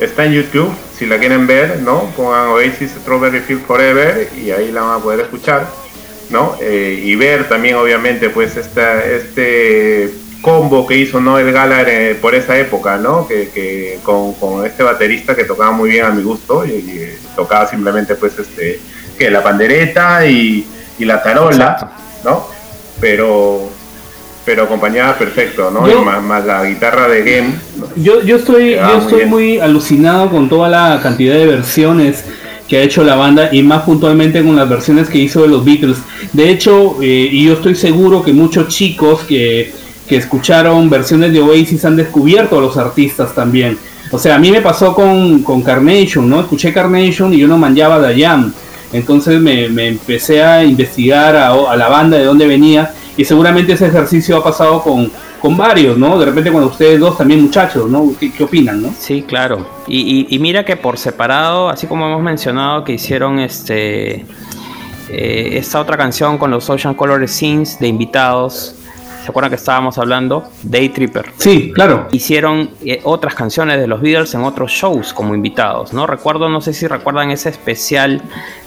[0.00, 0.72] Está en YouTube,
[1.04, 2.10] si la quieren ver, ¿no?
[2.16, 5.66] Pongan Oasis Strawberry Field Forever y ahí la van a poder escuchar,
[6.30, 6.56] ¿no?
[6.60, 10.10] Eh, y ver también, obviamente, pues esta, este
[10.40, 13.28] combo que hizo Noel Gallagher eh, por esa época, ¿no?
[13.28, 17.66] Que, que con, con, este baterista que tocaba muy bien a mi gusto y, tocaba
[17.66, 18.80] simplemente, pues, este,
[19.18, 20.66] que la pandereta y
[20.98, 21.90] y la tarola,
[22.24, 22.46] ¿no?
[23.00, 23.68] Pero
[24.44, 25.88] pero acompañada perfecto, ¿no?
[25.90, 27.54] y más, la guitarra de Game.
[27.96, 32.24] Yo, yo estoy, yo estoy muy alucinado con toda la cantidad de versiones
[32.68, 35.64] que ha hecho la banda y más puntualmente con las versiones que hizo de los
[35.64, 35.98] Beatles.
[36.32, 39.72] De hecho, eh, y yo estoy seguro que muchos chicos que,
[40.08, 43.78] que, escucharon versiones de Oasis han descubierto a los artistas también.
[44.10, 46.40] O sea, a mí me pasó con, con Carnation, ¿no?
[46.40, 48.52] Escuché Carnation y yo no manchaba de Jam
[48.94, 54.36] entonces me, empecé a investigar a, la banda de dónde venía y seguramente ese ejercicio
[54.36, 55.10] ha pasado con,
[55.40, 56.18] con varios, ¿no?
[56.18, 58.12] De repente cuando ustedes dos también muchachos, ¿no?
[58.18, 58.94] ¿Qué, opinan, no?
[58.98, 59.66] Sí, claro.
[59.86, 64.26] Y, mira que por separado, así como hemos mencionado que hicieron este
[65.10, 68.74] eh, esta otra canción con los Ocean Color Scenes de invitados,
[69.24, 70.44] ¿Se acuerdan que estábamos hablando?
[70.62, 71.32] Day Tripper.
[71.38, 72.08] Sí, claro.
[72.12, 76.06] Hicieron eh, otras canciones de los Beatles en otros shows como invitados, ¿no?
[76.06, 78.20] Recuerdo, no sé si recuerdan ese especial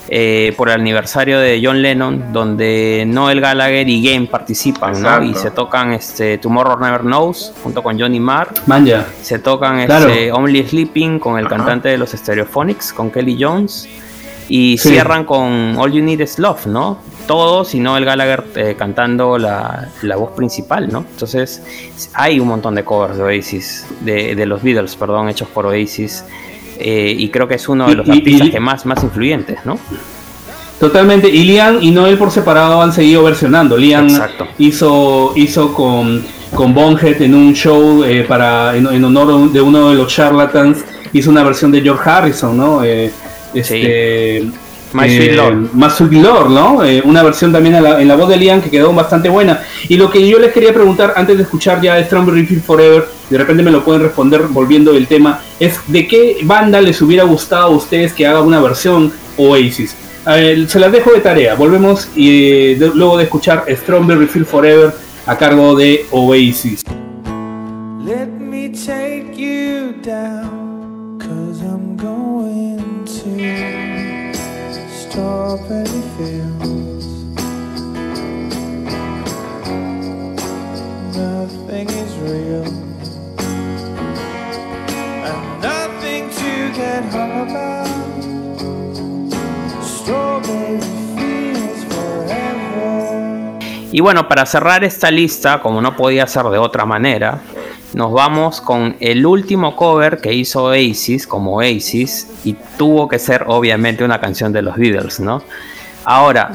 [0.09, 5.21] eh, por el aniversario de John Lennon, donde Noel Gallagher y Game participan, ¿no?
[5.21, 8.51] Y se tocan este Tomorrow Never Knows junto con Johnny Marr.
[8.65, 9.05] Manja.
[9.21, 13.87] Se tocan este, Only Sleeping con el cantante de los Stereophonics, con Kelly Jones.
[14.49, 16.97] Y cierran con All You Need Is Love, ¿no?
[17.27, 21.05] Todos y Noel Gallagher eh, cantando la, voz principal, ¿no?
[21.11, 21.61] Entonces
[22.13, 26.23] hay un montón de covers de Oasis, de, de los Beatles, perdón, hechos por Oasis.
[26.79, 29.79] Eh, y creo que es uno de los artistas que más, más influyentes, ¿no?
[30.79, 33.77] Totalmente, y Liam y Noel por separado han seguido versionando.
[33.77, 34.07] Liam
[34.59, 36.23] hizo hizo con,
[36.53, 41.31] con Bonhead en un show eh, para en, honor de uno de los charlatans, hizo
[41.31, 42.83] una versión de George Harrison, ¿no?
[42.83, 43.11] Eh,
[43.55, 44.43] este,
[44.93, 45.73] My Sweet Lord.
[45.73, 46.81] Más Lord, ¿no?
[47.03, 49.61] una versión también en la, voz de Liam que quedó bastante buena.
[49.89, 53.37] Y lo que yo les quería preguntar antes de escuchar ya Strawberry Field Forever, de
[53.37, 57.65] repente me lo pueden responder volviendo del tema, es de qué banda les hubiera gustado
[57.65, 59.95] a ustedes que haga una versión Oasis.
[60.25, 64.93] se las dejo de tarea, volvemos y luego de escuchar Strawberry Field Forever
[65.25, 66.83] a cargo de Oasis.
[68.05, 70.56] Let me take you down,
[75.17, 76.77] Nothing is real.
[93.91, 97.41] Y bueno, para cerrar esta lista, como no podía ser de otra manera,
[97.93, 103.45] nos vamos con el último cover que hizo Oasis como Oasis y tuvo que ser
[103.47, 105.41] obviamente una canción de los Beatles, ¿no?
[106.03, 106.51] Ahora,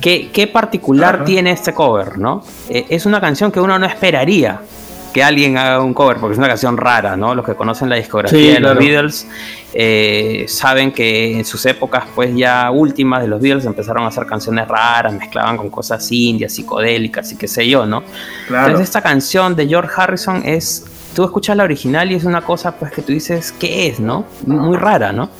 [0.00, 2.44] ¿qué, particular tiene este cover, no?
[2.68, 4.60] Eh, es una canción que uno no esperaría
[5.12, 7.34] que alguien haga un cover, porque es una canción rara, ¿no?
[7.34, 9.26] Los que conocen la discografía de los Beatles
[9.74, 14.26] eh, saben que en sus épocas, pues ya últimas de los Beatles empezaron a hacer
[14.26, 18.02] canciones raras, mezclaban con cosas indias, psicodélicas y qué sé yo, ¿no?
[18.48, 20.84] Entonces esta canción de George Harrison es,
[21.14, 24.24] tú escuchas la original y es una cosa pues que tú dices, ¿qué es, no?
[24.46, 25.30] Muy rara, ¿no?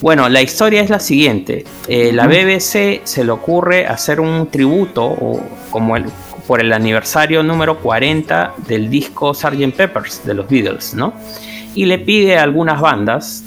[0.00, 1.64] Bueno, la historia es la siguiente.
[1.88, 5.40] Eh, la BBC se le ocurre hacer un tributo, o
[5.70, 6.04] como el,
[6.46, 9.74] por el aniversario número 40 del disco Sgt.
[9.76, 11.14] Peppers de los Beatles, ¿no?
[11.74, 13.44] Y le pide a algunas bandas,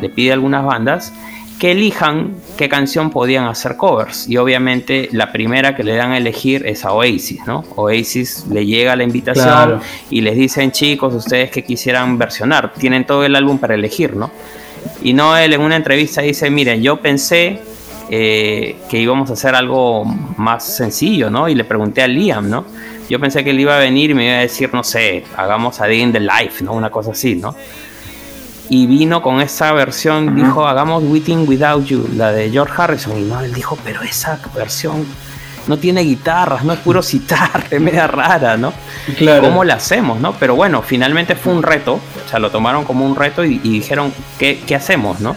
[0.00, 1.12] le pide a algunas bandas
[1.58, 4.28] que elijan qué canción podían hacer covers.
[4.28, 7.64] Y obviamente la primera que le dan a elegir es a Oasis, ¿no?
[7.76, 9.80] Oasis le llega la invitación
[10.10, 14.32] y les dicen, chicos, ustedes que quisieran versionar, tienen todo el álbum para elegir, ¿no?
[15.04, 17.60] Y Noel en una entrevista dice, miren, yo pensé
[18.14, 20.04] eh, que íbamos a hacer algo
[20.36, 21.48] más sencillo, ¿no?
[21.48, 22.66] Y le pregunté a Liam, ¿no?
[23.08, 25.80] Yo pensé que él iba a venir y me iba a decir, no sé, hagamos
[25.80, 26.74] a Day in the Life, ¿no?
[26.74, 27.56] Una cosa así, ¿no?
[28.68, 33.18] y vino con esa versión, dijo, hagamos Waiting Without You, la de George Harrison.
[33.18, 35.06] Y no, él dijo, pero esa versión
[35.66, 38.72] no tiene guitarras, no es puro citar, es media rara, ¿no?
[39.18, 39.42] Claro.
[39.42, 40.32] ¿Cómo la hacemos, no?
[40.34, 44.12] Pero bueno, finalmente fue un reto, o sea, lo tomaron como un reto y, dijeron,
[44.38, 45.36] ¿qué, ¿qué, hacemos, no?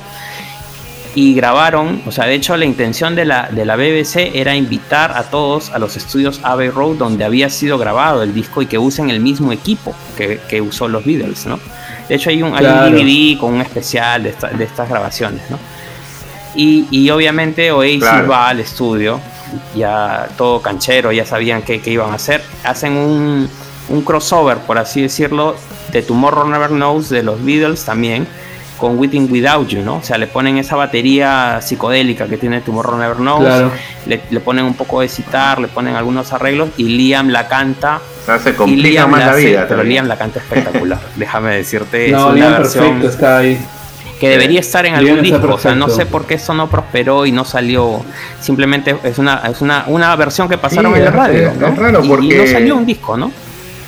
[1.16, 5.14] Y grabaron, o sea, de hecho la intención de la, de la BBC era invitar
[5.18, 8.78] a todos a los estudios Abbey Road donde había sido grabado el disco y que
[8.78, 11.58] usen el mismo equipo que, que usó los Beatles, ¿no?
[12.08, 14.30] De hecho hay un, DVD con un especial de,
[14.64, 15.58] estas grabaciones, ¿no?
[16.56, 19.20] Y, obviamente Oasis va al estudio,
[19.76, 22.42] ya todo canchero, ya sabían qué, iban a hacer.
[22.64, 23.50] Hacen un,
[24.06, 25.56] crossover, por así decirlo,
[25.92, 28.28] de Tomorrow Never Knows de los Beatles también,
[28.78, 29.98] con Waiting Without You, ¿no?
[29.98, 33.72] O sea, le ponen esa batería psicodélica que tiene Tomorrow Never Knows,
[34.06, 38.02] le, le, ponen un poco de citar, le ponen algunos arreglos y Liam la canta
[38.44, 39.66] se complica más la vida.
[39.68, 41.00] Pero Liam la canta espectacular.
[41.16, 42.10] Déjame decirte.
[42.12, 43.60] No, es Liam perfecto, está ahí.
[44.20, 45.54] Que debería estar en algún disco.
[45.54, 48.02] O sea, no sé por qué eso no prosperó y no salió.
[48.40, 51.54] Simplemente es una, es una, una versión que pasaron en la radio.
[51.60, 51.68] ¿no?
[51.68, 52.26] Es raro porque...
[52.26, 53.32] y, no salió un disco, ¿no?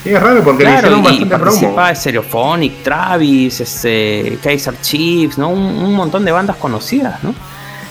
[0.07, 1.95] Sí, es raro porque claro, le hicieron bastante y promo.
[1.95, 5.49] Stereophonic, Travis, este, Kaiser Chiefs, ¿no?
[5.49, 7.33] Un, un montón de bandas conocidas, ¿no?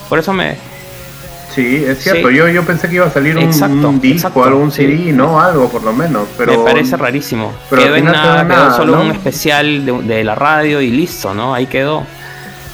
[0.09, 0.57] Por eso me,
[1.57, 2.31] Sí, es cierto.
[2.31, 5.95] Yo, yo pensé que iba a salir un, disco, algún CD, no algo por lo
[5.95, 6.29] menos.
[6.37, 7.51] Pero, Me parece rarísimo.
[7.71, 11.55] Pero quedó, en nada, quedó solo un especial de, la radio y listo, ¿no?
[11.55, 12.05] Ahí quedó.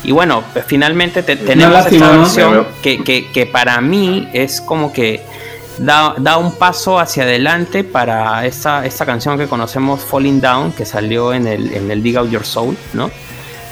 [0.02, 5.23] Y bueno, pues finalmente tenemos esta versión que, que, que, para mí es como que
[5.78, 10.85] da, da, un paso hacia adelante para esta, esta canción que conocemos, Falling Down, que
[10.85, 13.11] salió en el, en el Dig Out Your Soul, ¿no?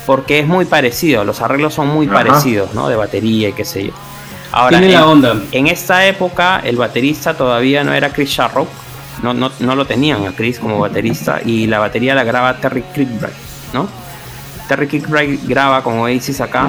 [0.06, 2.88] Porque es muy parecido, los arreglos son muy parecidos, ¿no?
[2.88, 3.92] De batería y qué sé yo.
[4.52, 5.40] Ahora, en, la onda.
[5.52, 8.68] en esta época el baterista todavía no era Chris Sharrock,
[9.22, 12.82] no, no, no lo tenían a Chris como baterista y la batería la graba Terry
[12.94, 13.32] Kirkbride,
[13.72, 13.88] ¿no?
[14.66, 16.68] Terry Kirkbride graba con Oasis acá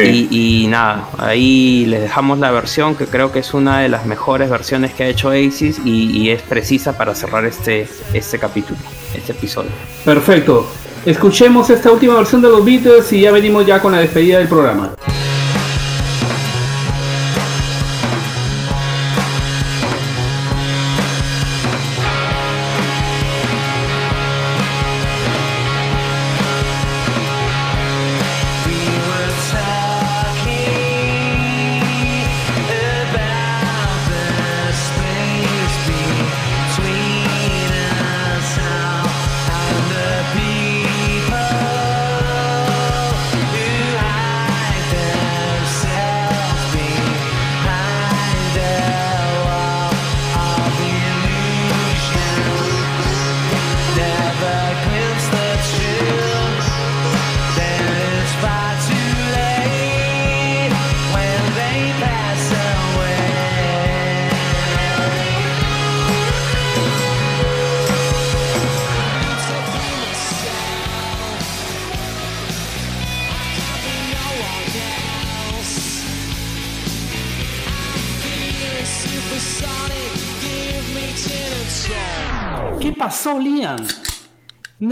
[0.00, 4.50] y, nada, ahí les dejamos la versión que creo que es una de las mejores
[4.50, 5.50] versiones que ha hecho y,
[5.84, 8.78] y es precisa para cerrar este, este capítulo,
[9.14, 9.70] este episodio.
[10.04, 10.66] Perfecto.
[11.04, 14.48] Escuchemos esta última versión de los Beatles y ya venimos ya con la despedida del
[14.48, 14.94] programa.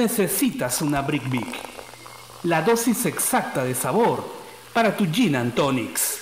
[0.01, 1.47] Necesitas una Brick Big.
[2.45, 4.25] La dosis exacta de sabor
[4.73, 6.21] para tu Gin and Tonics.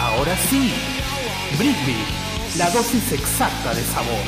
[0.00, 0.72] Ahora sí,
[1.58, 4.24] Brick Big, la dosis exacta de sabor.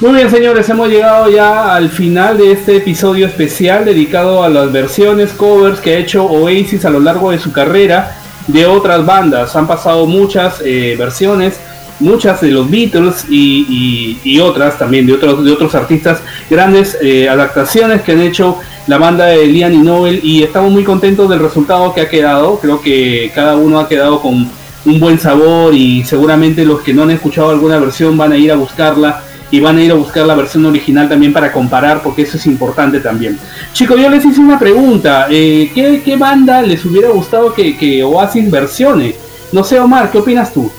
[0.00, 4.70] Muy bien señores, hemos llegado ya al final de este episodio especial dedicado a las
[4.70, 8.16] versiones covers que ha hecho Oasis a lo largo de su carrera
[8.46, 9.56] de otras bandas.
[9.56, 11.58] Han pasado muchas eh, versiones
[12.02, 16.20] muchas de los Beatles y, otras también de otros, de otros artistas,
[16.50, 20.82] grandes eh, adaptaciones que han hecho la banda de Liam y Noel y estamos muy
[20.82, 22.58] contentos del resultado que ha quedado.
[22.58, 24.50] Creo que cada uno ha quedado con
[24.84, 28.50] un buen sabor y seguramente los que no han escuchado alguna versión van a ir
[28.50, 29.22] a buscarla
[29.52, 32.46] y van a ir a buscar la versión original también para comparar porque eso es
[32.46, 33.38] importante también.
[33.72, 35.28] Chicos, yo les hice una pregunta.
[35.30, 39.14] Eh, ¿qué, banda les hubiera gustado que, que Oasis versione?
[39.52, 40.72] No sé, Omar, ¿qué opinas tú?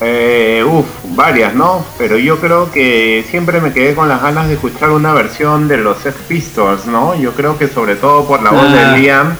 [0.00, 1.84] Eh, uf, varias, ¿no?
[1.98, 5.78] Pero yo creo que siempre me quedé con las ganas de escuchar una versión de
[5.78, 7.20] los Sex Pistols, ¿no?
[7.20, 8.96] Yo creo que sobre todo por la voz de ah.
[8.96, 9.36] Liam,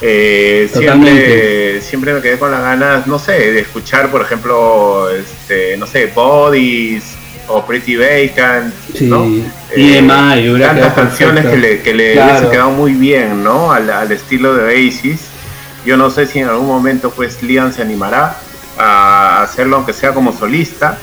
[0.00, 5.76] eh, siempre, siempre me quedé con las ganas, no sé, de escuchar, por ejemplo, este,
[5.76, 7.16] no sé, Bodies
[7.48, 9.26] o Pretty Bacon, ¿no?
[9.74, 13.72] Y demás, eh, tantas canciones que le, que le quedado muy bien, ¿no?
[13.72, 15.22] Al, al estilo de Oasis.
[15.84, 18.38] Yo no sé si en algún momento pues Liam se animará
[18.78, 20.96] a hacerlo aunque sea como solista,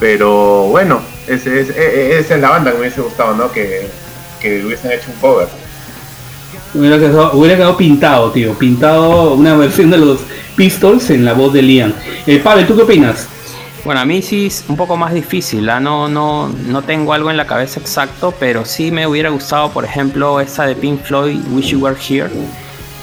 [0.00, 3.50] pero bueno, esa es, la banda que me hubiese gustado, ¿no?
[3.52, 3.88] Que,
[4.40, 5.48] que hubiesen hecho un cover.
[6.74, 10.20] Hubiera quedado, pintado, tío, pintado una versión de los
[10.56, 11.92] Pistols en la voz de Liam.
[12.26, 13.28] Eh, Pavel, ¿tú qué opinas?
[13.84, 15.80] Bueno, a mí sí es un poco más difícil, ¿ah?
[15.80, 19.84] no, no, no tengo algo en la cabeza exacto, pero sí me hubiera gustado, por
[19.84, 22.30] ejemplo, esa de Pink Floyd, Wish You Were Here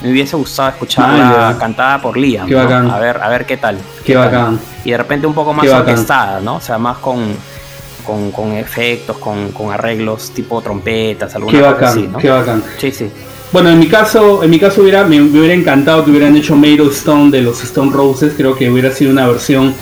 [0.02, 2.48] me hubiese gustado escucharla cantada por Liam.
[2.56, 3.78] A ver, a ver qué tal.
[4.06, 4.60] Qué, bacán.
[4.86, 6.56] Y de repente un poco más orquestada, ¿no?
[6.56, 7.36] O sea, más con,
[8.06, 12.18] con, efectos, con, arreglos tipo trompetas, alguna qué bacán, así, ¿no?
[12.18, 12.64] Qué bacán.
[12.78, 13.10] Sí, sí.
[13.52, 16.82] Bueno, en mi caso, en mi caso hubiera, me, hubiera encantado que hubieran hecho Made
[16.82, 18.34] of Stone de los Stone Roses.
[18.38, 19.74] Creo que hubiera sido una versión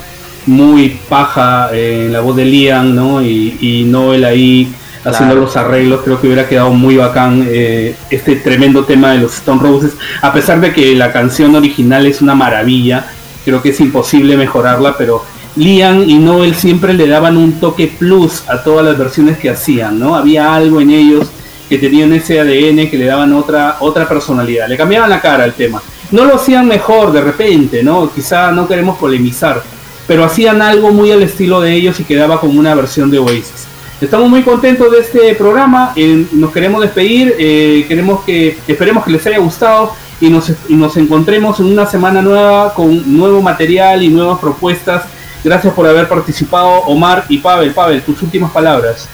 [0.45, 3.21] muy paja eh, en la voz de Liam, ¿no?
[3.21, 4.73] Y, y Noel ahí
[5.07, 9.35] haciendo los arreglos, creo que hubiera quedado muy bacán eh, este tremendo tema de los
[9.35, 13.07] Stone Roses, a pesar de que la canción original es una maravilla,
[13.45, 15.23] creo que es imposible mejorarla, pero
[15.55, 19.97] Liam y Noel siempre le daban un toque plus a todas las versiones que hacían,
[19.99, 20.15] ¿no?
[20.15, 21.29] Había algo en ellos
[21.67, 25.53] que tenían ese ADN que le daban otra, otra personalidad, le cambiaban la cara al
[25.53, 25.81] tema.
[26.11, 28.11] No lo hacían mejor de repente, ¿no?
[28.13, 29.63] Quizá no queremos polemizar,
[30.07, 33.67] pero hacían algo muy al estilo de ellos y quedaba como una versión de Oasis.
[33.99, 39.09] Estamos muy contentos de este programa, eh, nos queremos despedir, eh, queremos que esperemos que
[39.09, 39.91] les haya gustado
[40.21, 45.05] y nos, y nos encontremos en una semana nueva con nuevo material y nuevas propuestas.
[45.43, 47.73] Gracias por haber participado, Omar y Pavel.
[47.73, 49.09] Pavel, tus últimas palabras.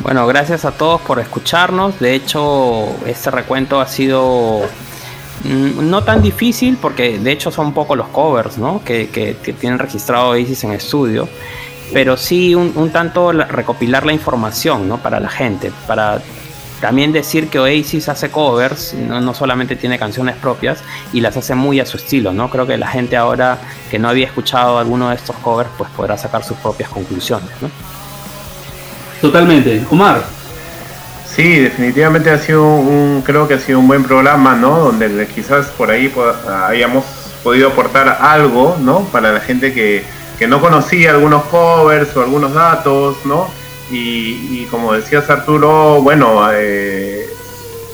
[0.00, 1.98] Bueno, gracias a todos por escucharnos.
[1.98, 4.64] De hecho, este recuento ha sido
[5.44, 8.82] mm, no tan difícil porque de hecho son un poco los covers ¿no?
[8.84, 11.26] que, que, tienen registrado Isis en estudio
[11.92, 14.98] pero sí un, tanto recopilar la información ¿no?
[14.98, 16.20] para la gente, para
[16.80, 20.80] también decir que Oasis hace covers, no, solamente tiene canciones propias
[21.12, 22.50] y las hace muy a su estilo, ¿no?
[22.50, 23.58] Creo que la gente ahora
[23.90, 27.70] que no había escuchado alguno de estos covers, pues podrá sacar sus propias conclusiones, ¿no?
[29.22, 29.82] Totalmente.
[29.90, 30.22] Omar.
[31.26, 34.78] Sí, definitivamente ha sido un, creo que ha sido un buen programa, ¿no?
[34.80, 36.12] Donde quizás por ahí
[36.68, 37.04] hayamos
[37.42, 39.00] podido aportar algo, ¿no?
[39.06, 40.04] Para la gente que,
[40.38, 43.48] que no conocía algunos covers o algunos datos, ¿no?
[43.90, 47.28] Y, como decías Arturo, bueno, eh,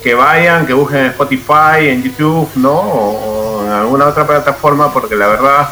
[0.03, 2.73] que vayan, que busquen en Spotify, en YouTube, ¿no?
[2.73, 5.69] O, en alguna otra plataforma, porque la verdad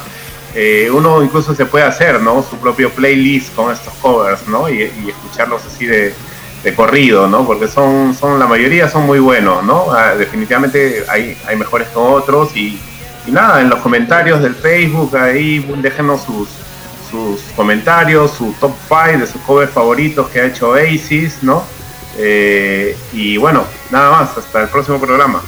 [0.54, 2.42] eh, uno incluso se puede hacer, ¿no?
[2.42, 4.68] Su propio playlist con estos covers, ¿no?
[4.68, 6.14] Y, escucharlos así de,
[6.76, 7.46] corrido, ¿no?
[7.46, 9.90] Porque son, son, la mayoría son muy buenos, ¿no?
[9.90, 12.78] Ah, definitivamente hay, hay mejores que otros y,
[13.28, 16.48] y nada, en los comentarios del Facebook ahí déjenos sus,
[17.10, 21.62] sus comentarios, su top 5 de sus covers favoritos que ha hecho Oasis, ¿no?
[22.16, 25.42] Eh, y bueno, nada más, hasta el próximo programa.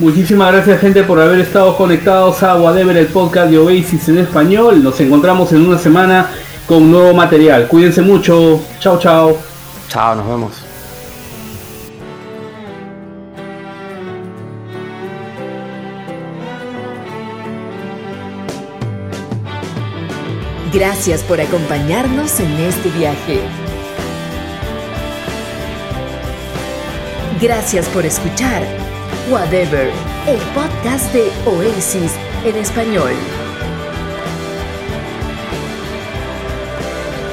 [0.00, 4.82] Muchísimas gracias gente por haber estado conectados a Whatever, el podcast de Oasis en español.
[4.82, 6.28] Nos encontramos en una semana
[6.66, 7.68] con nuevo material.
[7.68, 8.60] Cuídense mucho.
[8.80, 9.38] Chao, chao.
[9.88, 10.67] Chao, nos vemos.
[20.72, 23.40] Gracias por acompañarnos en este viaje.
[27.40, 28.62] Gracias por escuchar
[29.30, 29.90] Whatever,
[30.26, 32.12] el podcast de Oasis
[32.44, 33.12] en español.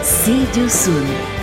[0.04, 1.35] See you soon.